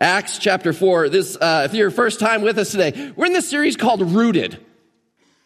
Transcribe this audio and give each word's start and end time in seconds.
Acts 0.00 0.38
chapter 0.38 0.72
4. 0.72 1.10
This, 1.10 1.36
uh, 1.36 1.62
if 1.66 1.74
you're 1.74 1.90
first 1.90 2.20
time 2.20 2.40
with 2.40 2.58
us 2.58 2.70
today, 2.70 3.12
we're 3.16 3.26
in 3.26 3.34
this 3.34 3.50
series 3.50 3.76
called 3.76 4.00
Rooted. 4.00 4.58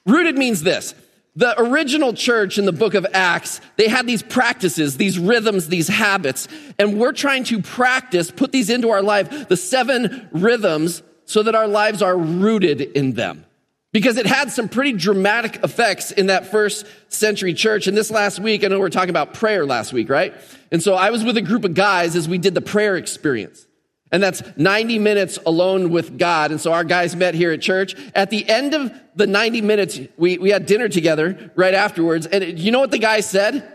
Rooted 0.07 0.39
means 0.39 0.62
this. 0.62 0.95
The 1.35 1.61
original 1.61 2.12
church 2.12 2.59
in 2.59 2.65
the 2.65 2.73
book 2.73 2.95
of 2.95 3.05
Acts, 3.12 3.61
they 3.77 3.89
had 3.89 4.07
these 4.07 4.23
practices, 4.23 4.97
these 4.97 5.19
rhythms, 5.19 5.67
these 5.67 5.89
habits, 5.89 6.47
and 6.79 7.01
we're 7.01 7.12
trying 7.12 7.43
to 7.45 7.61
practice, 7.61 8.31
put 8.31 8.53
these 8.53 8.71
into 8.71 8.91
our 8.91 9.03
life, 9.03 9.48
the 9.48 9.57
seven 9.57 10.29
rhythms, 10.31 11.03
so 11.25 11.43
that 11.43 11.57
our 11.57 11.67
lives 11.67 12.03
are 12.03 12.17
rooted 12.17 12.81
in 12.81 13.15
them. 13.15 13.45
Because 13.91 14.17
it 14.17 14.27
had 14.27 14.53
some 14.53 14.69
pretty 14.69 14.93
dramatic 14.93 15.65
effects 15.65 16.12
in 16.12 16.27
that 16.27 16.47
first 16.47 16.87
century 17.09 17.55
church. 17.55 17.89
And 17.89 17.97
this 17.97 18.11
last 18.12 18.39
week, 18.39 18.62
I 18.62 18.69
know 18.69 18.77
we 18.77 18.83
we're 18.83 18.91
talking 18.91 19.11
about 19.11 19.34
prayer 19.34 19.67
last 19.67 19.93
week, 19.93 20.09
right? 20.09 20.34
And 20.71 20.81
so 20.81 20.95
I 20.95 21.11
was 21.11 21.25
with 21.25 21.37
a 21.37 21.43
group 21.43 21.65
of 21.65 21.75
guys 21.75 22.15
as 22.15 22.29
we 22.29 22.39
did 22.39 22.55
the 22.55 22.61
prayer 22.61 22.97
experience. 22.97 23.67
And 24.15 24.23
that's 24.23 24.45
90 24.57 25.01
minutes 25.01 25.41
alone 25.45 25.91
with 25.91 26.19
God. 26.19 26.53
And 26.53 26.61
so 26.61 26.73
our 26.73 26.85
guys 26.85 27.17
met 27.17 27.35
here 27.35 27.51
at 27.51 27.61
church. 27.61 27.97
At 28.15 28.31
the 28.31 28.49
end 28.49 28.73
of 28.73 28.93
the 29.17 29.27
90 29.27 29.61
minutes, 29.62 29.98
we, 30.17 30.39
we 30.39 30.51
had 30.51 30.67
dinner 30.67 30.89
together 30.89 31.51
right 31.56 31.75
afterwards. 31.75 32.25
And 32.29 32.56
you 32.56 32.71
know 32.71 32.79
what 32.79 32.93
the 32.93 32.98
guy 32.98 33.19
said? 33.19 33.69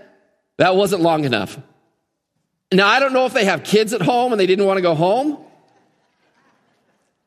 That 0.56 0.78
wasn't 0.78 1.02
long 1.02 1.26
enough. 1.26 1.60
Now, 2.72 2.88
I 2.88 3.02
don't 3.02 3.12
know 3.12 3.26
if 3.26 3.34
they 3.34 3.44
have 3.44 3.66
kids 3.66 3.92
at 3.92 4.02
home 4.02 4.32
and 4.32 4.40
they 4.40 4.46
didn't 4.46 4.66
want 4.66 4.78
to 4.78 4.82
go 4.82 4.96
home. 4.96 5.40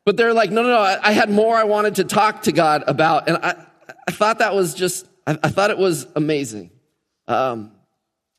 But 0.05 0.17
they're 0.17 0.33
like, 0.33 0.49
no, 0.49 0.63
no, 0.63 0.69
no, 0.69 0.79
I 0.79 1.11
had 1.11 1.29
more 1.29 1.55
I 1.55 1.65
wanted 1.65 1.93
to 1.95 2.05
talk 2.05 2.41
to 2.43 2.51
God 2.51 2.83
about. 2.87 3.29
And 3.29 3.37
I, 3.37 3.63
I 4.07 4.11
thought 4.11 4.39
that 4.39 4.55
was 4.55 4.73
just, 4.73 5.07
I, 5.27 5.37
I 5.43 5.49
thought 5.49 5.69
it 5.69 5.77
was 5.77 6.07
amazing. 6.15 6.71
Um, 7.27 7.73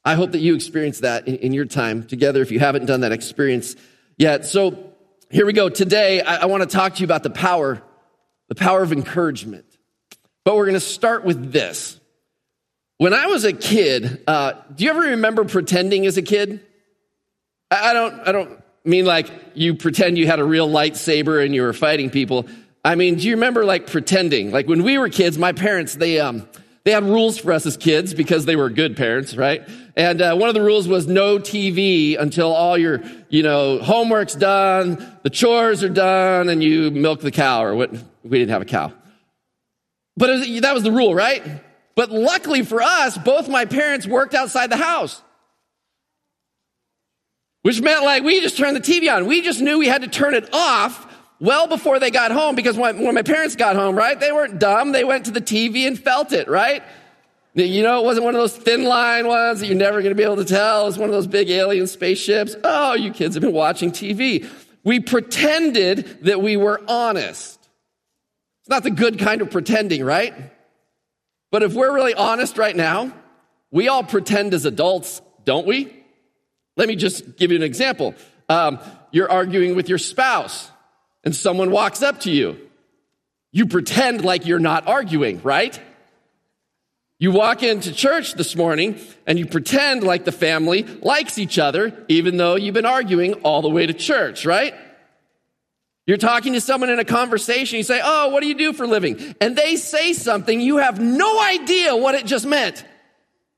I 0.05 0.17
hope 0.17 0.33
that 0.33 0.41
you 0.41 0.57
experience 0.57 0.99
that 0.99 1.29
in, 1.29 1.37
in 1.37 1.53
your 1.53 1.65
time 1.65 2.03
together 2.03 2.43
if 2.43 2.51
you 2.51 2.59
haven't 2.59 2.87
done 2.87 3.03
that 3.03 3.13
experience 3.13 3.77
yet. 4.17 4.45
So 4.47 4.93
here 5.31 5.47
we 5.47 5.53
go. 5.53 5.69
Today, 5.69 6.21
I, 6.21 6.43
I 6.43 6.45
want 6.47 6.63
to 6.63 6.69
talk 6.69 6.95
to 6.95 7.01
you 7.01 7.05
about 7.05 7.23
the 7.23 7.31
power, 7.31 7.83
the 8.49 8.55
power 8.55 8.83
of 8.83 8.93
encouragement. 8.93 9.65
But 10.45 10.57
we're 10.57 10.67
going 10.67 10.75
to 10.75 10.81
start 10.81 11.25
with 11.25 11.53
this. 11.53 11.99
When 12.99 13.13
I 13.13 13.27
was 13.27 13.45
a 13.45 13.53
kid, 13.53 14.23
uh, 14.27 14.53
do 14.75 14.85
you 14.85 14.91
ever 14.91 15.01
remember 15.01 15.45
pretending 15.45 16.07
as 16.07 16.17
a 16.17 16.23
kid? 16.23 16.61
I, 17.71 17.91
I 17.91 17.93
don't, 17.93 18.29
I 18.29 18.33
don't 18.33 18.63
mean 18.85 19.07
like 19.07 19.31
you 19.55 19.75
pretend 19.75 20.19
you 20.19 20.27
had 20.27 20.39
a 20.39 20.45
real 20.45 20.69
lightsaber 20.69 21.45
and 21.45 21.55
you 21.55 21.63
were 21.63 21.73
fighting 21.73 22.11
people. 22.11 22.47
I 22.85 22.95
mean, 22.95 23.17
do 23.17 23.27
you 23.27 23.35
remember 23.35 23.65
like 23.65 23.87
pretending? 23.87 24.53
Like 24.53 24.69
when 24.69 24.83
we 24.83 24.99
were 24.99 25.09
kids, 25.09 25.39
my 25.39 25.53
parents, 25.53 25.95
they, 25.95 26.21
um, 26.21 26.47
they 26.85 26.93
had 26.93 27.03
rules 27.03 27.39
for 27.39 27.53
us 27.53 27.65
as 27.65 27.79
kids 27.79 28.13
because 28.13 28.45
they 28.45 28.57
were 28.57 28.69
good 28.69 28.97
parents, 28.97 29.35
right? 29.37 29.67
And 29.97 30.21
uh, 30.21 30.35
one 30.35 30.49
of 30.49 30.55
the 30.55 30.63
rules 30.63 30.89
was 30.89 31.07
no 31.07 31.39
TV 31.39 32.19
until 32.19 32.53
all 32.53 32.77
your, 32.77 33.03
you 33.29 33.43
know, 33.45 33.79
homework's 33.79 34.35
done, 34.35 35.19
the 35.23 35.31
chores 35.31 35.85
are 35.85 35.89
done, 35.89 36.49
and 36.49 36.63
you 36.63 36.91
milk 36.91 37.21
the 37.21 37.31
cow, 37.31 37.63
or 37.63 37.75
what? 37.77 37.93
We 38.25 38.39
didn't 38.39 38.51
have 38.51 38.63
a 38.63 38.67
cow. 38.67 38.93
But 40.17 40.31
was, 40.31 40.61
that 40.63 40.75
was 40.75 40.83
the 40.83 40.91
rule, 40.91 41.15
right? 41.15 41.43
But 41.95 42.11
luckily 42.11 42.65
for 42.65 42.83
us, 42.83 43.17
both 43.17 43.49
my 43.49 43.67
parents 43.67 44.07
worked 44.07 44.35
outside 44.35 44.71
the 44.71 44.77
house. 44.77 45.23
Which 47.63 47.81
meant 47.81 48.05
like 48.05 48.23
we 48.25 48.41
just 48.41 48.59
turned 48.59 48.77
the 48.77 48.81
TV 48.81 49.15
on. 49.15 49.27
We 49.27 49.43
just 49.43 49.61
knew 49.61 49.79
we 49.79 49.87
had 49.87 50.03
to 50.03 50.09
turn 50.09 50.35
it 50.35 50.53
off 50.53 51.11
well 51.41 51.67
before 51.67 51.99
they 51.99 52.11
got 52.11 52.31
home 52.31 52.57
because 52.57 52.77
when, 52.77 53.03
when 53.03 53.15
my 53.15 53.23
parents 53.23 53.57
got 53.57 53.77
home, 53.77 53.97
right, 53.97 54.19
they 54.19 54.33
weren't 54.33 54.59
dumb. 54.59 54.93
They 54.93 55.05
went 55.05 55.27
to 55.27 55.31
the 55.31 55.41
TV 55.41 55.87
and 55.87 55.99
felt 55.99 56.33
it, 56.33 56.49
right? 56.49 56.83
You 57.55 57.85
know, 57.85 58.01
it 58.01 58.05
wasn't 58.05 58.25
one 58.25 58.35
of 58.35 58.41
those 58.41 58.57
thin 58.57 58.83
line 58.83 59.29
ones 59.29 59.61
that 59.61 59.67
you're 59.67 59.77
never 59.77 60.03
going 60.03 60.11
to 60.11 60.17
be 60.17 60.25
able 60.25 60.37
to 60.37 60.45
tell. 60.45 60.83
It 60.83 60.87
was 60.87 60.99
one 60.99 61.09
of 61.09 61.15
those 61.15 61.29
big 61.29 61.51
alien 61.51 61.87
spaceships. 61.87 62.57
Oh, 62.65 62.95
you 62.95 63.13
kids 63.13 63.37
have 63.37 63.43
been 63.43 63.53
watching 63.53 63.93
TV. 63.93 64.49
We 64.83 64.99
pretended 64.99 66.25
that 66.25 66.43
we 66.43 66.57
were 66.57 66.83
honest. 66.89 67.61
It's 68.61 68.69
not 68.69 68.83
the 68.83 68.91
good 68.91 69.21
kind 69.21 69.41
of 69.41 69.51
pretending, 69.51 70.05
right? 70.05 70.35
But 71.53 71.63
if 71.63 71.75
we're 71.75 71.95
really 71.95 72.15
honest 72.15 72.59
right 72.59 72.75
now, 72.75 73.13
we 73.71 73.87
all 73.87 74.03
pretend 74.03 74.53
as 74.53 74.65
adults, 74.65 75.23
don't 75.45 75.67
we? 75.67 76.05
Let 76.77 76.89
me 76.89 76.97
just 76.97 77.37
give 77.37 77.53
you 77.53 77.57
an 77.57 77.63
example. 77.63 78.17
Um, 78.49 78.81
you're 79.13 79.31
arguing 79.31 79.77
with 79.77 79.89
your 79.89 79.99
spouse 79.99 80.71
and 81.23 81.35
someone 81.35 81.71
walks 81.71 82.03
up 82.03 82.21
to 82.21 82.33
you. 82.33 82.59
You 83.53 83.67
pretend 83.67 84.25
like 84.25 84.45
you're 84.45 84.59
not 84.59 84.89
arguing, 84.89 85.41
right? 85.43 85.81
You 87.19 87.31
walk 87.31 87.63
into 87.63 87.93
church 87.93 88.35
this 88.35 88.57
morning 88.57 88.99
and 89.27 89.39
you 89.39 89.47
pretend 89.47 90.03
like 90.03 90.25
the 90.25 90.33
family 90.33 90.83
likes 90.83 91.39
each 91.39 91.59
other, 91.59 92.05
even 92.09 92.37
though 92.37 92.57
you've 92.57 92.75
been 92.75 92.87
arguing 92.87 93.35
all 93.35 93.63
the 93.63 93.71
way 93.71 93.87
to 93.87 93.95
church, 93.95 94.45
right? 94.45 94.75
You're 96.07 96.19
talking 96.19 96.53
to 96.53 96.61
someone 96.61 96.91
in 96.91 96.99
a 96.99 97.05
conversation, 97.05 97.79
you 97.79 97.83
say, 97.83 98.01
Oh, 98.03 98.29
what 98.29 98.41
do 98.41 98.49
you 98.49 98.55
do 98.55 98.73
for 98.73 98.87
living? 98.87 99.35
And 99.41 99.57
they 99.57 99.77
say 99.77 100.13
something, 100.13 100.61
you 100.61 100.79
have 100.79 101.01
no 101.01 101.41
idea 101.41 101.97
what 101.97 102.15
it 102.15 102.27
just 102.27 102.47
meant. 102.47 102.85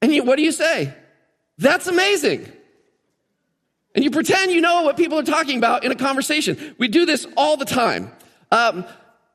And 0.01 0.13
you, 0.13 0.23
what 0.23 0.37
do 0.37 0.43
you 0.43 0.53
say? 0.53 0.95
That's 1.59 1.87
amazing. 1.87 2.47
And 3.95 4.05
you 4.05 4.11
pretend 4.11 4.53
you 4.53 4.61
know 4.61 4.83
what 4.83 4.99
people 4.99 5.19
are 5.19 5.25
talking 5.25 5.57
about 5.57 5.83
in 5.83 5.91
a 5.91 5.97
conversation. 5.97 6.77
We 6.79 6.89
do 6.89 7.07
this 7.07 7.27
all 7.37 7.57
the 7.57 7.65
time. 7.65 8.13
Um, 8.53 8.85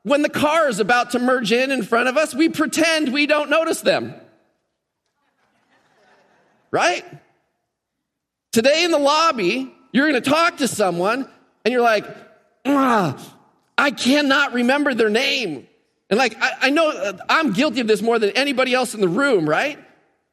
when 0.04 0.22
the 0.22 0.28
car 0.28 0.68
is 0.68 0.80
about 0.80 1.12
to 1.12 1.18
merge 1.18 1.52
in 1.52 1.70
in 1.70 1.82
front 1.82 2.08
of 2.08 2.16
us, 2.16 2.34
we 2.34 2.48
pretend 2.48 3.12
we 3.12 3.26
don't 3.26 3.50
notice 3.50 3.80
them. 3.80 4.14
Right? 6.70 7.04
Today 8.50 8.84
in 8.84 8.90
the 8.90 8.98
lobby, 8.98 9.72
you're 9.92 10.08
going 10.08 10.20
to 10.20 10.30
talk 10.30 10.58
to 10.58 10.68
someone 10.68 11.28
and 11.64 11.72
you're 11.72 11.82
like, 11.82 12.06
I 12.64 13.90
cannot 13.90 14.52
remember 14.52 14.94
their 14.94 15.10
name. 15.10 15.66
And 16.10 16.18
like, 16.18 16.36
I, 16.40 16.52
I 16.62 16.70
know 16.70 16.90
uh, 16.90 17.16
I'm 17.28 17.52
guilty 17.52 17.80
of 17.80 17.86
this 17.86 18.02
more 18.02 18.18
than 18.18 18.30
anybody 18.30 18.74
else 18.74 18.94
in 18.94 19.00
the 19.00 19.08
room, 19.08 19.48
right? 19.48 19.78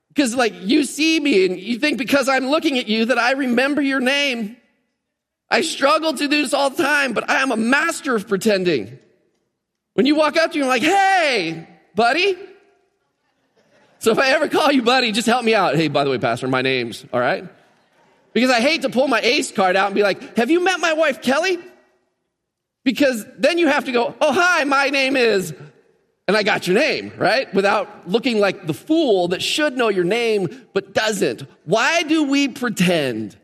Because, 0.10 0.36
like, 0.36 0.54
you 0.62 0.84
see 0.84 1.20
me 1.20 1.46
and 1.46 1.60
you 1.60 1.80
think 1.80 1.98
because 1.98 2.28
I'm 2.28 2.48
looking 2.48 2.78
at 2.80 2.88
you 2.88 3.06
that 3.06 3.18
I 3.18 3.32
remember 3.32 3.82
your 3.82 4.00
name. 4.00 4.58
I 5.50 5.62
struggle 5.62 6.14
to 6.14 6.28
do 6.28 6.42
this 6.42 6.54
all 6.54 6.70
the 6.70 6.84
time, 6.84 7.14
but 7.14 7.30
I 7.30 7.42
am 7.42 7.52
a 7.52 7.58
master 7.58 8.16
of 8.16 8.28
pretending. 8.28 9.00
When 10.00 10.06
you 10.06 10.16
walk 10.16 10.38
up 10.38 10.54
to 10.54 10.58
me, 10.58 10.64
I'm 10.64 10.70
like, 10.70 10.82
hey, 10.82 11.68
buddy. 11.94 12.38
So 13.98 14.12
if 14.12 14.18
I 14.18 14.30
ever 14.30 14.48
call 14.48 14.72
you 14.72 14.82
buddy, 14.82 15.12
just 15.12 15.28
help 15.28 15.44
me 15.44 15.54
out. 15.54 15.76
Hey, 15.76 15.90
by 15.90 16.06
the 16.06 16.10
way, 16.10 16.18
Pastor, 16.18 16.48
my 16.48 16.62
name's, 16.62 17.06
all 17.12 17.20
right? 17.20 17.44
Because 18.32 18.50
I 18.50 18.62
hate 18.62 18.84
to 18.84 18.90
pull 18.90 19.10
my 19.10 19.20
ace 19.20 19.52
card 19.52 19.76
out 19.76 19.88
and 19.88 19.96
be 19.96 20.02
like, 20.02 20.38
have 20.38 20.50
you 20.50 20.64
met 20.64 20.80
my 20.80 20.94
wife, 20.94 21.22
Kelly? 21.22 21.60
Because 22.86 23.26
then 23.38 23.58
you 23.58 23.68
have 23.68 23.84
to 23.84 23.92
go, 23.92 24.16
oh, 24.22 24.32
hi, 24.32 24.64
my 24.64 24.88
name 24.88 25.18
is 25.18 25.54
and 26.30 26.38
I 26.38 26.44
got 26.44 26.66
your 26.66 26.78
name, 26.78 27.12
right? 27.18 27.54
Without 27.54 28.08
looking 28.08 28.40
like 28.40 28.68
the 28.68 28.74
fool 28.74 29.28
that 29.28 29.42
should 29.42 29.76
know 29.76 29.90
your 29.90 30.06
name 30.06 30.48
but 30.74 30.94
doesn't. 30.94 31.44
Why 31.66 32.04
do 32.04 32.24
we 32.24 32.48
pretend? 32.48 33.38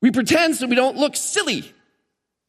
We 0.00 0.12
pretend 0.12 0.56
so 0.56 0.66
we 0.66 0.76
don't 0.76 0.96
look 0.96 1.14
silly 1.14 1.70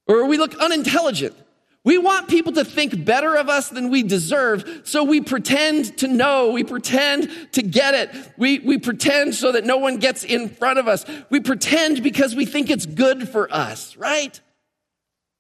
or 0.08 0.26
we 0.26 0.38
look 0.38 0.56
unintelligent. 0.56 1.36
We 1.84 1.98
want 1.98 2.28
people 2.28 2.54
to 2.54 2.64
think 2.64 3.06
better 3.06 3.36
of 3.36 3.50
us 3.50 3.70
than 3.70 3.90
we 3.90 4.04
deserve, 4.04 4.82
so 4.84 5.04
we 5.04 5.20
pretend 5.20 5.98
to 5.98 6.08
know. 6.08 6.52
We 6.52 6.64
pretend 6.64 7.32
to 7.54 7.64
get 7.64 7.96
it. 7.96 8.34
We, 8.38 8.60
we 8.60 8.78
pretend 8.78 9.34
so 9.34 9.54
that 9.54 9.66
no 9.66 9.78
one 9.78 9.98
gets 9.98 10.24
in 10.24 10.50
front 10.50 10.78
of 10.78 10.88
us. 10.88 11.06
We 11.32 11.40
pretend 11.40 12.04
because 12.04 12.36
we 12.36 12.46
think 12.46 12.70
it's 12.70 12.86
good 12.86 13.28
for 13.28 13.52
us, 13.52 13.98
right? 13.98 14.40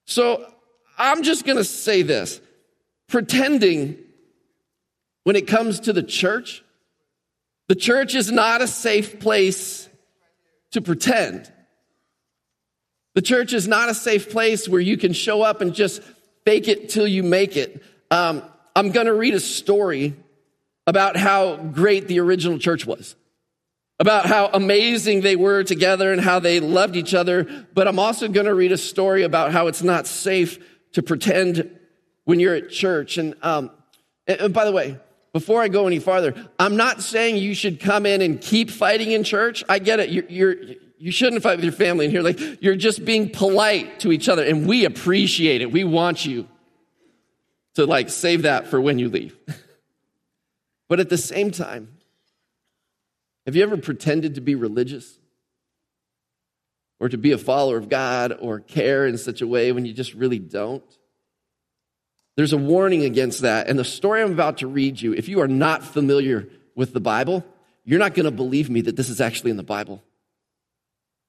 So 0.06 0.52
I'm 0.98 1.22
just 1.22 1.46
gonna 1.46 1.64
say 1.64 2.02
this 2.02 2.42
pretending 3.08 3.98
when 5.24 5.36
it 5.36 5.46
comes 5.46 5.82
to 5.82 5.94
the 5.94 6.04
church. 6.04 6.64
The 7.68 7.76
church 7.76 8.16
is 8.16 8.32
not 8.32 8.62
a 8.62 8.68
safe 8.68 9.20
place 9.20 9.88
to 10.72 10.82
pretend. 10.82 11.52
The 13.14 13.22
church 13.22 13.54
is 13.54 13.68
not 13.68 13.90
a 13.90 13.94
safe 13.94 14.32
place 14.32 14.68
where 14.68 14.82
you 14.82 14.98
can 14.98 15.14
show 15.14 15.42
up 15.42 15.62
and 15.62 15.74
just 15.74 16.02
fake 16.46 16.68
it 16.68 16.90
till 16.90 17.08
you 17.08 17.24
make 17.24 17.58
it. 17.58 17.84
Um, 18.10 18.44
I'm 18.76 18.92
going 18.92 19.08
to 19.08 19.14
read 19.14 19.34
a 19.34 19.40
story 19.40 20.16
about 20.88 21.16
how 21.16 21.56
great 21.56 22.08
the 22.08 22.20
original 22.20 22.58
church 22.58 22.86
was, 22.86 23.16
about 24.00 24.26
how 24.26 24.50
amazing 24.54 25.22
they 25.22 25.36
were 25.36 25.64
together 25.64 26.12
and 26.12 26.22
how 26.22 26.40
they 26.40 26.60
loved 26.60 26.96
each 26.96 27.14
other. 27.14 27.66
But 27.74 27.88
I'm 27.88 28.00
also 28.00 28.28
going 28.28 28.48
to 28.48 28.54
read 28.54 28.72
a 28.72 28.78
story 28.78 29.24
about 29.24 29.52
how 29.52 29.68
it's 29.68 29.84
not 29.84 30.08
safe 30.08 30.58
to 30.94 31.04
pretend 31.04 31.78
when 32.26 32.40
you're 32.40 32.56
at 32.56 32.70
church. 32.70 33.18
And, 33.18 33.36
um, 33.42 33.72
and 34.28 34.54
by 34.54 34.66
the 34.66 34.72
way, 34.72 34.98
before 35.34 35.62
I 35.62 35.70
go 35.70 35.88
any 35.88 36.00
farther, 36.00 36.34
I'm 36.60 36.76
not 36.76 37.02
saying 37.02 37.38
you 37.38 37.54
should 37.54 37.80
come 37.80 38.06
in 38.06 38.22
and 38.22 38.42
keep 38.42 38.70
fighting 38.70 39.12
in 39.12 39.24
church. 39.24 39.64
I 39.70 39.80
get 39.80 40.00
it. 40.00 40.10
You're, 40.10 40.26
you're, 40.30 40.56
you 41.01 41.12
shouldn't 41.12 41.42
fight 41.42 41.56
with 41.56 41.63
your 41.63 41.74
family 41.74 42.06
in 42.06 42.12
here. 42.12 42.21
Like, 42.21 42.62
you're 42.62 42.75
just 42.75 43.03
being 43.03 43.31
polite 43.31 44.01
to 44.01 44.12
each 44.12 44.30
other, 44.30 44.44
and 44.44 44.68
we 44.68 44.86
appreciate 44.86 45.62
it. 45.62 45.71
We 45.71 45.83
want 45.83 46.27
you 46.27 46.48
to, 47.74 47.88
like, 47.88 48.12
save 48.12 48.44
that 48.44 48.68
for 48.68 48.80
when 48.80 49.00
you 49.00 49.09
leave. 49.09 49.36
but 50.89 51.00
at 51.00 51.09
the 51.09 51.18
same 51.18 51.50
time, 51.50 51.98
have 53.48 53.56
you 53.56 53.63
ever 53.63 53.77
pretended 53.77 54.36
to 54.36 54.42
be 54.42 54.53
religious? 54.53 55.18
Or 57.00 57.09
to 57.09 57.18
be 57.18 57.31
a 57.31 57.39
follower 57.39 57.77
of 57.77 57.89
God 57.89 58.38
or 58.39 58.59
care 58.59 59.07
in 59.07 59.18
such 59.18 59.42
a 59.42 59.48
way 59.48 59.71
when 59.71 59.86
you 59.86 59.94
just 59.94 60.13
really 60.13 60.38
don't? 60.38 60.83
There's 62.36 62.53
a 62.53 62.57
warning 62.57 63.03
against 63.06 63.42
that. 63.42 63.68
And 63.68 63.80
the 63.80 63.83
story 63.83 64.21
I'm 64.21 64.31
about 64.31 64.59
to 64.59 64.68
read 64.68 65.01
you, 65.01 65.13
if 65.13 65.27
you 65.27 65.42
are 65.42 65.48
not 65.48 65.83
familiar 65.83 66.48
with 66.75 66.94
the 66.94 67.01
Bible, 67.01 67.44
you're 67.86 67.98
not 67.98 68.13
going 68.13 68.25
to 68.25 68.31
believe 68.31 68.69
me 68.69 68.81
that 68.81 68.95
this 68.95 69.09
is 69.09 69.19
actually 69.19 69.50
in 69.50 69.57
the 69.57 69.63
Bible. 69.63 70.03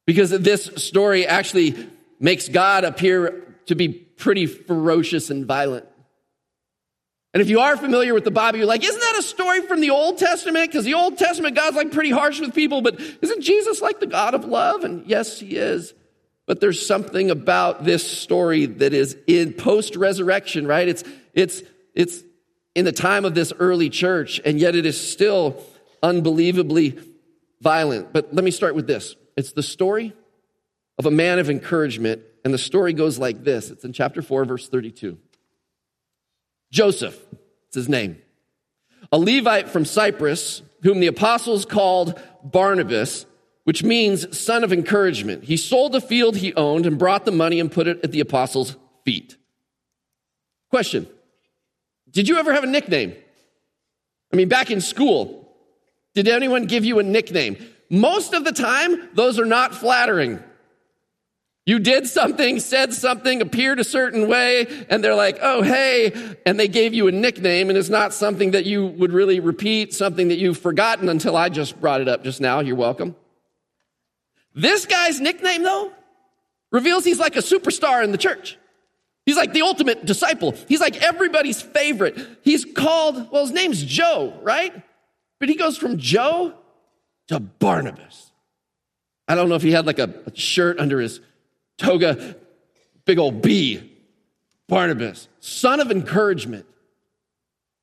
Because 0.06 0.30
this 0.30 0.64
story 0.76 1.26
actually 1.26 1.88
makes 2.18 2.48
God 2.48 2.84
appear 2.84 3.56
to 3.66 3.74
be 3.74 3.88
pretty 3.88 4.46
ferocious 4.46 5.30
and 5.30 5.46
violent. 5.46 5.86
And 7.34 7.40
if 7.40 7.48
you 7.48 7.60
are 7.60 7.76
familiar 7.76 8.12
with 8.12 8.24
the 8.24 8.30
Bible, 8.30 8.58
you're 8.58 8.66
like, 8.66 8.84
isn't 8.84 9.00
that 9.00 9.16
a 9.18 9.22
story 9.22 9.62
from 9.62 9.80
the 9.80 9.90
Old 9.90 10.18
Testament? 10.18 10.70
Because 10.70 10.84
the 10.84 10.94
Old 10.94 11.16
Testament, 11.16 11.56
God's 11.56 11.76
like 11.76 11.90
pretty 11.90 12.10
harsh 12.10 12.40
with 12.40 12.54
people, 12.54 12.82
but 12.82 13.00
isn't 13.22 13.40
Jesus 13.40 13.80
like 13.80 14.00
the 14.00 14.06
God 14.06 14.34
of 14.34 14.44
love? 14.44 14.84
And 14.84 15.06
yes, 15.06 15.40
he 15.40 15.56
is. 15.56 15.94
But 16.46 16.60
there's 16.60 16.84
something 16.84 17.30
about 17.30 17.84
this 17.84 18.06
story 18.06 18.66
that 18.66 18.92
is 18.92 19.16
in 19.26 19.54
post 19.54 19.96
resurrection, 19.96 20.66
right? 20.66 20.86
It's, 20.86 21.04
it's, 21.32 21.62
it's 21.94 22.22
in 22.74 22.84
the 22.84 22.92
time 22.92 23.24
of 23.24 23.34
this 23.34 23.52
early 23.58 23.88
church, 23.88 24.40
and 24.44 24.58
yet 24.58 24.74
it 24.74 24.84
is 24.84 25.00
still 25.00 25.62
unbelievably 26.02 26.98
violent. 27.62 28.12
But 28.12 28.34
let 28.34 28.44
me 28.44 28.50
start 28.50 28.74
with 28.74 28.86
this 28.86 29.14
it's 29.36 29.52
the 29.52 29.62
story 29.62 30.14
of 30.98 31.06
a 31.06 31.10
man 31.10 31.38
of 31.38 31.50
encouragement, 31.50 32.22
and 32.44 32.52
the 32.52 32.58
story 32.58 32.92
goes 32.92 33.18
like 33.18 33.44
this 33.44 33.70
it's 33.70 33.84
in 33.84 33.92
chapter 33.92 34.22
4, 34.22 34.44
verse 34.44 34.68
32. 34.68 35.18
Joseph, 36.70 37.18
it's 37.66 37.76
his 37.76 37.88
name, 37.88 38.20
a 39.10 39.18
Levite 39.18 39.68
from 39.68 39.84
Cyprus, 39.84 40.62
whom 40.82 41.00
the 41.00 41.06
apostles 41.06 41.64
called 41.64 42.20
Barnabas 42.42 43.26
which 43.64 43.84
means 43.84 44.36
son 44.36 44.64
of 44.64 44.72
encouragement. 44.72 45.44
He 45.44 45.56
sold 45.56 45.92
the 45.92 46.00
field 46.00 46.36
he 46.36 46.54
owned 46.54 46.86
and 46.86 46.98
brought 46.98 47.24
the 47.24 47.32
money 47.32 47.60
and 47.60 47.70
put 47.70 47.86
it 47.86 48.00
at 48.02 48.12
the 48.12 48.20
apostles' 48.20 48.76
feet. 49.04 49.36
Question 50.70 51.06
Did 52.10 52.28
you 52.28 52.38
ever 52.38 52.52
have 52.52 52.64
a 52.64 52.68
nickname? 52.68 53.14
I 54.32 54.36
mean, 54.36 54.48
back 54.48 54.70
in 54.70 54.80
school, 54.80 55.54
did 56.14 56.26
anyone 56.26 56.64
give 56.64 56.84
you 56.84 56.98
a 56.98 57.02
nickname? 57.02 57.56
Most 57.92 58.32
of 58.32 58.44
the 58.46 58.52
time, 58.52 59.10
those 59.12 59.38
are 59.38 59.44
not 59.44 59.74
flattering. 59.74 60.42
You 61.66 61.78
did 61.78 62.06
something, 62.06 62.58
said 62.58 62.94
something, 62.94 63.42
appeared 63.42 63.78
a 63.78 63.84
certain 63.84 64.28
way, 64.28 64.66
and 64.88 65.04
they're 65.04 65.14
like, 65.14 65.38
oh, 65.42 65.60
hey, 65.60 66.34
and 66.46 66.58
they 66.58 66.68
gave 66.68 66.94
you 66.94 67.06
a 67.06 67.12
nickname, 67.12 67.68
and 67.68 67.76
it's 67.76 67.90
not 67.90 68.14
something 68.14 68.52
that 68.52 68.64
you 68.64 68.86
would 68.86 69.12
really 69.12 69.40
repeat, 69.40 69.92
something 69.92 70.28
that 70.28 70.38
you've 70.38 70.56
forgotten 70.56 71.10
until 71.10 71.36
I 71.36 71.50
just 71.50 71.78
brought 71.82 72.00
it 72.00 72.08
up 72.08 72.24
just 72.24 72.40
now. 72.40 72.60
You're 72.60 72.76
welcome. 72.76 73.14
This 74.54 74.86
guy's 74.86 75.20
nickname, 75.20 75.62
though, 75.62 75.92
reveals 76.70 77.04
he's 77.04 77.18
like 77.18 77.36
a 77.36 77.40
superstar 77.40 78.02
in 78.02 78.10
the 78.10 78.18
church. 78.18 78.58
He's 79.26 79.36
like 79.36 79.52
the 79.52 79.62
ultimate 79.62 80.06
disciple. 80.06 80.54
He's 80.66 80.80
like 80.80 81.02
everybody's 81.02 81.60
favorite. 81.60 82.18
He's 82.40 82.64
called, 82.64 83.30
well, 83.30 83.42
his 83.42 83.52
name's 83.52 83.84
Joe, 83.84 84.32
right? 84.42 84.72
But 85.38 85.50
he 85.50 85.56
goes 85.56 85.76
from 85.76 85.98
Joe 85.98 86.54
to 87.28 87.40
Barnabas. 87.40 88.32
I 89.28 89.34
don't 89.34 89.48
know 89.48 89.54
if 89.54 89.62
he 89.62 89.72
had 89.72 89.86
like 89.86 89.98
a, 89.98 90.12
shirt 90.34 90.78
under 90.78 91.00
his 91.00 91.20
toga, 91.78 92.36
big 93.04 93.18
old 93.18 93.42
B. 93.42 93.90
Barnabas, 94.68 95.28
son 95.40 95.80
of 95.80 95.90
encouragement. 95.90 96.66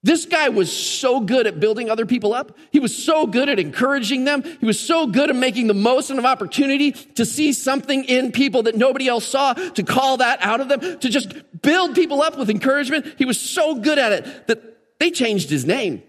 This 0.01 0.25
guy 0.25 0.47
was 0.47 0.71
so 0.71 1.19
good 1.19 1.45
at 1.45 1.59
building 1.59 1.89
other 1.89 2.06
people 2.06 2.33
up. 2.33 2.57
He 2.71 2.80
was 2.80 2.95
so 2.95 3.27
good 3.27 3.50
at 3.50 3.59
encouraging 3.59 4.24
them. 4.24 4.44
He 4.44 4.65
was 4.65 4.80
so 4.80 5.07
good 5.07 5.30
at 5.30 5.36
making 5.36 5.68
the 5.68 5.74
most 5.74 6.09
of 6.09 6.24
opportunity 6.24 6.94
to 6.94 7.25
see 7.25 7.51
something 7.51 8.06
in 8.06 8.31
people 8.31 8.63
that 8.63 8.75
nobody 8.75 9.09
else 9.09 9.25
saw, 9.25 9.53
to 9.53 9.83
call 9.83 10.18
that 10.18 10.41
out 10.41 10.62
of 10.62 10.69
them, 10.69 11.00
to 11.00 11.09
just 11.09 11.33
build 11.62 11.95
people 11.95 12.21
up 12.21 12.38
with 12.38 12.50
encouragement. 12.50 13.13
He 13.18 13.25
was 13.25 13.39
so 13.39 13.75
good 13.75 14.00
at 14.00 14.13
it 14.13 14.47
that 14.47 15.00
they 15.00 15.12
changed 15.12 15.50
his 15.50 15.65
name. 15.65 16.01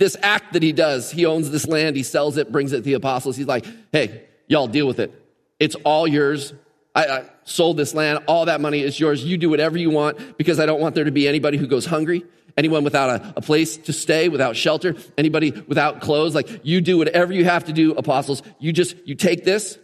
This 0.00 0.16
act 0.22 0.54
that 0.54 0.62
he 0.62 0.72
does, 0.72 1.10
he 1.10 1.26
owns 1.26 1.50
this 1.50 1.66
land, 1.66 1.94
he 1.94 2.02
sells 2.02 2.38
it, 2.38 2.50
brings 2.50 2.72
it 2.72 2.76
to 2.76 2.82
the 2.82 2.94
apostles. 2.94 3.36
He's 3.36 3.46
like, 3.46 3.66
hey, 3.92 4.24
y'all 4.48 4.66
deal 4.66 4.86
with 4.86 4.98
it. 4.98 5.12
It's 5.58 5.74
all 5.84 6.08
yours. 6.08 6.54
I, 6.94 7.06
I, 7.06 7.24
sold 7.44 7.76
this 7.76 7.92
land. 7.92 8.24
All 8.26 8.46
that 8.46 8.62
money 8.62 8.80
is 8.80 8.98
yours. 8.98 9.22
You 9.22 9.36
do 9.36 9.50
whatever 9.50 9.76
you 9.76 9.90
want 9.90 10.38
because 10.38 10.58
I 10.58 10.64
don't 10.64 10.80
want 10.80 10.94
there 10.94 11.04
to 11.04 11.10
be 11.10 11.28
anybody 11.28 11.58
who 11.58 11.66
goes 11.66 11.84
hungry, 11.84 12.24
anyone 12.56 12.82
without 12.82 13.10
a, 13.10 13.34
a 13.36 13.40
place 13.42 13.76
to 13.76 13.92
stay, 13.92 14.30
without 14.30 14.56
shelter, 14.56 14.94
anybody 15.18 15.50
without 15.50 16.00
clothes. 16.00 16.34
Like 16.34 16.62
you 16.62 16.80
do 16.80 16.96
whatever 16.96 17.34
you 17.34 17.44
have 17.44 17.66
to 17.66 17.72
do, 17.74 17.92
apostles. 17.92 18.42
You 18.58 18.72
just, 18.72 18.96
you 19.04 19.14
take 19.14 19.44
this 19.44 19.78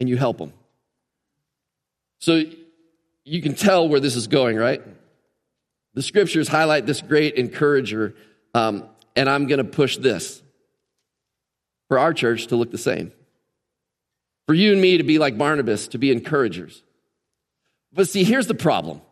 and 0.00 0.08
you 0.08 0.16
help 0.16 0.38
them. 0.38 0.52
So 2.18 2.42
you 3.24 3.40
can 3.40 3.54
tell 3.54 3.88
where 3.88 4.00
this 4.00 4.16
is 4.16 4.26
going, 4.26 4.56
right? 4.56 4.82
The 5.94 6.02
scriptures 6.02 6.48
highlight 6.48 6.86
this 6.86 7.02
great 7.02 7.34
encourager, 7.34 8.16
um, 8.54 8.84
and 9.16 9.28
I'm 9.28 9.46
going 9.46 9.58
to 9.58 9.64
push 9.64 9.96
this 9.96 10.42
for 11.88 11.98
our 11.98 12.14
church 12.14 12.48
to 12.48 12.56
look 12.56 12.70
the 12.70 12.78
same. 12.78 13.12
For 14.46 14.54
you 14.54 14.72
and 14.72 14.80
me 14.80 14.98
to 14.98 15.04
be 15.04 15.18
like 15.18 15.38
Barnabas, 15.38 15.88
to 15.88 15.98
be 15.98 16.10
encouragers. 16.10 16.82
But 17.92 18.08
see, 18.08 18.24
here's 18.24 18.46
the 18.46 18.54
problem. 18.54 19.02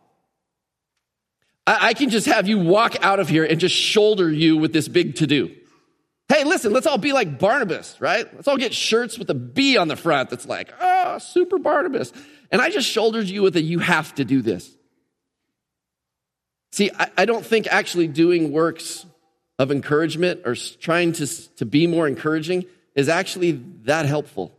I, 1.65 1.89
I 1.89 1.93
can 1.93 2.09
just 2.09 2.25
have 2.27 2.47
you 2.47 2.59
walk 2.59 2.95
out 3.03 3.19
of 3.19 3.29
here 3.29 3.45
and 3.45 3.59
just 3.59 3.75
shoulder 3.75 4.31
you 4.31 4.57
with 4.57 4.73
this 4.73 4.87
big 4.87 5.15
to 5.15 5.27
do. 5.27 5.55
Hey, 6.27 6.43
listen, 6.43 6.71
let's 6.71 6.87
all 6.87 6.97
be 6.97 7.13
like 7.13 7.39
Barnabas, 7.39 7.99
right? 7.99 8.25
Let's 8.33 8.47
all 8.47 8.57
get 8.57 8.73
shirts 8.73 9.19
with 9.19 9.29
a 9.29 9.33
B 9.33 9.77
on 9.77 9.87
the 9.87 9.97
front 9.97 10.29
that's 10.29 10.45
like, 10.45 10.73
oh, 10.79 11.17
super 11.17 11.59
Barnabas. 11.59 12.13
And 12.51 12.61
I 12.61 12.69
just 12.69 12.87
shouldered 12.87 13.27
you 13.27 13.41
with 13.41 13.55
a 13.57 13.61
you 13.61 13.79
have 13.79 14.15
to 14.15 14.25
do 14.25 14.41
this. 14.41 14.69
See, 16.71 16.89
I, 16.97 17.11
I 17.17 17.25
don't 17.25 17.45
think 17.45 17.67
actually 17.67 18.07
doing 18.07 18.51
works 18.51 19.05
of 19.59 19.71
encouragement 19.71 20.41
or 20.45 20.55
trying 20.55 21.13
to, 21.13 21.27
to 21.55 21.65
be 21.65 21.87
more 21.87 22.07
encouraging 22.07 22.65
is 22.95 23.09
actually 23.09 23.51
that 23.83 24.05
helpful. 24.05 24.51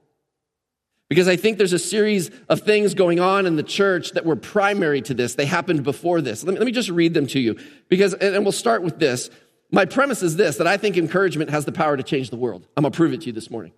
Because 1.09 1.29
I 1.29 1.37
think 1.37 1.59
there's 1.59 1.75
a 1.75 1.79
series 1.79 2.31
of 2.49 2.61
things 2.61 2.95
going 2.95 3.21
on 3.21 3.45
in 3.45 3.57
the 3.57 3.63
church 3.63 4.13
that 4.13 4.25
were 4.25 4.37
primary 4.37 5.03
to 5.03 5.13
this. 5.13 5.35
They 5.35 5.45
happened 5.45 5.83
before 5.83 6.23
this. 6.23 6.43
Let 6.43 6.55
me, 6.55 6.59
let 6.59 6.65
me 6.65 6.73
just 6.73 6.89
read 6.89 7.13
them 7.13 7.27
to 7.29 7.39
you. 7.41 7.59
Because, 7.91 8.15
and 8.15 8.45
we'll 8.45 8.53
start 8.53 8.83
with 8.83 8.99
this. 8.99 9.29
My 9.71 9.85
premise 9.85 10.23
is 10.23 10.37
this 10.37 10.57
that 10.57 10.67
I 10.67 10.79
think 10.79 10.97
encouragement 10.97 11.51
has 11.51 11.67
the 11.67 11.73
power 11.73 11.97
to 11.97 12.03
change 12.03 12.31
the 12.31 12.37
world. 12.37 12.67
I'm 12.77 12.83
going 12.83 12.93
to 12.93 12.97
prove 12.97 13.13
it 13.13 13.21
to 13.23 13.27
you 13.27 13.33
this 13.33 13.51
morning. 13.51 13.73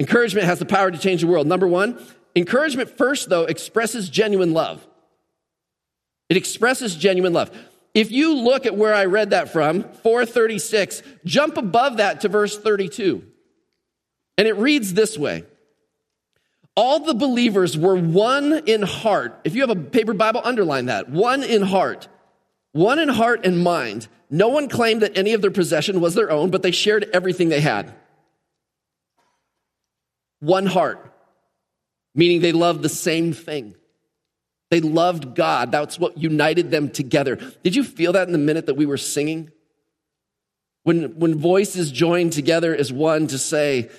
Encouragement 0.00 0.46
has 0.46 0.58
the 0.58 0.66
power 0.66 0.90
to 0.90 0.98
change 0.98 1.22
the 1.22 1.26
world. 1.26 1.46
Number 1.46 1.66
one, 1.66 1.98
encouragement 2.36 2.90
first, 2.90 3.30
though, 3.30 3.44
expresses 3.44 4.10
genuine 4.10 4.52
love. 4.52 4.86
It 6.28 6.36
expresses 6.36 6.94
genuine 6.96 7.32
love. 7.32 7.50
If 7.94 8.10
you 8.10 8.36
look 8.36 8.66
at 8.66 8.76
where 8.76 8.94
I 8.94 9.06
read 9.06 9.30
that 9.30 9.52
from, 9.52 9.82
436, 9.82 11.02
jump 11.24 11.56
above 11.56 11.96
that 11.96 12.20
to 12.20 12.28
verse 12.28 12.56
32. 12.58 13.24
And 14.36 14.46
it 14.46 14.56
reads 14.56 14.94
this 14.94 15.18
way 15.18 15.44
all 16.78 17.00
the 17.00 17.14
believers 17.14 17.76
were 17.76 17.96
one 17.96 18.52
in 18.66 18.82
heart. 18.82 19.40
If 19.42 19.56
you 19.56 19.62
have 19.62 19.70
a 19.70 19.74
paper 19.74 20.14
Bible, 20.14 20.40
underline 20.44 20.86
that. 20.86 21.08
One 21.10 21.42
in 21.42 21.62
heart. 21.62 22.06
One 22.70 23.00
in 23.00 23.08
heart 23.08 23.44
and 23.44 23.64
mind. 23.64 24.06
No 24.30 24.46
one 24.46 24.68
claimed 24.68 25.02
that 25.02 25.18
any 25.18 25.32
of 25.32 25.42
their 25.42 25.50
possession 25.50 26.00
was 26.00 26.14
their 26.14 26.30
own, 26.30 26.50
but 26.50 26.62
they 26.62 26.70
shared 26.70 27.10
everything 27.12 27.48
they 27.48 27.60
had. 27.60 27.92
One 30.38 30.66
heart, 30.66 31.12
meaning 32.14 32.42
they 32.42 32.52
loved 32.52 32.82
the 32.82 32.88
same 32.88 33.32
thing. 33.32 33.74
They 34.70 34.80
loved 34.80 35.34
God. 35.34 35.72
That's 35.72 35.98
what 35.98 36.18
united 36.18 36.70
them 36.70 36.90
together. 36.90 37.36
Did 37.62 37.74
you 37.74 37.82
feel 37.82 38.12
that 38.12 38.26
in 38.26 38.32
the 38.32 38.38
minute 38.38 38.66
that 38.66 38.74
we 38.74 38.86
were 38.86 38.98
singing? 38.98 39.50
When, 40.82 41.18
when 41.18 41.34
voices 41.38 41.90
joined 41.90 42.32
together 42.32 42.74
as 42.74 42.92
one 42.92 43.26
to 43.28 43.38
say, 43.38 43.90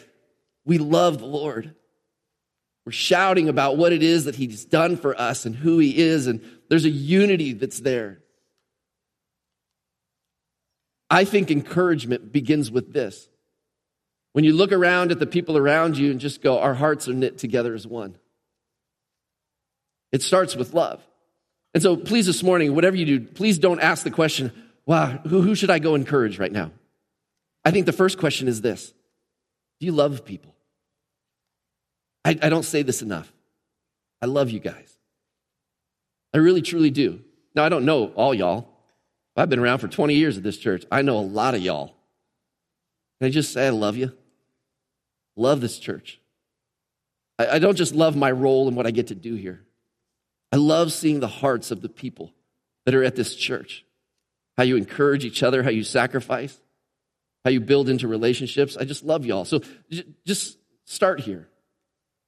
We 0.66 0.78
love 0.78 1.20
the 1.20 1.26
Lord. 1.26 1.76
We're 2.86 2.92
shouting 2.94 3.50
about 3.50 3.78
what 3.78 3.94
it 3.94 4.02
is 4.02 4.26
that 4.26 4.36
he's 4.36 4.66
done 4.66 4.98
for 4.98 5.20
us 5.20 5.46
and 5.46 5.56
who 5.56 5.78
he 5.78 5.98
is, 5.98 6.28
and 6.28 6.42
there's 6.70 6.86
a 6.86 6.90
unity 6.90 7.54
that's 7.54 7.80
there. 7.80 8.20
I 11.10 11.26
think 11.26 11.52
encouragement 11.52 12.32
begins 12.32 12.72
with 12.72 12.94
this. 12.94 13.30
When 14.34 14.44
you 14.44 14.54
look 14.54 14.72
around 14.72 15.12
at 15.12 15.20
the 15.20 15.28
people 15.28 15.58
around 15.58 15.98
you 15.98 16.12
and 16.12 16.20
just 16.20 16.42
go, 16.42 16.60
our 16.60 16.76
hearts 16.76 17.08
are 17.08 17.14
knit 17.14 17.38
together 17.38 17.74
as 17.74 17.86
one. 17.86 18.18
It 20.12 20.22
starts 20.22 20.56
with 20.56 20.74
love. 20.74 21.02
And 21.74 21.84
so, 21.84 21.96
please, 21.96 22.26
this 22.26 22.42
morning, 22.42 22.74
whatever 22.74 22.96
you 22.96 23.06
do, 23.06 23.20
please 23.22 23.60
don't 23.60 23.80
ask 23.80 24.04
the 24.04 24.12
question, 24.12 24.52
wow, 24.86 25.08
who, 25.28 25.42
who 25.42 25.54
should 25.56 25.70
I 25.70 25.80
go 25.80 25.96
encourage 25.96 26.40
right 26.40 26.52
now? 26.52 26.72
I 27.64 27.72
think 27.72 27.86
the 27.86 27.94
first 27.94 28.18
question 28.18 28.48
is 28.48 28.62
this 28.62 28.94
Do 29.80 29.86
you 29.86 29.92
love 29.92 30.26
people? 30.26 30.56
I, 32.26 32.38
I 32.42 32.50
don't 32.50 32.64
say 32.64 32.82
this 32.82 33.02
enough. 33.02 33.32
I 34.22 34.26
love 34.26 34.50
you 34.50 34.60
guys. 34.60 34.98
I 36.34 36.38
really, 36.38 36.62
truly 36.62 36.90
do. 36.90 37.22
Now, 37.56 37.64
I 37.64 37.70
don't 37.70 37.86
know 37.86 38.08
all 38.16 38.34
y'all. 38.34 38.68
I've 39.36 39.50
been 39.50 39.60
around 39.60 39.80
for 39.80 39.88
20 39.88 40.16
years 40.16 40.38
at 40.38 40.44
this 40.44 40.58
church. 40.58 40.86
I 40.92 41.02
know 41.02 41.18
a 41.18 41.22
lot 41.22 41.56
of 41.56 41.62
y'all. 41.62 41.96
Can 43.20 43.28
I 43.28 43.30
just 43.30 43.54
say 43.54 43.68
I 43.68 43.70
love 43.70 43.96
you? 43.96 44.12
Love 45.36 45.62
this 45.62 45.80
church. 45.80 46.20
I, 47.38 47.48
I 47.48 47.60
don't 47.60 47.76
just 47.76 47.96
love 47.96 48.16
my 48.16 48.32
role 48.32 48.68
and 48.68 48.76
what 48.76 48.86
I 48.86 48.92
get 48.92 49.08
to 49.08 49.16
do 49.16 49.36
here. 49.36 49.64
I 50.52 50.58
love 50.58 50.92
seeing 50.92 51.20
the 51.20 51.28
hearts 51.28 51.72
of 51.72 51.82
the 51.82 51.90
people 51.90 52.34
that 52.86 52.96
are 52.96 53.04
at 53.04 53.16
this 53.16 53.36
church. 53.36 53.86
How 54.58 54.64
you 54.64 54.76
encourage 54.76 55.24
each 55.24 55.44
other, 55.44 55.64
how 55.64 55.70
you 55.70 55.84
sacrifice, 55.84 56.60
how 57.46 57.52
you 57.52 57.62
build 57.62 57.88
into 57.88 58.08
relationships. 58.08 58.76
I 58.76 58.84
just 58.84 59.04
love 59.04 59.26
y'all. 59.26 59.46
So 59.46 59.62
just 60.26 60.58
start 60.86 61.22
here. 61.22 61.48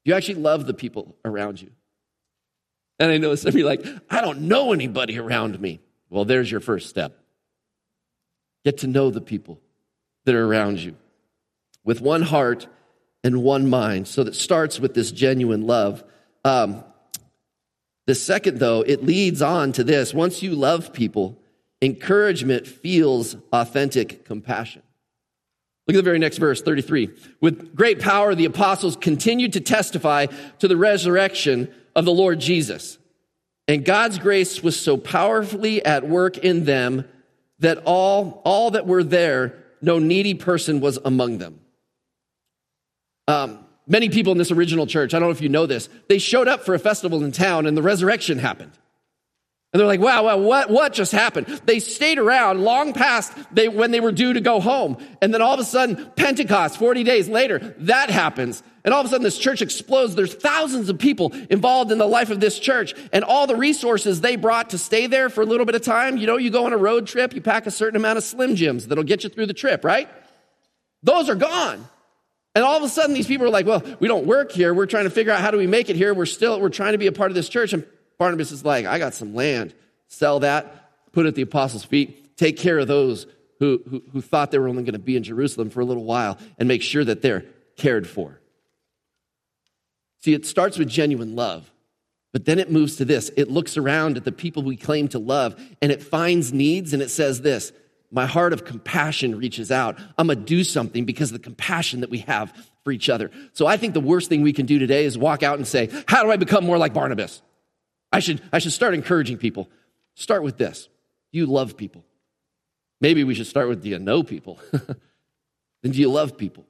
You 0.06 0.14
actually 0.14 0.36
love 0.36 0.66
the 0.66 0.74
people 0.74 1.16
around 1.26 1.62
you. 1.62 1.72
And 3.00 3.12
I 3.12 3.18
know 3.18 3.34
some 3.36 3.50
of 3.50 3.56
you 3.56 3.66
like, 3.66 3.86
I 4.10 4.22
don't 4.22 4.42
know 4.42 4.74
anybody 4.74 5.18
around 5.18 5.60
me. 5.60 5.80
Well, 6.10 6.26
there's 6.26 6.50
your 6.50 6.60
first 6.60 6.90
step. 6.90 7.18
Get 8.64 8.80
to 8.80 8.88
know 8.88 9.10
the 9.10 9.22
people 9.22 9.60
that 10.26 10.36
are 10.36 10.46
around 10.46 10.80
you 10.80 10.96
with 11.84 12.00
one 12.00 12.22
heart 12.22 12.68
and 13.24 13.44
one 13.44 13.70
mind. 13.70 14.08
So 14.08 14.24
that 14.24 14.36
starts 14.36 14.80
with 14.80 14.94
this 14.94 15.12
genuine 15.12 15.66
love. 15.66 16.04
Um, 16.46 16.84
the 18.12 18.16
second, 18.16 18.60
though, 18.60 18.82
it 18.82 19.06
leads 19.06 19.42
on 19.42 19.72
to 19.72 19.86
this. 19.86 20.14
Once 20.14 20.44
you 20.44 20.54
love 20.54 20.92
people, 20.92 21.40
encouragement 21.82 22.68
feels 22.68 23.38
authentic 23.54 24.26
compassion. 24.26 24.82
Look 25.88 25.96
at 25.96 26.00
the 26.00 26.04
very 26.04 26.20
next 26.20 26.38
verse, 26.38 26.62
33. 26.62 27.10
With 27.40 27.74
great 27.74 28.02
power, 28.02 28.36
the 28.36 28.44
apostles 28.44 28.98
continued 28.98 29.54
to 29.54 29.62
testify 29.62 30.26
to 30.60 30.68
the 30.68 30.76
resurrection 30.76 31.74
of 31.96 32.04
the 32.04 32.12
Lord 32.12 32.42
Jesus. 32.42 32.98
And 33.70 33.86
God's 33.86 34.20
grace 34.20 34.62
was 34.62 34.78
so 34.78 34.98
powerfully 34.98 35.82
at 35.86 36.06
work 36.06 36.38
in 36.38 36.66
them 36.66 37.06
that 37.60 37.78
all, 37.86 38.42
all 38.44 38.72
that 38.72 38.86
were 38.86 39.06
there, 39.06 39.56
no 39.82 40.00
needy 40.00 40.34
person 40.34 40.82
was 40.82 41.00
among 41.06 41.38
them. 41.38 41.62
Um, 43.30 43.61
many 43.88 44.10
people 44.10 44.32
in 44.32 44.38
this 44.38 44.52
original 44.52 44.88
church, 44.88 45.14
I 45.14 45.20
don't 45.20 45.28
know 45.28 45.32
if 45.32 45.42
you 45.42 45.50
know 45.50 45.66
this, 45.66 45.90
they 46.08 46.18
showed 46.18 46.48
up 46.48 46.66
for 46.66 46.74
a 46.74 46.80
festival 46.80 47.24
in 47.24 47.32
town 47.32 47.66
and 47.66 47.76
the 47.76 47.82
resurrection 47.82 48.40
happened. 48.40 48.72
And 49.74 49.80
they're 49.80 49.88
like, 49.88 50.02
wow, 50.02 50.26
wow, 50.26 50.38
what, 50.38 50.70
what 50.70 50.92
just 50.92 51.14
happened? 51.14 51.48
They 51.66 51.80
stayed 51.80 52.18
around 52.18 52.62
long 52.62 52.92
past 52.92 53.32
they, 53.54 53.70
when 53.70 53.92
they 53.92 54.02
were 54.02 54.12
due 54.12 54.34
to 54.34 54.42
go 54.42 54.60
home. 54.60 54.98
And 55.22 55.34
then 55.34 55.42
all 55.42 55.54
of 55.54 55.62
a 55.62 55.64
sudden, 55.64 56.12
Pentecost, 56.18 56.78
40 56.78 57.06
days 57.06 57.30
later, 57.30 57.74
that 57.80 58.10
happens. 58.10 58.64
And 58.84 58.94
all 58.94 59.00
of 59.00 59.06
a 59.06 59.10
sudden, 59.10 59.24
this 59.24 59.38
church 59.38 59.62
explodes. 59.62 60.14
There's 60.14 60.34
thousands 60.34 60.90
of 60.90 61.00
people 61.00 61.32
involved 61.50 61.90
in 61.94 62.00
the 62.00 62.08
life 62.08 62.32
of 62.32 62.42
this 62.42 62.60
church. 62.60 62.94
And 63.14 63.24
all 63.24 63.48
the 63.48 63.56
resources 63.56 64.20
they 64.20 64.36
brought 64.36 64.72
to 64.72 64.78
stay 64.78 65.08
there 65.08 65.30
for 65.30 65.42
a 65.42 65.46
little 65.46 65.66
bit 65.66 65.76
of 65.76 65.84
time. 65.84 66.18
You 66.18 66.28
know, 66.28 66.36
you 66.36 66.50
go 66.50 66.66
on 66.66 66.74
a 66.74 66.78
road 66.78 67.08
trip, 67.08 67.34
you 67.34 67.40
pack 67.40 67.66
a 67.66 67.72
certain 67.72 67.96
amount 67.96 68.18
of 68.18 68.26
Slim 68.26 68.56
Jims 68.58 68.88
that'll 68.88 69.06
get 69.06 69.24
you 69.24 69.30
through 69.30 69.46
the 69.46 69.54
trip, 69.54 69.86
right? 69.86 70.10
Those 71.02 71.30
are 71.30 71.36
gone. 71.36 71.88
And 72.54 72.66
all 72.66 72.78
of 72.78 72.84
a 72.84 72.90
sudden, 72.90 73.14
these 73.14 73.28
people 73.28 73.46
are 73.46 73.52
like, 73.52 73.66
well, 73.66 73.82
we 74.00 74.08
don't 74.08 74.26
work 74.26 74.52
here. 74.52 74.74
We're 74.74 74.86
trying 74.86 75.06
to 75.06 75.10
figure 75.10 75.32
out 75.32 75.40
how 75.40 75.52
do 75.52 75.58
we 75.58 75.68
make 75.68 75.90
it 75.90 75.96
here. 75.96 76.14
We're 76.14 76.26
still, 76.26 76.60
we're 76.60 76.70
trying 76.70 76.92
to 76.92 76.98
be 76.98 77.08
a 77.08 77.12
part 77.12 77.32
of 77.32 77.36
this 77.36 77.48
church. 77.48 77.72
And 77.72 77.86
Barnabas 78.18 78.52
is 78.52 78.66
like, 78.66 78.86
I 78.86 79.00
got 79.00 79.14
some 79.14 79.34
land. 79.34 79.74
Sell 80.08 80.42
that, 80.42 81.12
put 81.14 81.26
it 81.26 81.30
at 81.30 81.36
the 81.36 81.42
apostles' 81.44 81.86
feet, 81.86 82.36
take 82.36 82.58
care 82.58 82.78
of 82.78 82.88
those 82.88 83.26
who, 83.60 83.82
who, 83.90 84.04
who 84.12 84.22
thought 84.22 84.52
they 84.52 84.60
were 84.60 84.68
only 84.68 84.84
going 84.84 84.94
to 84.94 85.00
be 85.00 85.16
in 85.16 85.24
Jerusalem 85.24 85.70
for 85.70 85.80
a 85.80 85.86
little 85.86 86.04
while, 86.04 86.38
and 86.58 86.68
make 86.68 86.82
sure 86.82 87.06
that 87.06 87.22
they're 87.22 87.46
cared 87.78 88.08
for. 88.08 88.42
See, 90.20 90.34
it 90.34 90.46
starts 90.46 90.78
with 90.78 90.90
genuine 90.90 91.36
love, 91.36 91.72
but 92.34 92.46
then 92.46 92.60
it 92.60 92.70
moves 92.70 92.98
to 92.98 93.06
this. 93.06 93.32
It 93.38 93.50
looks 93.50 93.78
around 93.78 94.18
at 94.18 94.26
the 94.26 94.32
people 94.32 94.64
we 94.64 94.76
claim 94.76 95.08
to 95.10 95.20
love, 95.20 95.56
and 95.82 95.92
it 95.92 96.04
finds 96.04 96.52
needs, 96.52 96.92
and 96.94 97.02
it 97.02 97.10
says 97.10 97.42
this 97.42 97.72
My 98.12 98.26
heart 98.26 98.52
of 98.52 98.66
compassion 98.66 99.38
reaches 99.38 99.72
out. 99.72 99.98
I'm 100.18 100.28
going 100.28 100.40
to 100.40 100.46
do 100.46 100.64
something 100.64 101.06
because 101.06 101.32
of 101.32 101.38
the 101.38 101.44
compassion 101.44 102.02
that 102.02 102.10
we 102.10 102.20
have 102.20 102.54
for 102.84 102.92
each 102.92 103.10
other. 103.10 103.32
So 103.54 103.68
I 103.68 103.78
think 103.78 103.94
the 103.94 104.02
worst 104.02 104.28
thing 104.28 104.42
we 104.42 104.54
can 104.54 104.66
do 104.66 104.80
today 104.80 105.06
is 105.06 105.18
walk 105.18 105.44
out 105.44 105.58
and 105.58 105.68
say, 105.68 105.90
How 106.08 106.24
do 106.24 106.32
I 106.32 106.36
become 106.36 106.66
more 106.66 106.78
like 106.78 106.94
Barnabas? 106.94 107.42
I 108.12 108.20
should, 108.20 108.42
I 108.52 108.60
should 108.60 108.74
start 108.74 108.94
encouraging 108.94 109.38
people. 109.38 109.70
Start 110.16 110.44
with 110.44 110.58
this 110.58 110.90
you 111.32 111.46
love 111.46 111.78
people? 111.78 112.04
Maybe 113.00 113.24
we 113.24 113.34
should 113.34 113.48
start 113.48 113.70
with 113.70 113.82
Do 113.82 113.90
you 113.90 114.00
know 114.00 114.24
people? 114.24 114.60
then 114.72 115.92
do 115.92 116.00
you 116.00 116.10
love 116.10 116.38
people? 116.38 116.66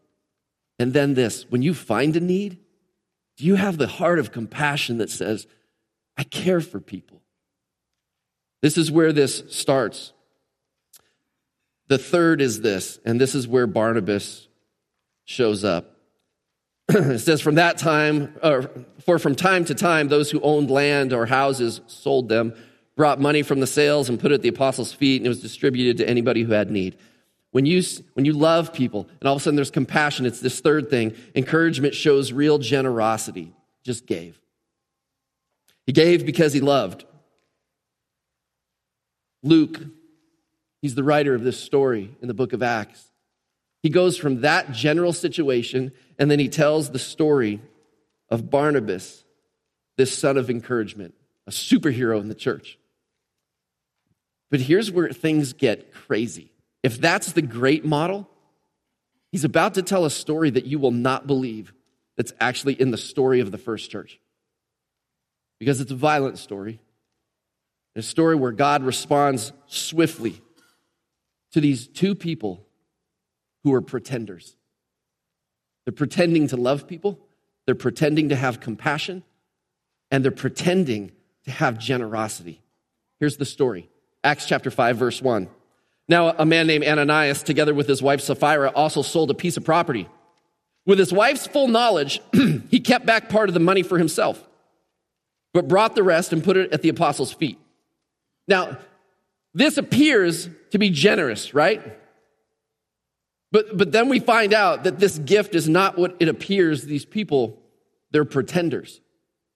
And 0.78 0.94
then 0.94 1.16
this 1.16 1.50
when 1.50 1.62
you 1.62 1.74
find 1.74 2.16
a 2.16 2.20
need, 2.20 2.60
do 3.38 3.46
you 3.46 3.56
have 3.56 3.78
the 3.78 3.88
heart 3.88 4.20
of 4.20 4.32
compassion 4.32 5.00
that 5.00 5.10
says, 5.10 5.48
I 6.18 6.24
care 6.24 6.62
for 6.62 6.80
people? 6.80 7.22
This 8.62 8.78
is 8.78 8.92
where 8.92 9.12
this 9.12 9.44
starts. 9.50 10.14
The 11.92 11.98
third 11.98 12.40
is 12.40 12.62
this, 12.62 13.02
and 13.04 13.20
this 13.20 13.36
is 13.36 13.50
where 13.50 13.68
Barnabas 13.68 14.48
shows 15.26 15.66
up. 15.66 15.98
it 16.88 17.20
says, 17.20 17.42
From 17.42 17.56
that 17.56 17.78
time, 17.78 18.34
or, 18.42 18.72
for 19.04 19.20
from 19.20 19.36
time 19.36 19.66
to 19.66 19.76
time, 19.76 20.08
those 20.08 20.32
who 20.32 20.40
owned 20.40 20.72
land 20.72 21.12
or 21.12 21.26
houses 21.26 21.82
sold 21.88 22.30
them, 22.30 22.54
brought 22.96 23.20
money 23.20 23.44
from 23.44 23.60
the 23.60 23.68
sales, 23.68 24.08
and 24.08 24.22
put 24.22 24.32
it 24.32 24.36
at 24.36 24.42
the 24.42 24.48
apostles' 24.48 24.94
feet, 24.94 25.18
and 25.18 25.26
it 25.26 25.28
was 25.28 25.42
distributed 25.42 25.98
to 25.98 26.10
anybody 26.10 26.44
who 26.44 26.54
had 26.54 26.72
need. 26.72 26.96
When 27.52 27.66
you, 27.66 27.84
when 28.14 28.24
you 28.24 28.32
love 28.32 28.72
people, 28.72 29.10
and 29.20 29.28
all 29.28 29.36
of 29.36 29.42
a 29.42 29.44
sudden 29.44 29.58
there's 29.58 29.70
compassion, 29.70 30.26
it's 30.26 30.40
this 30.40 30.62
third 30.62 30.90
thing. 30.90 31.14
Encouragement 31.36 31.94
shows 31.94 32.32
real 32.32 32.58
generosity. 32.58 33.54
Just 33.84 34.06
gave. 34.06 34.40
He 35.86 35.92
gave 35.92 36.26
because 36.26 36.54
he 36.54 36.62
loved. 36.62 37.04
Luke, 39.44 39.82
he's 40.82 40.96
the 40.96 41.04
writer 41.04 41.34
of 41.34 41.44
this 41.44 41.60
story 41.60 42.16
in 42.22 42.28
the 42.28 42.34
book 42.34 42.54
of 42.54 42.64
Acts. 42.64 43.12
He 43.84 43.90
goes 43.90 44.18
from 44.18 44.42
that 44.42 44.72
general 44.72 45.14
situation 45.14 45.92
and 46.20 46.30
then 46.30 46.40
he 46.40 46.50
tells 46.50 46.92
the 46.92 47.00
story 47.00 47.62
of 48.30 48.50
Barnabas, 48.50 49.24
this 49.98 50.18
son 50.18 50.38
of 50.38 50.50
encouragement, 50.50 51.14
a 51.48 51.52
superhero 51.52 52.20
in 52.20 52.30
the 52.30 52.36
church. 52.36 52.78
But 54.50 54.62
here's 54.62 54.92
where 54.92 55.10
things 55.10 55.54
get 55.54 55.94
crazy. 55.94 56.52
If 56.84 57.00
that's 57.00 57.32
the 57.32 57.42
great 57.42 57.86
model, 57.86 58.30
he's 59.32 59.44
about 59.44 59.76
to 59.76 59.82
tell 59.82 60.06
a 60.06 60.10
story 60.10 60.50
that 60.52 60.66
you 60.66 60.78
will 60.80 60.92
not 60.92 61.26
believe 61.26 61.74
that's 62.18 62.34
actually 62.40 62.80
in 62.80 62.92
the 62.92 62.98
story 62.98 63.40
of 63.40 63.52
the 63.52 63.58
first 63.58 63.90
church. 63.90 64.20
Because 65.60 65.80
it's 65.80 65.92
a 65.92 65.96
violent 65.96 66.38
story, 66.38 66.80
a 67.96 68.02
story 68.02 68.36
where 68.36 68.52
God 68.52 68.84
responds 68.84 69.54
swiftly 69.68 70.42
to 71.52 71.62
these 71.62 71.88
two 71.88 72.16
people 72.16 72.66
who 73.64 73.74
are 73.74 73.82
pretenders. 73.82 74.56
They're 75.86 75.94
pretending 75.94 76.48
to 76.48 76.58
love 76.58 76.88
people, 76.88 77.20
they're 77.66 77.76
pretending 77.76 78.30
to 78.30 78.36
have 78.36 78.60
compassion, 78.60 79.24
and 80.10 80.24
they're 80.24 80.32
pretending 80.32 81.12
to 81.46 81.52
have 81.52 81.78
generosity. 81.78 82.62
Here's 83.20 83.38
the 83.38 83.46
story 83.46 83.90
Acts 84.24 84.46
chapter 84.46 84.72
5, 84.72 84.98
verse 84.98 85.22
1. 85.22 85.50
Now, 86.08 86.30
a 86.30 86.46
man 86.46 86.68
named 86.68 86.84
Ananias, 86.84 87.44
together 87.44 87.74
with 87.74 87.88
his 87.88 88.02
wife 88.02 88.22
Sapphira, 88.22 88.70
also 88.70 89.02
sold 89.02 89.32
a 89.32 89.34
piece 89.34 89.58
of 89.58 89.64
property. 89.64 90.10
With 90.86 91.00
his 91.00 91.14
wife's 91.14 91.48
full 91.48 91.68
knowledge, 91.68 92.20
he 92.70 92.80
kept 92.80 93.06
back 93.06 93.30
part 93.30 93.50
of 93.50 93.54
the 93.54 93.60
money 93.60 93.84
for 93.84 93.98
himself, 93.98 94.44
but 95.54 95.68
brought 95.68 95.96
the 95.96 96.04
rest 96.04 96.34
and 96.34 96.44
put 96.44 96.58
it 96.58 96.74
at 96.74 96.82
the 96.82 96.90
apostles' 96.90 97.32
feet. 97.32 97.60
Now, 98.48 98.78
this 99.54 99.78
appears 99.78 100.50
to 100.72 100.78
be 100.78 100.90
generous, 100.90 101.54
right? 101.54 101.82
But, 103.52 103.78
but 103.78 103.92
then 103.92 104.08
we 104.08 104.20
find 104.20 104.54
out 104.54 104.86
that 104.86 105.00
this 105.00 105.18
gift 105.20 105.56
is 105.56 105.68
not 105.68 105.98
what 105.98 106.16
it 106.20 106.30
appears 106.30 106.84
these 106.84 107.06
people, 107.06 107.62
they're 108.12 108.26
pretenders. 108.26 109.02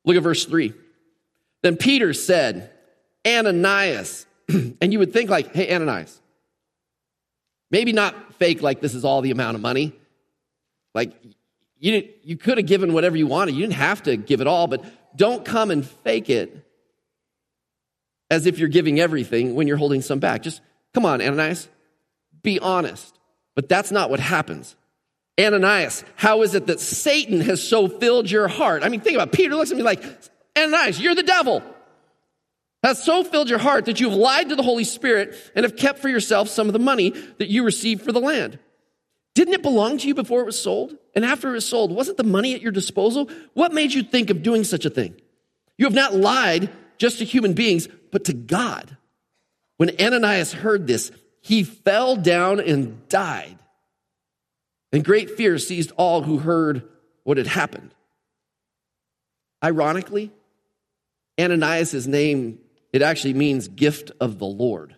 Look 0.04 0.18
at 0.18 0.24
verse 0.24 0.46
3. 0.46 0.74
Then 1.64 1.78
Peter 1.78 2.14
said, 2.14 2.72
Ananias. 3.26 4.26
and 4.50 4.94
you 4.94 5.00
would 5.00 5.14
think, 5.14 5.30
like, 5.30 5.54
hey, 5.54 5.74
Ananias, 5.74 6.22
maybe 7.72 7.94
not 7.94 8.36
fake 8.36 8.62
like 8.62 8.82
this 8.82 8.94
is 8.94 9.06
all 9.06 9.22
the 9.22 9.32
amount 9.32 9.56
of 9.56 9.62
money. 9.62 9.94
Like, 10.94 11.14
you, 11.80 12.08
you 12.24 12.38
could 12.38 12.58
have 12.58 12.68
given 12.68 12.94
whatever 12.94 13.18
you 13.18 13.28
wanted. 13.28 13.56
You 13.56 13.62
didn't 13.62 13.74
have 13.74 14.04
to 14.04 14.18
give 14.18 14.42
it 14.42 14.48
all, 14.48 14.68
but 14.68 14.84
don't 15.16 15.44
come 15.44 15.72
and 15.72 15.86
fake 15.86 16.30
it 16.30 16.65
as 18.36 18.46
if 18.46 18.60
you're 18.60 18.68
giving 18.68 19.00
everything 19.00 19.56
when 19.56 19.66
you're 19.66 19.78
holding 19.78 20.02
some 20.02 20.20
back. 20.20 20.44
Just 20.44 20.62
come 20.94 21.06
on, 21.06 21.22
Ananias, 21.22 21.70
be 22.44 22.60
honest. 22.60 23.18
But 23.56 23.70
that's 23.70 23.92
not 23.92 24.10
what 24.10 24.20
happens. 24.20 24.76
Ananias, 25.40 26.04
how 26.16 26.42
is 26.42 26.54
it 26.54 26.68
that 26.68 26.82
Satan 26.82 27.40
has 27.42 27.66
so 27.66 27.88
filled 27.88 28.30
your 28.30 28.50
heart? 28.50 28.84
I 28.84 28.90
mean, 28.90 29.00
think 29.00 29.16
about 29.16 29.30
it. 29.30 29.34
Peter 29.34 29.56
looks 29.56 29.72
at 29.72 29.78
me 29.78 29.84
like, 29.84 30.04
Ananias, 30.58 31.00
you're 31.00 31.16
the 31.16 31.24
devil. 31.24 31.64
Has 32.84 33.04
so 33.04 33.24
filled 33.24 33.50
your 33.50 33.60
heart 33.60 33.86
that 33.86 34.00
you 34.00 34.10
have 34.10 34.18
lied 34.18 34.50
to 34.50 34.56
the 34.56 34.64
Holy 34.64 34.84
Spirit 34.84 35.36
and 35.56 35.64
have 35.64 35.78
kept 35.78 36.00
for 36.00 36.10
yourself 36.10 36.50
some 36.50 36.68
of 36.68 36.74
the 36.74 36.80
money 36.80 37.12
that 37.40 37.50
you 37.50 37.64
received 37.64 38.04
for 38.04 38.12
the 38.12 38.20
land. 38.20 38.60
Didn't 39.34 39.54
it 39.54 39.64
belong 39.64 39.98
to 39.98 40.08
you 40.08 40.14
before 40.14 40.42
it 40.42 40.46
was 40.46 40.62
sold? 40.62 40.96
And 41.16 41.26
after 41.26 41.50
it 41.50 41.54
was 41.54 41.68
sold, 41.68 41.92
wasn't 41.92 42.18
the 42.18 42.24
money 42.24 42.54
at 42.54 42.62
your 42.62 42.72
disposal? 42.72 43.30
What 43.54 43.74
made 43.74 43.94
you 43.94 44.04
think 44.04 44.30
of 44.30 44.44
doing 44.44 44.64
such 44.66 44.86
a 44.86 44.90
thing? 44.90 45.16
You 45.78 45.86
have 45.86 45.94
not 45.94 46.14
lied 46.14 46.70
just 46.98 47.20
to 47.20 47.26
human 47.26 47.54
beings, 47.54 47.88
but 48.12 48.26
to 48.26 48.34
God. 48.34 48.98
When 49.78 49.92
Ananias 50.00 50.54
heard 50.54 50.88
this, 50.88 51.12
he 51.42 51.64
fell 51.64 52.16
down 52.16 52.60
and 52.60 53.08
died. 53.10 53.58
And 54.92 55.04
great 55.04 55.32
fear 55.32 55.58
seized 55.58 55.92
all 55.98 56.22
who 56.22 56.38
heard 56.38 56.88
what 57.24 57.38
had 57.38 57.48
happened. 57.48 57.94
Ironically, 59.64 60.32
Ananias' 61.40 62.08
name, 62.08 62.60
it 62.94 63.02
actually 63.02 63.34
means 63.34 63.68
gift 63.68 64.12
of 64.20 64.40
the 64.40 64.46
Lord. 64.46 64.96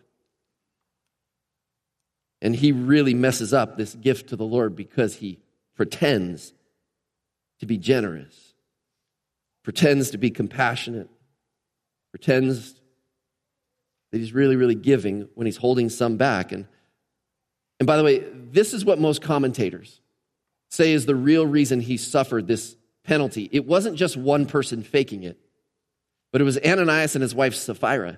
And 2.41 2.55
he 2.55 2.71
really 2.71 3.13
messes 3.13 3.53
up 3.53 3.77
this 3.77 3.95
gift 3.95 4.29
to 4.29 4.35
the 4.35 4.45
Lord 4.45 4.75
because 4.75 5.15
he 5.15 5.39
pretends 5.75 6.53
to 7.59 7.65
be 7.65 7.77
generous, 7.77 8.53
pretends 9.63 10.11
to 10.11 10.17
be 10.17 10.29
compassionate, 10.29 11.09
pretends 12.17 12.73
that 14.11 14.17
he's 14.17 14.33
really, 14.33 14.55
really 14.55 14.73
giving 14.73 15.29
when 15.35 15.45
he's 15.45 15.57
holding 15.57 15.87
some 15.87 16.17
back. 16.17 16.51
And, 16.51 16.65
and 17.79 17.85
by 17.85 17.95
the 17.95 18.03
way, 18.03 18.25
this 18.51 18.73
is 18.73 18.83
what 18.83 18.99
most 18.99 19.21
commentators 19.21 20.01
say 20.71 20.93
is 20.93 21.05
the 21.05 21.13
real 21.13 21.45
reason 21.45 21.79
he 21.79 21.95
suffered 21.95 22.47
this 22.47 22.75
penalty. 23.03 23.47
It 23.51 23.67
wasn't 23.67 23.97
just 23.97 24.17
one 24.17 24.47
person 24.47 24.81
faking 24.81 25.23
it, 25.23 25.37
but 26.31 26.41
it 26.41 26.43
was 26.43 26.57
Ananias 26.57 27.15
and 27.15 27.21
his 27.21 27.35
wife 27.35 27.53
Sapphira 27.53 28.17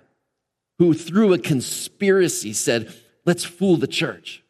who, 0.77 0.93
through 0.93 1.33
a 1.33 1.37
conspiracy, 1.37 2.53
said, 2.53 2.93
Let's 3.25 3.43
fool 3.43 3.75
the 3.75 3.85
church. 3.85 4.41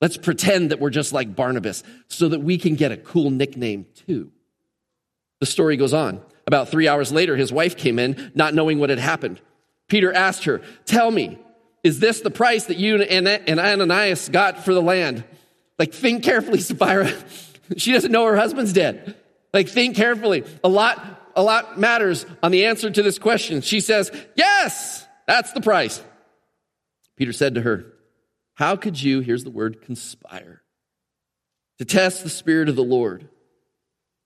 Let's 0.00 0.16
pretend 0.16 0.70
that 0.70 0.80
we're 0.80 0.88
just 0.88 1.12
like 1.12 1.36
Barnabas 1.36 1.82
so 2.08 2.28
that 2.28 2.40
we 2.40 2.56
can 2.56 2.74
get 2.74 2.90
a 2.90 2.96
cool 2.96 3.30
nickname 3.30 3.84
too. 4.06 4.32
The 5.40 5.46
story 5.46 5.76
goes 5.76 5.92
on. 5.92 6.22
About 6.48 6.70
three 6.70 6.88
hours 6.88 7.12
later, 7.12 7.36
his 7.36 7.52
wife 7.52 7.76
came 7.76 7.98
in, 7.98 8.32
not 8.34 8.54
knowing 8.54 8.78
what 8.78 8.88
had 8.88 8.98
happened. 8.98 9.38
Peter 9.86 10.10
asked 10.10 10.44
her, 10.44 10.62
Tell 10.86 11.10
me, 11.10 11.38
is 11.84 12.00
this 12.00 12.22
the 12.22 12.30
price 12.30 12.64
that 12.64 12.78
you 12.78 13.02
and 13.02 13.60
Ananias 13.60 14.30
got 14.30 14.64
for 14.64 14.72
the 14.72 14.80
land? 14.80 15.24
Like, 15.78 15.92
think 15.92 16.24
carefully, 16.24 16.60
Sapphira. 16.62 17.12
she 17.76 17.92
doesn't 17.92 18.10
know 18.10 18.24
her 18.24 18.36
husband's 18.36 18.72
dead. 18.72 19.14
Like, 19.52 19.68
think 19.68 19.94
carefully. 19.94 20.44
A 20.64 20.70
lot, 20.70 21.30
a 21.36 21.42
lot 21.42 21.78
matters 21.78 22.24
on 22.42 22.50
the 22.50 22.64
answer 22.64 22.90
to 22.90 23.02
this 23.02 23.18
question. 23.18 23.60
She 23.60 23.80
says, 23.80 24.10
Yes, 24.34 25.06
that's 25.26 25.52
the 25.52 25.60
price. 25.60 26.02
Peter 27.16 27.34
said 27.34 27.56
to 27.56 27.60
her, 27.60 27.92
how 28.54 28.74
could 28.74 29.00
you, 29.00 29.20
here's 29.20 29.44
the 29.44 29.50
word, 29.50 29.82
conspire 29.82 30.62
to 31.78 31.84
test 31.84 32.24
the 32.24 32.28
Spirit 32.28 32.68
of 32.68 32.74
the 32.74 32.82
Lord? 32.82 33.28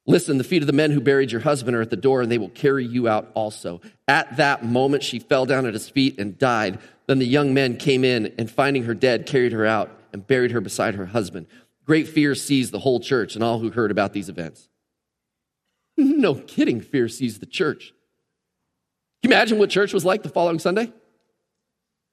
Listen, 0.07 0.37
the 0.37 0.45
feet 0.45 0.63
of 0.63 0.67
the 0.67 0.73
men 0.73 0.91
who 0.91 1.01
buried 1.01 1.31
your 1.31 1.43
husband 1.43 1.77
are 1.77 1.81
at 1.81 1.91
the 1.91 1.97
door, 1.97 2.23
and 2.23 2.31
they 2.31 2.39
will 2.39 2.49
carry 2.49 2.85
you 2.85 3.07
out 3.07 3.31
also. 3.35 3.81
At 4.09 4.37
that 4.37 4.65
moment, 4.65 5.05
she 5.05 5.21
fell 5.21 5.47
down 5.47 5.65
at 5.65 5.75
his 5.75 5.89
feet 5.89 6.19
and 6.19 6.37
died. 6.37 6.81
Then 7.07 7.21
the 7.21 7.27
young 7.27 7.55
men 7.55 7.77
came 7.77 8.05
in, 8.05 8.35
and 8.37 8.51
finding 8.51 8.85
her 8.85 8.95
dead, 8.95 9.27
carried 9.27 9.53
her 9.53 9.65
out 9.65 9.97
and 10.13 10.27
buried 10.27 10.51
her 10.51 10.61
beside 10.61 10.97
her 10.97 11.07
husband. 11.07 11.47
Great 11.87 12.09
fear 12.09 12.35
seized 12.35 12.73
the 12.73 12.81
whole 12.81 13.01
church 13.01 13.35
and 13.35 13.45
all 13.45 13.61
who 13.61 13.71
heard 13.71 13.91
about 13.91 14.13
these 14.13 14.29
events. 14.29 14.69
No 15.99 16.35
kidding, 16.35 16.81
fear 16.81 17.07
seized 17.07 17.41
the 17.43 17.47
church. 17.47 17.93
Can 19.23 19.31
you 19.31 19.37
imagine 19.37 19.59
what 19.59 19.69
church 19.69 19.93
was 19.93 20.07
like 20.07 20.23
the 20.23 20.31
following 20.31 20.59
Sunday? 20.59 20.91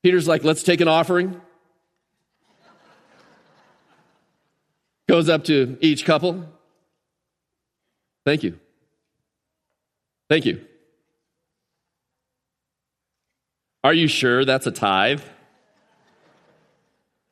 Peter's 0.03 0.27
like, 0.27 0.43
let's 0.43 0.63
take 0.63 0.81
an 0.81 0.87
offering. 0.87 1.39
goes 5.07 5.27
up 5.27 5.43
to 5.45 5.75
each 5.81 6.05
couple. 6.05 6.45
Thank 8.29 8.43
you. 8.43 8.59
Thank 10.29 10.45
you. 10.45 10.63
Are 13.83 13.91
you 13.91 14.07
sure 14.07 14.45
that's 14.45 14.67
a 14.67 14.71
tithe? 14.71 15.23